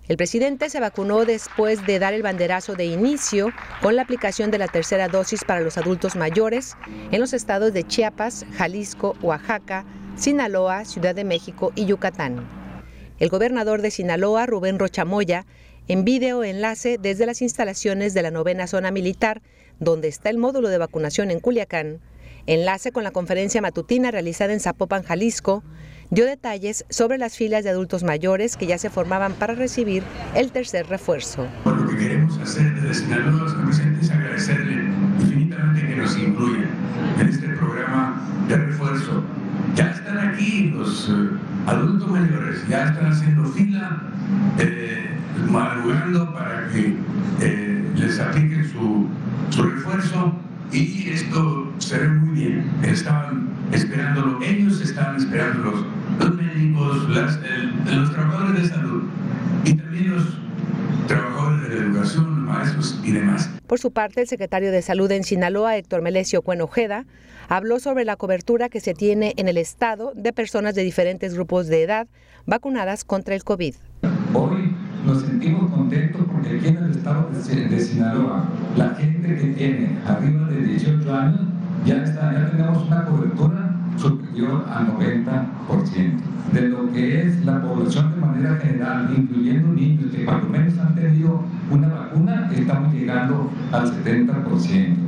El 0.09 0.17
presidente 0.17 0.71
se 0.71 0.81
vacunó 0.81 1.27
después 1.27 1.85
de 1.87 1.99
dar 1.99 2.15
el 2.15 2.23
banderazo 2.23 2.75
de 2.75 2.87
inicio 2.87 3.51
con 3.83 3.95
la 3.95 4.03
aplicación 4.03 4.51
de 4.51 4.57
la 4.57 4.67
tercera 4.67 5.07
dosis 5.07 5.45
para 5.45 5.61
los 5.61 5.77
adultos 5.77 6.17
mayores 6.17 6.77
en 7.13 7.21
los 7.21 7.35
estados 7.35 7.75
de 7.75 7.87
Chiapas, 7.87 8.47
Jalisco, 8.57 9.17
Oaxaca, 9.21 9.85
Sinaloa, 10.17 10.87
Ciudad 10.87 11.15
de 11.15 11.25
México 11.25 11.73
y 11.75 11.85
Yucatán. 11.85 12.49
El 13.19 13.29
gobernador 13.29 13.83
de 13.83 13.91
Sinaloa, 13.91 14.47
Rubén 14.47 14.79
Rochamoya, 14.79 15.45
en 15.89 16.07
video 16.07 16.43
enlace 16.43 16.97
desde 16.99 17.27
las 17.27 17.43
instalaciones 17.43 18.15
de 18.15 18.23
la 18.23 18.31
novena 18.31 18.67
zona 18.67 18.91
militar, 18.91 19.43
donde 19.79 20.09
está 20.09 20.31
el 20.31 20.39
módulo 20.39 20.71
de 20.71 20.79
vacunación 20.79 21.31
en 21.31 21.41
Culiacán, 21.41 22.01
enlace 22.47 22.93
con 22.93 23.05
la 23.05 23.11
conferencia 23.11 23.61
matutina 23.61 24.11
realizada 24.11 24.55
en 24.55 24.61
Zapopan, 24.61 25.03
Jalisco, 25.03 25.63
dio 26.11 26.25
detalles 26.25 26.85
sobre 26.89 27.19
las 27.19 27.37
filas 27.37 27.65
de 27.65 27.71
adultos 27.71 28.03
mayores 28.03 28.57
que 28.57 28.67
ya 28.67 28.79
se 28.79 28.91
formaban 28.91 29.35
para 29.35 29.55
recibir 29.55 30.03
el 30.35 30.51
tercer 30.53 30.87
refuerzo. 30.87 31.47
Lo 31.65 31.87
que 31.89 31.97
queremos 31.97 32.39
hacer 32.39 32.75
desde 32.75 32.95
Sinaloa 32.95 33.43
los 33.43 33.55
presentes 33.55 34.05
es 34.05 34.11
agradecerle 34.11 34.85
infinitamente 35.21 35.87
que 35.87 35.97
nos 35.97 36.17
incluyan 36.17 36.71
en 37.21 37.29
este 37.29 37.49
programa 37.49 38.29
de 38.49 38.57
refuerzo. 38.57 39.23
Ya 39.75 39.91
están 39.91 40.19
aquí 40.19 40.71
los 40.75 41.09
eh, 41.11 41.13
adultos 41.67 42.09
mayores, 42.11 42.67
ya 42.69 42.89
están 42.89 43.13
haciendo 43.13 43.45
fila, 43.53 44.03
eh, 44.59 45.11
madrugando 45.49 46.33
para 46.33 46.69
que 46.69 46.97
eh, 47.41 47.85
les 47.95 48.19
apliquen 48.19 48.69
su, 48.69 49.09
su 49.51 49.63
refuerzo 49.63 50.35
y 50.73 51.11
esto 51.11 51.73
se 51.79 51.99
ve 51.99 52.09
muy 52.09 52.41
bien. 52.41 52.71
Estaban 52.83 53.49
esperándolo, 53.73 54.43
ellos 54.43 54.81
estaban 54.81 55.17
esperándolo, 55.17 55.87
los 56.19 56.35
médicos, 56.35 57.09
las, 57.11 57.39
los 57.87 58.13
trabajadores 58.13 58.63
de 58.63 58.69
salud 58.69 59.03
y 59.65 59.75
también 59.75 60.15
los 60.15 60.25
trabajadores 61.07 61.69
de 61.69 61.77
la 61.77 61.85
educación, 61.87 62.25
los 62.25 62.39
maestros 62.39 63.01
y 63.05 63.13
demás. 63.13 63.51
Por 63.67 63.79
su 63.79 63.91
parte, 63.91 64.21
el 64.21 64.29
secretario 64.29 64.73
de 64.73 64.83
Salud 64.83 65.11
en 65.11 65.25
Sinaloa, 65.25 65.77
Héctor 65.77 66.03
Melesio 66.03 66.43
Cuenojeda, 66.43 67.07
habló 67.49 67.81
sobre 67.81 68.05
la 68.05 68.17
cobertura 68.17 68.69
que 68.69 68.81
se 68.81 68.95
tiene 68.95 69.35
en 69.37 69.49
el 69.49 69.57
estado 69.57 70.13
de 70.15 70.33
personas 70.33 70.75
de 70.75 70.83
diferentes 70.83 71.35
grupos 71.35 71.67
de 71.67 71.83
edad 71.83 72.09
vacunadas 72.47 73.05
contra 73.05 73.35
el 73.35 73.45
COVID. 73.45 73.75
Hoy 74.35 74.75
nos 75.05 75.23
sentimos 75.23 75.71
contentos 75.71 76.28
aquí 76.57 76.69
en 76.69 76.77
el 76.77 76.91
estado 76.91 77.31
de 77.31 77.81
Sinaloa, 77.81 78.45
la 78.77 78.91
gente 78.91 79.37
que 79.37 79.47
tiene 79.49 79.99
arriba 80.07 80.49
de 80.49 80.63
18 80.63 81.15
años, 81.15 81.41
ya, 81.85 82.03
está, 82.03 82.33
ya 82.33 82.51
tenemos 82.51 82.87
una 82.87 83.05
cobertura 83.05 83.77
superior 83.97 84.65
al 84.71 84.89
90% 84.97 86.29
de 86.53 86.69
lo 86.69 86.93
que 86.93 87.23
es 87.23 87.45
la 87.45 87.61
población 87.61 88.15
de 88.15 88.21
manera 88.21 88.57
general, 88.57 89.13
incluyendo 89.17 89.69
niños 89.73 90.13
que 90.13 90.25
lo 90.25 90.49
menos 90.49 90.79
han 90.79 90.95
tenido 90.95 91.43
una 91.71 91.89
vacuna, 91.89 92.51
estamos 92.55 92.95
llegando 92.95 93.51
al 93.73 94.05
70%. 94.05 95.08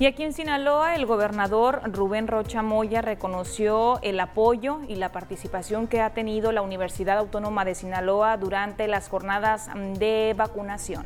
Y 0.00 0.06
aquí 0.06 0.22
en 0.22 0.32
Sinaloa, 0.32 0.94
el 0.94 1.06
gobernador 1.06 1.80
Rubén 1.92 2.28
Rocha 2.28 2.62
Moya 2.62 3.02
reconoció 3.02 4.00
el 4.02 4.20
apoyo 4.20 4.78
y 4.86 4.94
la 4.94 5.10
participación 5.10 5.88
que 5.88 6.00
ha 6.00 6.14
tenido 6.14 6.52
la 6.52 6.62
Universidad 6.62 7.18
Autónoma 7.18 7.64
de 7.64 7.74
Sinaloa 7.74 8.36
durante 8.36 8.86
las 8.86 9.08
jornadas 9.08 9.68
de 9.98 10.34
vacunación. 10.36 11.04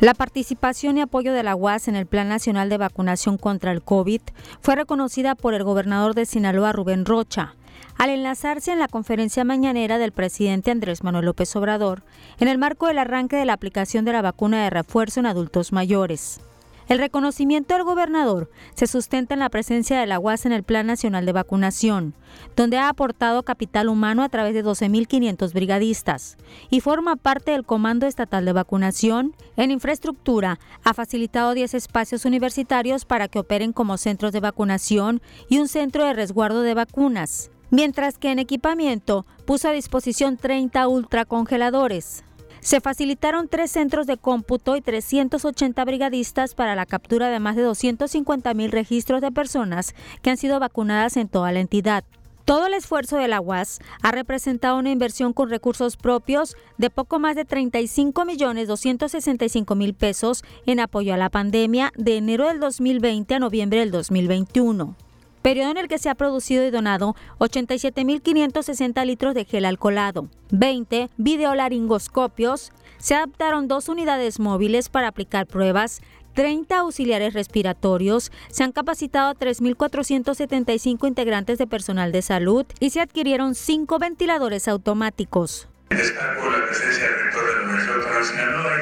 La 0.00 0.12
participación 0.12 0.98
y 0.98 1.00
apoyo 1.00 1.32
de 1.32 1.42
la 1.42 1.56
UAS 1.56 1.88
en 1.88 1.96
el 1.96 2.04
Plan 2.06 2.28
Nacional 2.28 2.68
de 2.68 2.76
Vacunación 2.76 3.38
contra 3.38 3.72
el 3.72 3.82
COVID 3.82 4.20
fue 4.60 4.76
reconocida 4.76 5.34
por 5.34 5.54
el 5.54 5.64
gobernador 5.64 6.14
de 6.14 6.26
Sinaloa, 6.26 6.72
Rubén 6.72 7.06
Rocha, 7.06 7.54
al 7.96 8.10
enlazarse 8.10 8.70
en 8.70 8.80
la 8.80 8.88
conferencia 8.88 9.44
mañanera 9.44 9.96
del 9.96 10.12
presidente 10.12 10.70
Andrés 10.70 11.04
Manuel 11.04 11.24
López 11.24 11.56
Obrador 11.56 12.02
en 12.38 12.48
el 12.48 12.58
marco 12.58 12.88
del 12.88 12.98
arranque 12.98 13.36
de 13.36 13.46
la 13.46 13.54
aplicación 13.54 14.04
de 14.04 14.12
la 14.12 14.20
vacuna 14.20 14.62
de 14.64 14.70
refuerzo 14.70 15.20
en 15.20 15.26
adultos 15.26 15.72
mayores. 15.72 16.40
El 16.88 16.98
reconocimiento 16.98 17.74
del 17.74 17.84
gobernador 17.84 18.50
se 18.74 18.86
sustenta 18.86 19.34
en 19.34 19.40
la 19.40 19.50
presencia 19.50 20.00
de 20.00 20.06
la 20.06 20.18
UAS 20.18 20.46
en 20.46 20.52
el 20.52 20.64
Plan 20.64 20.86
Nacional 20.86 21.24
de 21.24 21.32
Vacunación, 21.32 22.14
donde 22.56 22.78
ha 22.78 22.88
aportado 22.88 23.44
capital 23.44 23.88
humano 23.88 24.22
a 24.22 24.28
través 24.28 24.54
de 24.54 24.64
12.500 24.64 25.52
brigadistas 25.52 26.36
y 26.70 26.80
forma 26.80 27.16
parte 27.16 27.52
del 27.52 27.64
Comando 27.64 28.06
Estatal 28.06 28.44
de 28.44 28.52
Vacunación. 28.52 29.34
En 29.56 29.70
infraestructura, 29.70 30.58
ha 30.82 30.94
facilitado 30.94 31.54
10 31.54 31.74
espacios 31.74 32.24
universitarios 32.24 33.04
para 33.04 33.28
que 33.28 33.38
operen 33.38 33.72
como 33.72 33.96
centros 33.96 34.32
de 34.32 34.40
vacunación 34.40 35.22
y 35.48 35.58
un 35.58 35.68
centro 35.68 36.04
de 36.04 36.14
resguardo 36.14 36.62
de 36.62 36.74
vacunas, 36.74 37.50
mientras 37.70 38.18
que 38.18 38.32
en 38.32 38.38
equipamiento 38.38 39.24
puso 39.46 39.68
a 39.68 39.72
disposición 39.72 40.36
30 40.36 40.88
ultracongeladores. 40.88 42.24
Se 42.62 42.80
facilitaron 42.80 43.48
tres 43.48 43.72
centros 43.72 44.06
de 44.06 44.16
cómputo 44.16 44.76
y 44.76 44.80
380 44.80 45.84
brigadistas 45.84 46.54
para 46.54 46.76
la 46.76 46.86
captura 46.86 47.28
de 47.28 47.40
más 47.40 47.56
de 47.56 47.62
250 47.62 48.54
mil 48.54 48.70
registros 48.70 49.20
de 49.20 49.32
personas 49.32 49.96
que 50.22 50.30
han 50.30 50.36
sido 50.36 50.60
vacunadas 50.60 51.16
en 51.16 51.26
toda 51.26 51.50
la 51.50 51.58
entidad. 51.58 52.04
Todo 52.44 52.68
el 52.68 52.74
esfuerzo 52.74 53.16
de 53.16 53.26
la 53.26 53.40
UAS 53.40 53.80
ha 54.00 54.12
representado 54.12 54.78
una 54.78 54.92
inversión 54.92 55.32
con 55.32 55.50
recursos 55.50 55.96
propios 55.96 56.56
de 56.78 56.88
poco 56.88 57.18
más 57.18 57.34
de 57.34 57.44
35 57.44 58.24
millones 58.24 58.68
265 58.68 59.74
mil 59.74 59.94
pesos 59.94 60.44
en 60.64 60.78
apoyo 60.78 61.14
a 61.14 61.16
la 61.16 61.30
pandemia 61.30 61.92
de 61.96 62.16
enero 62.16 62.46
del 62.46 62.60
2020 62.60 63.34
a 63.34 63.38
noviembre 63.40 63.80
del 63.80 63.90
2021 63.90 64.94
periodo 65.42 65.72
en 65.72 65.76
el 65.76 65.88
que 65.88 65.98
se 65.98 66.08
ha 66.08 66.14
producido 66.14 66.64
y 66.64 66.70
donado 66.70 67.14
87.560 67.38 69.04
litros 69.04 69.34
de 69.34 69.44
gel 69.44 69.64
alcoholado, 69.64 70.28
20 70.50 71.10
videolaringoscopios, 71.16 72.72
se 72.98 73.14
adaptaron 73.14 73.68
dos 73.68 73.88
unidades 73.88 74.38
móviles 74.38 74.88
para 74.88 75.08
aplicar 75.08 75.46
pruebas, 75.46 76.00
30 76.34 76.78
auxiliares 76.78 77.34
respiratorios, 77.34 78.32
se 78.48 78.64
han 78.64 78.72
capacitado 78.72 79.28
a 79.30 79.34
3.475 79.34 81.06
integrantes 81.06 81.58
de 81.58 81.66
personal 81.66 82.12
de 82.12 82.22
salud 82.22 82.64
y 82.80 82.90
se 82.90 83.00
adquirieron 83.00 83.54
cinco 83.54 83.98
ventiladores 83.98 84.68
automáticos. 84.68 85.68
Destaco 85.90 86.50
la 86.50 86.64
presencia 86.64 87.04
del 87.04 87.24
rector 87.24 87.46
de 87.46 87.54
la 87.54 87.62
Universidad 87.64 88.02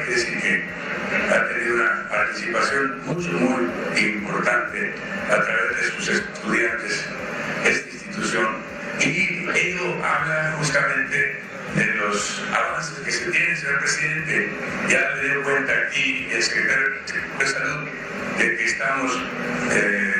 decir 0.07 0.39
que 0.41 0.90
ha 1.29 1.47
tenido 1.47 1.75
una 1.75 2.09
participación 2.09 3.05
mucho, 3.05 3.29
muy 3.31 3.99
importante 3.99 4.93
a 5.29 5.41
través 5.41 5.75
de 5.77 5.83
sus 5.95 6.09
estudiantes 6.09 7.05
esta 7.65 7.89
institución. 7.89 8.47
Y 8.99 9.49
ello 9.57 10.05
habla 10.05 10.55
justamente 10.57 11.41
de 11.75 11.85
los 11.95 12.43
avances 12.53 12.99
que 12.99 13.11
se 13.11 13.31
tienen, 13.31 13.57
señor 13.57 13.79
presidente. 13.79 14.49
Ya 14.89 15.09
le 15.15 15.29
dio 15.29 15.43
cuenta 15.43 15.73
aquí 15.87 16.27
el 16.31 16.43
secretario 16.43 16.89
de 17.39 17.47
Salud 17.47 17.87
de 18.37 18.57
que 18.57 18.65
estamos 18.65 19.11
eh, 19.71 20.10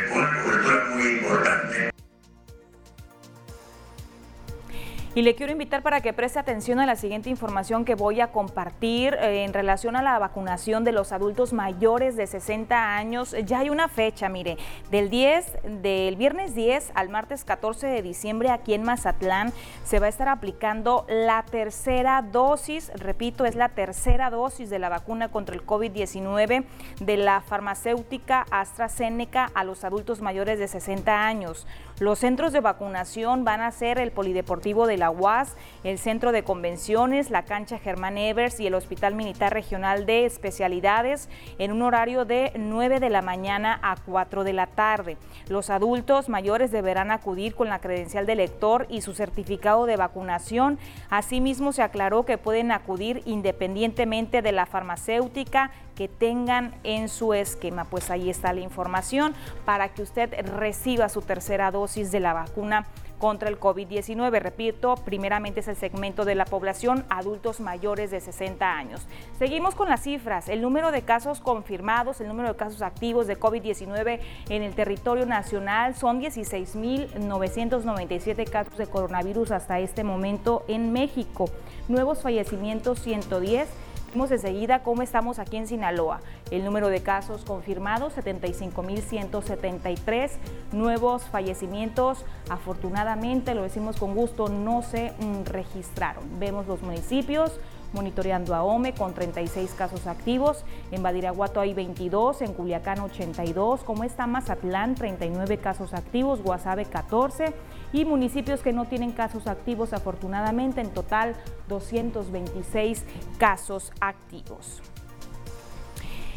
Y 5.21 5.23
le 5.23 5.35
quiero 5.35 5.51
invitar 5.51 5.83
para 5.83 6.01
que 6.01 6.13
preste 6.13 6.39
atención 6.39 6.79
a 6.79 6.87
la 6.87 6.95
siguiente 6.95 7.29
información 7.29 7.85
que 7.85 7.93
voy 7.93 8.21
a 8.21 8.31
compartir 8.31 9.13
eh, 9.13 9.43
en 9.43 9.53
relación 9.53 9.95
a 9.95 10.01
la 10.01 10.17
vacunación 10.17 10.83
de 10.83 10.93
los 10.93 11.11
adultos 11.11 11.53
mayores 11.53 12.15
de 12.15 12.25
60 12.25 12.95
años. 12.95 13.35
Ya 13.45 13.59
hay 13.59 13.69
una 13.69 13.87
fecha, 13.87 14.29
mire, 14.29 14.57
del 14.89 15.11
10, 15.11 15.59
del 15.83 16.15
viernes 16.15 16.55
10 16.55 16.93
al 16.95 17.09
martes 17.09 17.45
14 17.45 17.85
de 17.85 18.01
diciembre 18.01 18.49
aquí 18.49 18.73
en 18.73 18.81
Mazatlán 18.81 19.53
se 19.83 19.99
va 19.99 20.07
a 20.07 20.09
estar 20.09 20.27
aplicando 20.27 21.05
la 21.07 21.43
tercera 21.43 22.23
dosis, 22.23 22.91
repito, 22.95 23.45
es 23.45 23.53
la 23.53 23.69
tercera 23.69 24.31
dosis 24.31 24.71
de 24.71 24.79
la 24.79 24.89
vacuna 24.89 25.29
contra 25.29 25.53
el 25.53 25.63
COVID-19 25.63 26.63
de 26.99 27.17
la 27.17 27.41
farmacéutica 27.41 28.47
AstraZeneca 28.49 29.51
a 29.53 29.65
los 29.65 29.83
adultos 29.83 30.19
mayores 30.19 30.57
de 30.57 30.67
60 30.67 31.27
años. 31.27 31.67
Los 32.01 32.17
centros 32.17 32.51
de 32.51 32.61
vacunación 32.61 33.45
van 33.45 33.61
a 33.61 33.69
ser 33.69 33.99
el 33.99 34.09
Polideportivo 34.09 34.87
de 34.87 34.97
la 34.97 35.11
UAS, 35.11 35.55
el 35.83 35.99
Centro 35.99 36.31
de 36.31 36.41
Convenciones, 36.41 37.29
la 37.29 37.43
cancha 37.43 37.77
Germán 37.77 38.17
Evers 38.17 38.59
y 38.59 38.65
el 38.65 38.73
Hospital 38.73 39.13
Militar 39.13 39.53
Regional 39.53 40.07
de 40.07 40.25
Especialidades 40.25 41.29
en 41.59 41.71
un 41.71 41.83
horario 41.83 42.25
de 42.25 42.53
9 42.55 42.99
de 42.99 43.11
la 43.11 43.21
mañana 43.21 43.79
a 43.83 43.97
4 44.03 44.43
de 44.43 44.53
la 44.53 44.65
tarde. 44.65 45.17
Los 45.47 45.69
adultos 45.69 46.27
mayores 46.27 46.71
deberán 46.71 47.11
acudir 47.11 47.53
con 47.53 47.69
la 47.69 47.77
credencial 47.77 48.25
de 48.25 48.33
lector 48.33 48.87
y 48.89 49.01
su 49.01 49.13
certificado 49.13 49.85
de 49.85 49.95
vacunación. 49.95 50.79
Asimismo, 51.11 51.71
se 51.71 51.83
aclaró 51.83 52.25
que 52.25 52.39
pueden 52.39 52.71
acudir 52.71 53.21
independientemente 53.25 54.41
de 54.41 54.51
la 54.51 54.65
farmacéutica 54.65 55.69
que 55.95 56.07
tengan 56.07 56.73
en 56.83 57.09
su 57.09 57.33
esquema. 57.33 57.85
Pues 57.85 58.09
ahí 58.09 58.29
está 58.29 58.53
la 58.53 58.61
información 58.61 59.33
para 59.65 59.89
que 59.89 60.01
usted 60.01 60.33
reciba 60.57 61.09
su 61.09 61.21
tercera 61.21 61.71
dosis 61.71 62.11
de 62.11 62.19
la 62.19 62.33
vacuna 62.33 62.87
contra 63.21 63.47
el 63.47 63.57
COVID-19. 63.59 64.39
Repito, 64.39 64.95
primeramente 64.95 65.59
es 65.59 65.67
el 65.67 65.75
segmento 65.75 66.25
de 66.25 66.33
la 66.33 66.45
población 66.45 67.05
adultos 67.07 67.59
mayores 67.59 68.09
de 68.09 68.19
60 68.19 68.75
años. 68.75 69.05
Seguimos 69.37 69.75
con 69.75 69.87
las 69.87 70.01
cifras. 70.01 70.49
El 70.49 70.63
número 70.63 70.91
de 70.91 71.03
casos 71.03 71.39
confirmados, 71.39 72.19
el 72.19 72.27
número 72.27 72.49
de 72.49 72.55
casos 72.55 72.81
activos 72.81 73.27
de 73.27 73.39
COVID-19 73.39 74.19
en 74.49 74.63
el 74.63 74.73
territorio 74.73 75.27
nacional 75.27 75.93
son 75.95 76.19
16.997 76.19 78.49
casos 78.49 78.75
de 78.77 78.87
coronavirus 78.87 79.51
hasta 79.51 79.79
este 79.79 80.03
momento 80.03 80.65
en 80.67 80.91
México. 80.91 81.47
Nuevos 81.87 82.23
fallecimientos 82.23 82.99
110 83.01 83.69
Vemos 84.13 84.29
enseguida 84.29 84.83
cómo 84.83 85.03
estamos 85.03 85.39
aquí 85.39 85.55
en 85.55 85.67
Sinaloa. 85.67 86.19
El 86.51 86.65
número 86.65 86.89
de 86.89 87.01
casos 87.01 87.45
confirmados, 87.45 88.13
75.173. 88.17 90.31
Nuevos 90.73 91.23
fallecimientos, 91.23 92.25
afortunadamente, 92.49 93.55
lo 93.55 93.63
decimos 93.63 93.95
con 93.95 94.13
gusto, 94.13 94.49
no 94.49 94.81
se 94.81 95.13
mm, 95.17 95.45
registraron. 95.45 96.25
Vemos 96.39 96.67
los 96.67 96.81
municipios, 96.81 97.57
monitoreando 97.93 98.53
a 98.53 98.63
OME 98.63 98.93
con 98.93 99.13
36 99.13 99.71
casos 99.77 100.05
activos, 100.07 100.65
en 100.91 101.03
Badiraguato 101.03 101.61
hay 101.61 101.73
22, 101.73 102.41
en 102.41 102.53
Culiacán 102.53 102.99
82, 102.99 103.83
como 103.83 104.03
está 104.03 104.27
Mazatlán 104.27 104.95
39 104.95 105.57
casos 105.57 105.93
activos, 105.93 106.41
Guasave 106.41 106.83
14 106.83 107.53
y 107.93 108.05
municipios 108.05 108.61
que 108.61 108.73
no 108.73 108.85
tienen 108.85 109.11
casos 109.11 109.47
activos 109.47 109.93
afortunadamente, 109.93 110.81
en 110.81 110.91
total 110.91 111.35
226 111.67 113.03
casos 113.37 113.91
activos. 113.99 114.81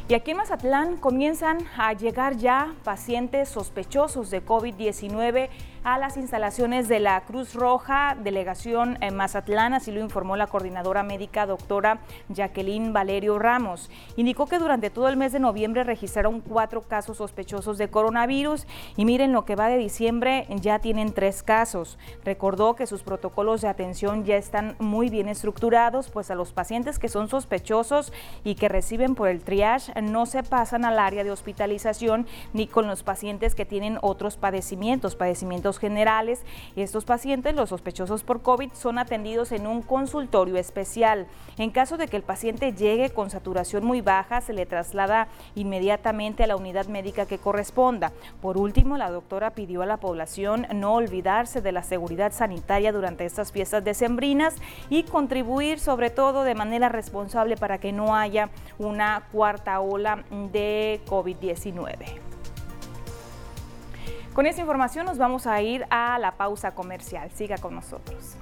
Y 0.07 0.15
aquí 0.15 0.33
en 0.33 0.37
Mazatlán 0.37 0.99
comienzan 0.99 1.59
a 1.79 1.95
llegar 1.95 2.37
ya 2.37 2.75
pacientes 2.85 3.49
sospechosos 3.49 4.31
de 4.31 4.45
COVID-19 4.45 5.49
a 5.85 5.99
las 5.99 6.17
instalaciones 6.17 6.89
de 6.89 6.99
la 6.99 7.21
Cruz 7.21 7.55
Roja, 7.55 8.17
delegación 8.19 8.97
en 9.03 9.15
Mazatlán, 9.15 9.75
así 9.75 9.93
lo 9.93 10.01
informó 10.01 10.35
la 10.35 10.47
coordinadora 10.47 11.03
médica 11.03 11.45
doctora 11.45 11.99
Jacqueline 12.31 12.95
Valerio 12.95 13.39
Ramos. 13.39 13.91
Indicó 14.17 14.47
que 14.47 14.59
durante 14.59 14.89
todo 14.89 15.09
el 15.09 15.19
mes 15.19 15.33
de 15.33 15.41
noviembre 15.41 15.85
registraron 15.85 16.41
cuatro 16.41 16.81
casos 16.81 17.19
sospechosos 17.19 17.77
de 17.77 17.91
coronavirus 17.91 18.67
y 18.97 19.05
miren 19.05 19.35
lo 19.35 19.45
que 19.45 19.57
va 19.57 19.69
de 19.69 19.77
diciembre 19.77 20.47
ya 20.49 20.79
tienen 20.79 21.13
tres 21.13 21.43
casos. 21.43 21.99
Recordó 22.25 22.77
que 22.77 22.87
sus 22.87 23.03
protocolos 23.03 23.61
de 23.61 23.69
atención 23.69 24.25
ya 24.25 24.37
están 24.37 24.77
muy 24.79 25.11
bien 25.11 25.29
estructurados, 25.29 26.09
pues 26.09 26.31
a 26.31 26.35
los 26.35 26.55
pacientes 26.55 26.99
que 26.99 27.11
son 27.11 27.29
sospechosos 27.29 28.11
y 28.43 28.55
que 28.55 28.71
reciben 28.71 29.15
por 29.15 29.29
el 29.29 29.43
triage 29.43 29.93
no 30.01 30.25
se 30.25 30.43
pasan 30.45 30.87
al 30.87 30.99
área 30.99 31.25
de 31.25 31.31
hospitalización 31.31 32.27
ni 32.55 32.67
con 32.69 32.87
los 32.87 33.03
pacientes 33.03 33.55
que 33.55 33.67
tienen 33.67 33.99
otros 34.01 34.39
padecimientos, 34.39 35.15
padecimientos 35.15 35.74
generales. 35.79 36.43
Estos 36.77 37.05
pacientes, 37.05 37.55
los 37.55 37.71
sospechosos 37.71 38.25
por 38.25 38.43
COVID, 38.43 38.73
son 38.73 38.99
atendidos 38.99 39.53
en 39.53 39.67
un 39.67 39.83
consultorio 39.83 40.57
especial. 40.57 41.27
En 41.59 41.71
caso 41.71 41.97
de 41.97 42.09
que 42.09 42.17
el 42.17 42.23
paciente 42.23 42.73
llegue 42.73 43.11
con 43.11 43.31
saturación 43.31 43.85
muy 43.85 44.01
baja, 44.01 44.41
se 44.41 44.53
le 44.53 44.67
traslada 44.67 45.29
inmediatamente 45.55 46.45
a 46.45 46.47
la 46.47 46.57
unidad 46.57 46.87
médica 46.87 47.27
que 47.27 47.39
corresponda. 47.39 48.13
Por 48.41 48.59
último, 48.59 48.97
la 48.97 49.11
doctora 49.11 49.51
pidió 49.51 49.83
a 49.83 49.87
la 49.87 49.99
población 49.99 50.67
no 50.75 50.95
olvidarse 50.95 51.61
de 51.61 51.73
la 51.73 51.83
seguridad 51.83 52.33
sanitaria 52.33 52.93
durante 52.93 53.25
estas 53.25 53.53
fiestas 53.53 53.85
decembrinas 53.85 54.57
y 54.91 55.05
contribuir 55.05 55.79
sobre 55.79 56.11
todo 56.11 56.45
de 56.45 56.55
manera 56.55 56.89
responsable 56.89 57.57
para 57.57 57.79
que 57.79 57.93
no 57.93 58.15
haya 58.15 58.51
una 58.79 59.29
cuarta 59.33 59.81
ola 59.81 60.25
de 60.53 61.01
COVID-19. 61.07 62.34
Con 64.35 64.47
esta 64.47 64.61
información 64.61 65.07
nos 65.07 65.17
vamos 65.17 65.47
a 65.47 65.63
ir 65.63 65.87
a 65.91 66.19
la 66.19 66.33
pausa 66.33 66.73
comercial. 66.73 67.31
Siga 67.31 67.57
con 67.57 67.77
nosotros. 67.77 68.37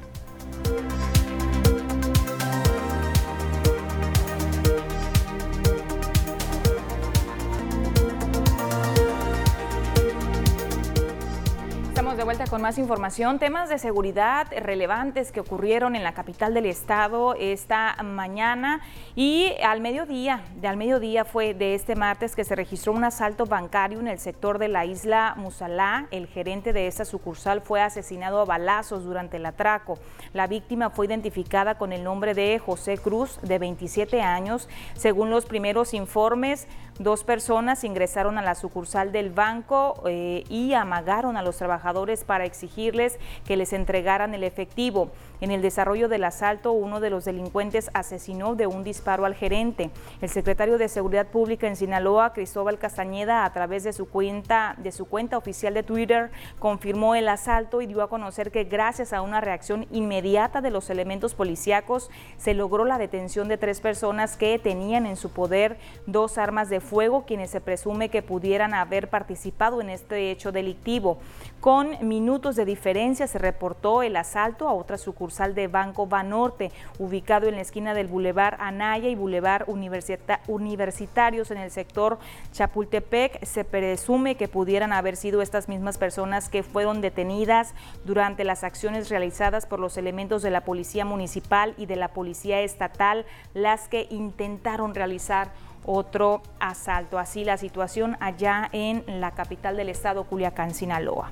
De 12.16 12.24
vuelta 12.24 12.44
con 12.46 12.60
más 12.60 12.76
información. 12.76 13.38
Temas 13.38 13.70
de 13.70 13.78
seguridad 13.78 14.46
relevantes 14.60 15.32
que 15.32 15.40
ocurrieron 15.40 15.96
en 15.96 16.02
la 16.02 16.12
capital 16.12 16.52
del 16.52 16.66
estado 16.66 17.34
esta 17.38 17.96
mañana 18.02 18.82
y 19.16 19.54
al 19.64 19.80
mediodía, 19.80 20.42
de 20.56 20.68
al 20.68 20.76
mediodía 20.76 21.24
fue 21.24 21.54
de 21.54 21.74
este 21.74 21.96
martes 21.96 22.36
que 22.36 22.44
se 22.44 22.54
registró 22.54 22.92
un 22.92 23.04
asalto 23.04 23.46
bancario 23.46 23.98
en 23.98 24.08
el 24.08 24.18
sector 24.18 24.58
de 24.58 24.68
la 24.68 24.84
isla 24.84 25.32
Musalá. 25.38 26.06
El 26.10 26.26
gerente 26.26 26.74
de 26.74 26.86
esta 26.86 27.06
sucursal 27.06 27.62
fue 27.62 27.80
asesinado 27.80 28.42
a 28.42 28.44
balazos 28.44 29.04
durante 29.04 29.38
el 29.38 29.46
atraco. 29.46 29.98
La 30.34 30.46
víctima 30.46 30.90
fue 30.90 31.06
identificada 31.06 31.78
con 31.78 31.94
el 31.94 32.04
nombre 32.04 32.34
de 32.34 32.58
José 32.58 32.98
Cruz, 32.98 33.40
de 33.40 33.58
27 33.58 34.20
años. 34.20 34.68
Según 34.94 35.30
los 35.30 35.46
primeros 35.46 35.94
informes, 35.94 36.68
dos 36.98 37.24
personas 37.24 37.84
ingresaron 37.84 38.36
a 38.36 38.42
la 38.42 38.54
sucursal 38.54 39.12
del 39.12 39.30
banco 39.30 40.02
eh, 40.06 40.44
y 40.50 40.74
amagaron 40.74 41.38
a 41.38 41.42
los 41.42 41.56
trabajadores 41.56 42.01
para 42.24 42.44
exigirles 42.44 43.18
que 43.46 43.56
les 43.56 43.72
entregaran 43.72 44.34
el 44.34 44.44
efectivo. 44.44 45.10
En 45.42 45.50
el 45.50 45.60
desarrollo 45.60 46.08
del 46.08 46.22
asalto, 46.22 46.70
uno 46.70 47.00
de 47.00 47.10
los 47.10 47.24
delincuentes 47.24 47.90
asesinó 47.94 48.54
de 48.54 48.68
un 48.68 48.84
disparo 48.84 49.24
al 49.24 49.34
gerente. 49.34 49.90
El 50.20 50.28
secretario 50.28 50.78
de 50.78 50.88
Seguridad 50.88 51.26
Pública 51.26 51.66
en 51.66 51.74
Sinaloa, 51.74 52.32
Cristóbal 52.32 52.78
Castañeda, 52.78 53.44
a 53.44 53.52
través 53.52 53.82
de 53.82 53.92
su 53.92 54.08
cuenta, 54.08 54.76
de 54.78 54.92
su 54.92 55.06
cuenta 55.06 55.36
oficial 55.36 55.74
de 55.74 55.82
Twitter, 55.82 56.30
confirmó 56.60 57.16
el 57.16 57.28
asalto 57.28 57.82
y 57.82 57.86
dio 57.86 58.02
a 58.02 58.08
conocer 58.08 58.52
que 58.52 58.62
gracias 58.62 59.12
a 59.12 59.20
una 59.20 59.40
reacción 59.40 59.88
inmediata 59.90 60.60
de 60.60 60.70
los 60.70 60.88
elementos 60.90 61.34
policíacos 61.34 62.08
se 62.36 62.54
logró 62.54 62.84
la 62.84 62.98
detención 62.98 63.48
de 63.48 63.58
tres 63.58 63.80
personas 63.80 64.36
que 64.36 64.60
tenían 64.60 65.06
en 65.06 65.16
su 65.16 65.30
poder 65.30 65.76
dos 66.06 66.38
armas 66.38 66.68
de 66.68 66.78
fuego, 66.78 67.24
quienes 67.26 67.50
se 67.50 67.60
presume 67.60 68.10
que 68.10 68.22
pudieran 68.22 68.74
haber 68.74 69.10
participado 69.10 69.80
en 69.80 69.90
este 69.90 70.30
hecho 70.30 70.52
delictivo. 70.52 71.18
Con 71.58 71.96
minutos 72.06 72.54
de 72.54 72.64
diferencia 72.64 73.26
se 73.26 73.38
reportó 73.38 74.04
el 74.04 74.14
asalto 74.14 74.68
a 74.68 74.72
otra 74.72 74.98
sucursal 74.98 75.31
de 75.32 75.66
Banco 75.66 76.06
Banorte, 76.06 76.70
ubicado 76.98 77.48
en 77.48 77.56
la 77.56 77.62
esquina 77.62 77.94
del 77.94 78.06
Boulevard 78.06 78.60
Anaya 78.60 79.08
y 79.08 79.14
Boulevard 79.14 79.64
Universitarios 79.66 81.50
en 81.50 81.56
el 81.58 81.70
sector 81.70 82.18
Chapultepec. 82.52 83.42
Se 83.44 83.64
presume 83.64 84.34
que 84.36 84.46
pudieran 84.46 84.92
haber 84.92 85.16
sido 85.16 85.40
estas 85.40 85.68
mismas 85.68 85.96
personas 85.96 86.50
que 86.50 86.62
fueron 86.62 87.00
detenidas 87.00 87.74
durante 88.04 88.44
las 88.44 88.62
acciones 88.62 89.08
realizadas 89.08 89.64
por 89.64 89.80
los 89.80 89.96
elementos 89.96 90.42
de 90.42 90.50
la 90.50 90.60
Policía 90.60 91.06
Municipal 91.06 91.74
y 91.78 91.86
de 91.86 91.96
la 91.96 92.08
Policía 92.08 92.60
Estatal, 92.60 93.24
las 93.54 93.88
que 93.88 94.06
intentaron 94.10 94.94
realizar 94.94 95.50
otro 95.84 96.42
asalto. 96.60 97.18
Así 97.18 97.44
la 97.44 97.56
situación 97.56 98.16
allá 98.20 98.68
en 98.72 99.02
la 99.20 99.30
capital 99.30 99.76
del 99.76 99.88
estado, 99.88 100.24
Culiacán, 100.24 100.74
Sinaloa. 100.74 101.30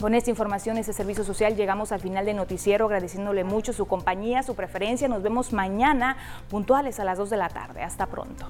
Con 0.00 0.14
esta 0.14 0.30
información, 0.30 0.78
este 0.78 0.92
servicio 0.92 1.24
social, 1.24 1.56
llegamos 1.56 1.90
al 1.90 2.00
final 2.00 2.24
del 2.24 2.36
noticiero 2.36 2.84
agradeciéndole 2.84 3.42
mucho 3.42 3.72
su 3.72 3.86
compañía, 3.86 4.44
su 4.44 4.54
preferencia. 4.54 5.08
Nos 5.08 5.24
vemos 5.24 5.52
mañana 5.52 6.16
puntuales 6.48 7.00
a 7.00 7.04
las 7.04 7.18
2 7.18 7.30
de 7.30 7.36
la 7.36 7.48
tarde. 7.48 7.82
Hasta 7.82 8.06
pronto. 8.06 8.46